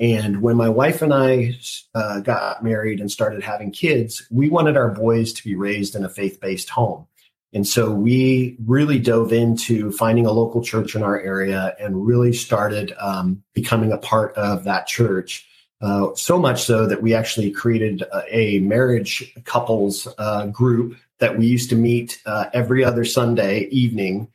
And 0.00 0.40
when 0.40 0.56
my 0.56 0.68
wife 0.70 1.02
and 1.02 1.12
I 1.12 1.58
uh, 1.94 2.20
got 2.20 2.64
married 2.64 3.00
and 3.00 3.10
started 3.10 3.42
having 3.42 3.70
kids, 3.70 4.26
we 4.30 4.48
wanted 4.48 4.76
our 4.78 4.88
boys 4.88 5.32
to 5.34 5.44
be 5.44 5.54
raised 5.54 5.94
in 5.94 6.04
a 6.04 6.08
faith 6.08 6.40
based 6.40 6.70
home. 6.70 7.06
And 7.52 7.66
so 7.66 7.90
we 7.90 8.56
really 8.64 8.98
dove 8.98 9.32
into 9.32 9.92
finding 9.92 10.24
a 10.24 10.32
local 10.32 10.62
church 10.62 10.94
in 10.94 11.02
our 11.02 11.20
area 11.20 11.76
and 11.78 12.06
really 12.06 12.32
started 12.32 12.94
um, 12.98 13.42
becoming 13.54 13.92
a 13.92 13.98
part 13.98 14.34
of 14.36 14.64
that 14.64 14.86
church. 14.86 15.46
Uh, 15.82 16.14
so 16.14 16.38
much 16.38 16.62
so 16.62 16.86
that 16.86 17.02
we 17.02 17.12
actually 17.12 17.50
created 17.50 18.02
a, 18.02 18.36
a 18.36 18.60
marriage 18.60 19.34
couples 19.44 20.08
uh, 20.18 20.46
group 20.46 20.96
that 21.18 21.36
we 21.36 21.46
used 21.46 21.68
to 21.70 21.76
meet 21.76 22.22
uh, 22.24 22.46
every 22.54 22.82
other 22.84 23.04
Sunday 23.04 23.62
evening. 23.70 24.28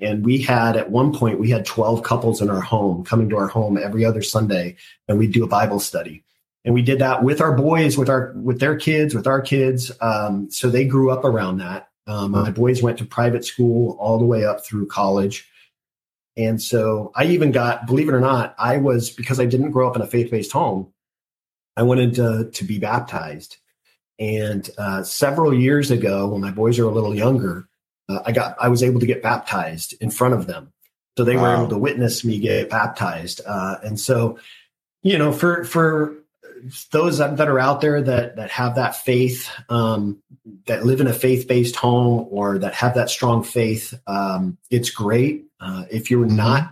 And 0.00 0.24
we 0.24 0.38
had 0.38 0.76
at 0.76 0.90
one 0.90 1.12
point 1.12 1.40
we 1.40 1.50
had 1.50 1.66
12 1.66 2.02
couples 2.02 2.40
in 2.40 2.50
our 2.50 2.60
home 2.60 3.04
coming 3.04 3.28
to 3.30 3.36
our 3.36 3.48
home 3.48 3.78
every 3.78 4.04
other 4.04 4.22
Sunday, 4.22 4.76
and 5.08 5.18
we'd 5.18 5.32
do 5.32 5.44
a 5.44 5.48
Bible 5.48 5.80
study. 5.80 6.24
And 6.64 6.74
we 6.74 6.82
did 6.82 6.98
that 6.98 7.22
with 7.22 7.40
our 7.40 7.56
boys, 7.56 7.96
with 7.96 8.08
our 8.08 8.32
with 8.34 8.60
their 8.60 8.76
kids, 8.76 9.14
with 9.14 9.26
our 9.26 9.40
kids. 9.40 9.90
Um, 10.00 10.50
so 10.50 10.68
they 10.68 10.84
grew 10.84 11.10
up 11.10 11.24
around 11.24 11.58
that. 11.58 11.88
Um, 12.06 12.32
my 12.32 12.50
boys 12.50 12.82
went 12.82 12.98
to 12.98 13.04
private 13.04 13.44
school 13.44 13.96
all 14.00 14.18
the 14.18 14.24
way 14.24 14.44
up 14.44 14.64
through 14.64 14.86
college. 14.86 15.48
And 16.36 16.60
so 16.60 17.12
I 17.14 17.24
even 17.26 17.52
got, 17.52 17.86
believe 17.86 18.08
it 18.08 18.14
or 18.14 18.20
not, 18.20 18.54
I 18.58 18.78
was, 18.78 19.10
because 19.10 19.38
I 19.38 19.46
didn't 19.46 19.70
grow 19.70 19.88
up 19.88 19.94
in 19.94 20.02
a 20.02 20.06
faith 20.06 20.30
based 20.30 20.52
home, 20.52 20.92
I 21.76 21.82
wanted 21.82 22.14
to, 22.14 22.50
to 22.50 22.64
be 22.64 22.78
baptized. 22.78 23.58
And 24.18 24.68
uh, 24.76 25.02
several 25.02 25.54
years 25.54 25.90
ago, 25.90 26.28
when 26.28 26.40
my 26.40 26.50
boys 26.50 26.78
are 26.78 26.84
a 26.84 26.90
little 26.90 27.14
younger, 27.14 27.68
uh, 28.10 28.22
I 28.26 28.32
got, 28.32 28.56
I 28.60 28.68
was 28.68 28.82
able 28.82 29.00
to 29.00 29.06
get 29.06 29.22
baptized 29.22 29.94
in 30.00 30.10
front 30.10 30.34
of 30.34 30.46
them. 30.46 30.72
So 31.16 31.24
they 31.24 31.36
wow. 31.36 31.42
were 31.42 31.54
able 31.54 31.68
to 31.68 31.78
witness 31.78 32.24
me 32.24 32.38
get 32.38 32.70
baptized. 32.70 33.40
Uh, 33.46 33.76
and 33.82 33.98
so, 33.98 34.38
you 35.02 35.18
know, 35.18 35.32
for, 35.32 35.64
for 35.64 36.16
those 36.90 37.18
that 37.18 37.40
are 37.40 37.58
out 37.58 37.80
there 37.80 38.02
that 38.02 38.36
that 38.36 38.50
have 38.50 38.74
that 38.74 38.96
faith, 38.96 39.50
um, 39.68 40.22
that 40.66 40.84
live 40.84 41.00
in 41.00 41.06
a 41.06 41.12
faith 41.12 41.48
based 41.48 41.76
home, 41.76 42.26
or 42.30 42.58
that 42.58 42.74
have 42.74 42.94
that 42.94 43.10
strong 43.10 43.42
faith, 43.42 43.94
um, 44.06 44.58
it's 44.70 44.90
great. 44.90 45.46
Uh, 45.60 45.84
if 45.90 46.10
you're 46.10 46.26
mm-hmm. 46.26 46.36
not 46.36 46.70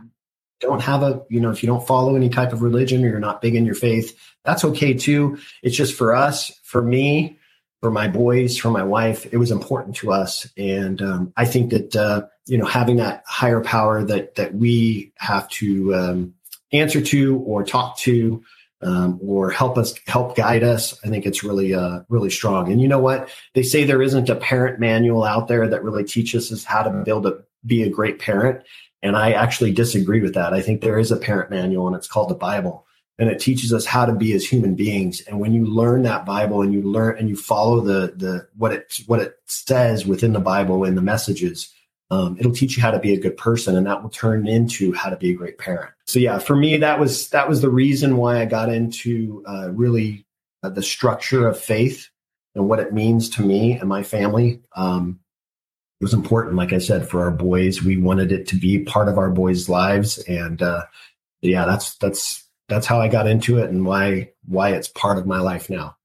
don't 0.61 0.82
have 0.82 1.03
a 1.03 1.22
you 1.28 1.41
know 1.41 1.51
if 1.51 1.62
you 1.62 1.68
don't 1.68 1.86
follow 1.86 2.16
any 2.16 2.28
type 2.28 2.53
of 2.53 2.62
religion 2.62 3.05
or 3.05 3.09
you're 3.09 3.20
not 3.20 3.41
big 3.41 3.55
in 3.55 3.64
your 3.64 3.74
faith, 3.74 4.18
that's 4.45 4.64
okay 4.64 4.95
too. 4.95 5.39
It's 5.62 5.76
just 5.76 5.95
for 5.95 6.14
us, 6.14 6.53
for 6.64 6.82
me, 6.82 7.39
for 7.81 7.91
my 7.91 8.09
boys, 8.09 8.59
for 8.59 8.70
my 8.70 8.83
wife, 8.83 9.26
it 9.33 9.37
was 9.37 9.51
important 9.51 9.97
to 9.97 10.12
us, 10.12 10.49
and 10.57 11.01
um, 11.01 11.33
I 11.37 11.45
think 11.45 11.70
that 11.70 11.95
uh, 11.95 12.26
you 12.47 12.59
know 12.59 12.66
having 12.66 12.97
that 12.97 13.22
higher 13.26 13.61
power 13.61 14.03
that 14.05 14.35
that 14.35 14.55
we 14.55 15.12
have 15.18 15.49
to 15.51 15.95
um, 15.95 16.35
answer 16.72 17.01
to 17.01 17.39
or 17.39 17.64
talk 17.64 17.97
to 17.99 18.43
um, 18.83 19.20
or 19.22 19.51
help 19.51 19.79
us 19.79 19.95
help 20.07 20.37
guide 20.37 20.62
us 20.62 20.99
i 21.05 21.09
think 21.09 21.26
it's 21.26 21.45
really 21.45 21.74
uh, 21.74 22.01
really 22.09 22.31
strong. 22.31 22.72
And 22.72 22.81
you 22.81 22.89
know 22.89 22.99
what? 22.99 23.29
They 23.55 23.62
say 23.62 23.85
there 23.85 24.03
isn't 24.03 24.29
a 24.29 24.37
parent 24.37 24.81
manual 24.81 25.24
out 25.24 25.49
there 25.49 25.68
that 25.68 25.85
really 25.85 26.05
teaches 26.05 26.51
us 26.53 26.64
how 26.64 26.83
to 26.83 27.03
build 27.05 27.26
a 27.26 27.39
be 27.64 27.83
a 27.83 27.91
great 27.91 28.18
parent. 28.18 28.64
And 29.03 29.16
i 29.16 29.33
actually 29.33 29.72
disagree 29.72 30.20
with 30.20 30.35
that. 30.35 30.53
I 30.53 30.62
think 30.62 30.81
there 30.81 30.99
is 30.99 31.12
a 31.12 31.16
parent 31.16 31.51
manual 31.51 31.87
and 31.87 31.95
it's 31.95 32.09
called 32.09 32.31
the 32.31 32.35
bible 32.35 32.87
and 33.18 33.28
it 33.28 33.40
teaches 33.40 33.72
us 33.72 33.84
how 33.84 34.06
to 34.06 34.12
be 34.12 34.32
as 34.32 34.46
human 34.46 34.74
beings. 34.74 35.20
And 35.22 35.40
when 35.40 35.52
you 35.52 35.66
learn 35.66 36.02
that 36.02 36.24
bible 36.24 36.62
and 36.62 36.72
you 36.72 36.82
learn 36.82 37.18
and 37.18 37.28
you 37.28 37.36
follow 37.36 37.80
the 37.80 38.14
the 38.16 38.48
what 38.56 38.72
it 38.72 39.00
what 39.06 39.20
it 39.20 39.36
says 39.46 40.06
within 40.06 40.32
the 40.32 40.40
bible 40.40 40.84
and 40.84 40.96
the 40.96 41.02
messages 41.02 41.72
um, 42.10 42.38
it'll 42.38 42.52
teach 42.52 42.74
you 42.74 42.82
how 42.82 42.90
to 42.90 42.98
be 42.98 43.12
a 43.12 43.20
good 43.20 43.36
person 43.36 43.76
and 43.76 43.86
that 43.86 44.02
will 44.02 44.08
turn 44.08 44.46
into 44.48 44.94
how 44.94 45.10
to 45.10 45.16
be 45.16 45.30
a 45.30 45.34
great 45.34 45.58
parent. 45.58 45.90
So 46.06 46.18
yeah 46.18 46.38
for 46.38 46.56
me 46.56 46.76
that 46.78 46.98
was 46.98 47.28
that 47.30 47.48
was 47.48 47.60
the 47.60 47.70
reason 47.70 48.16
why 48.16 48.40
i 48.40 48.44
got 48.44 48.70
into 48.70 49.44
uh, 49.46 49.70
really 49.70 50.24
uh, 50.62 50.70
the 50.70 50.82
structure 50.82 51.46
of 51.46 51.58
faith 51.58 52.08
and 52.54 52.68
what 52.68 52.80
it 52.80 52.92
means 52.92 53.30
to 53.30 53.42
me 53.42 53.72
and 53.72 53.88
my 53.88 54.02
family. 54.02 54.62
Um, 54.74 55.20
it 56.00 56.04
was 56.04 56.14
important 56.14 56.54
like 56.54 56.72
i 56.72 56.78
said 56.78 57.08
for 57.08 57.22
our 57.22 57.32
boys. 57.32 57.82
We 57.82 57.96
wanted 57.96 58.30
it 58.30 58.46
to 58.48 58.56
be 58.56 58.78
part 58.84 59.08
of 59.08 59.18
our 59.18 59.30
boys 59.30 59.68
lives. 59.68 60.18
And 60.18 60.62
uh, 60.62 60.84
yeah 61.42 61.66
that's 61.66 61.96
that's 61.96 62.47
that's 62.68 62.86
how 62.86 63.00
i 63.00 63.08
got 63.08 63.26
into 63.26 63.58
it 63.58 63.70
and 63.70 63.84
why 63.84 64.30
why 64.46 64.70
it's 64.70 64.88
part 64.88 65.18
of 65.18 65.26
my 65.26 65.38
life 65.38 65.68
now 65.68 65.96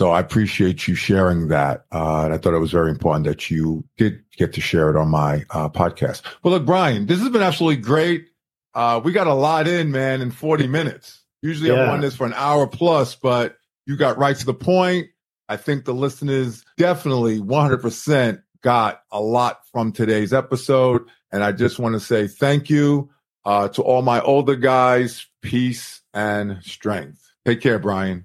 so 0.00 0.10
I 0.10 0.18
appreciate 0.18 0.88
you 0.88 0.96
sharing 0.96 1.48
that. 1.48 1.84
Uh, 1.92 2.24
and 2.24 2.34
I 2.34 2.38
thought 2.38 2.54
it 2.54 2.58
was 2.58 2.72
very 2.72 2.90
important 2.90 3.26
that 3.26 3.48
you 3.48 3.84
did 3.96 4.24
get 4.36 4.52
to 4.54 4.60
share 4.60 4.90
it 4.90 4.96
on 4.96 5.08
my 5.08 5.44
uh, 5.50 5.68
podcast. 5.68 6.22
Well, 6.42 6.52
look, 6.52 6.66
Brian, 6.66 7.06
this 7.06 7.20
has 7.20 7.28
been 7.28 7.42
absolutely 7.42 7.80
great. 7.80 8.26
Uh, 8.74 9.00
we 9.04 9.12
got 9.12 9.28
a 9.28 9.34
lot 9.34 9.68
in, 9.68 9.92
man, 9.92 10.20
in 10.20 10.32
40 10.32 10.66
minutes. 10.66 11.22
Usually 11.42 11.70
yeah. 11.70 11.76
I 11.76 11.86
run 11.86 12.00
this 12.00 12.16
for 12.16 12.26
an 12.26 12.34
hour 12.34 12.66
plus, 12.66 13.14
but 13.14 13.56
you 13.86 13.96
got 13.96 14.18
right 14.18 14.36
to 14.36 14.46
the 14.46 14.54
point. 14.54 15.08
I 15.48 15.56
think 15.56 15.84
the 15.84 15.94
listeners 15.94 16.64
definitely 16.76 17.38
100% 17.38 18.42
got 18.62 19.02
a 19.12 19.20
lot 19.20 19.60
from 19.70 19.92
today's 19.92 20.32
episode. 20.32 21.02
And 21.30 21.44
I 21.44 21.52
just 21.52 21.78
want 21.78 21.92
to 21.92 22.00
say 22.00 22.26
thank 22.26 22.68
you 22.68 23.10
uh, 23.44 23.68
to 23.68 23.82
all 23.82 24.02
my 24.02 24.20
older 24.22 24.56
guys. 24.56 25.26
Peace 25.44 26.00
and 26.14 26.62
strength. 26.62 27.20
Take 27.44 27.60
care, 27.60 27.78
Brian. 27.78 28.24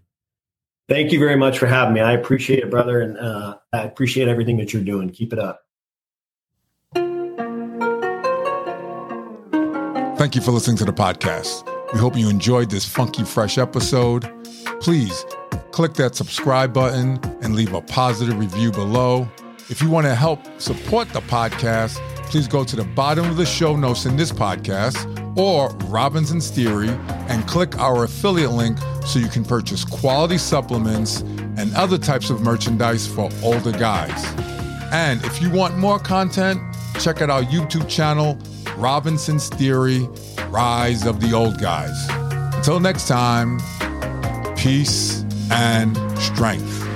Thank 0.88 1.12
you 1.12 1.20
very 1.20 1.36
much 1.36 1.60
for 1.60 1.68
having 1.68 1.94
me. 1.94 2.02
I 2.02 2.14
appreciate 2.14 2.60
it, 2.60 2.72
brother, 2.72 3.02
and 3.02 3.18
uh, 3.18 3.58
I 3.74 3.84
appreciate 3.84 4.28
everything 4.28 4.58
that 4.58 4.74
you're 4.74 4.84
doing. 4.84 5.10
Keep 5.10 5.34
it 5.34 5.40
up. 5.40 5.62
Thank 10.18 10.36
you 10.36 10.42
for 10.42 10.52
listening 10.52 10.78
to 10.78 10.86
the 10.86 10.94
podcast. 10.94 11.66
We 11.94 12.00
hope 12.00 12.18
you 12.18 12.30
enjoyed 12.30 12.70
this 12.70 12.86
funky, 12.86 13.24
fresh 13.24 13.58
episode. 13.58 14.32
Please 14.82 15.26
click 15.72 15.94
that 15.96 16.16
subscribe 16.16 16.74
button 16.74 17.20
and 17.42 17.56
leave 17.56 17.74
a 17.74 17.82
positive 17.82 18.38
review 18.38 18.72
below. 18.72 19.30
If 19.70 19.82
you 19.82 19.90
want 19.90 20.08
to 20.08 20.16
help 20.16 20.40
support 20.60 21.10
the 21.10 21.22
podcast, 21.22 22.00
please 22.30 22.48
go 22.48 22.64
to 22.64 22.76
the 22.76 22.84
bottom 22.84 23.26
of 23.26 23.38
the 23.38 23.46
show 23.46 23.76
notes 23.76 24.06
in 24.06 24.16
this 24.16 24.32
podcast 24.32 24.96
or 25.36 25.70
Robinson's 25.88 26.52
Theory 26.52 26.90
and 27.28 27.48
click 27.48 27.78
our 27.80 28.04
affiliate 28.04 28.52
link 28.52 28.78
so 29.06 29.18
you 29.18 29.28
can 29.28 29.44
purchase 29.44 29.84
quality 29.84 30.38
supplements 30.38 31.22
and 31.58 31.74
other 31.76 31.98
types 31.98 32.30
of 32.30 32.42
merchandise 32.42 33.08
for 33.08 33.30
older 33.42 33.72
guys. 33.72 34.24
And 34.92 35.24
if 35.26 35.42
you 35.42 35.50
want 35.50 35.78
more 35.78 35.98
content, 35.98 36.62
check 37.00 37.22
out 37.22 37.30
our 37.30 37.44
YouTube 37.44 37.90
channel, 37.90 38.38
Robinson's 38.78 39.50
Theory 39.50 40.08
Rise 40.50 41.06
of 41.06 41.22
the 41.22 41.34
Old 41.34 41.60
Guys. 41.60 42.08
Until 42.56 42.80
next 42.80 43.08
time, 43.08 43.60
peace 44.56 45.24
and 45.52 45.98
strength. 46.20 46.89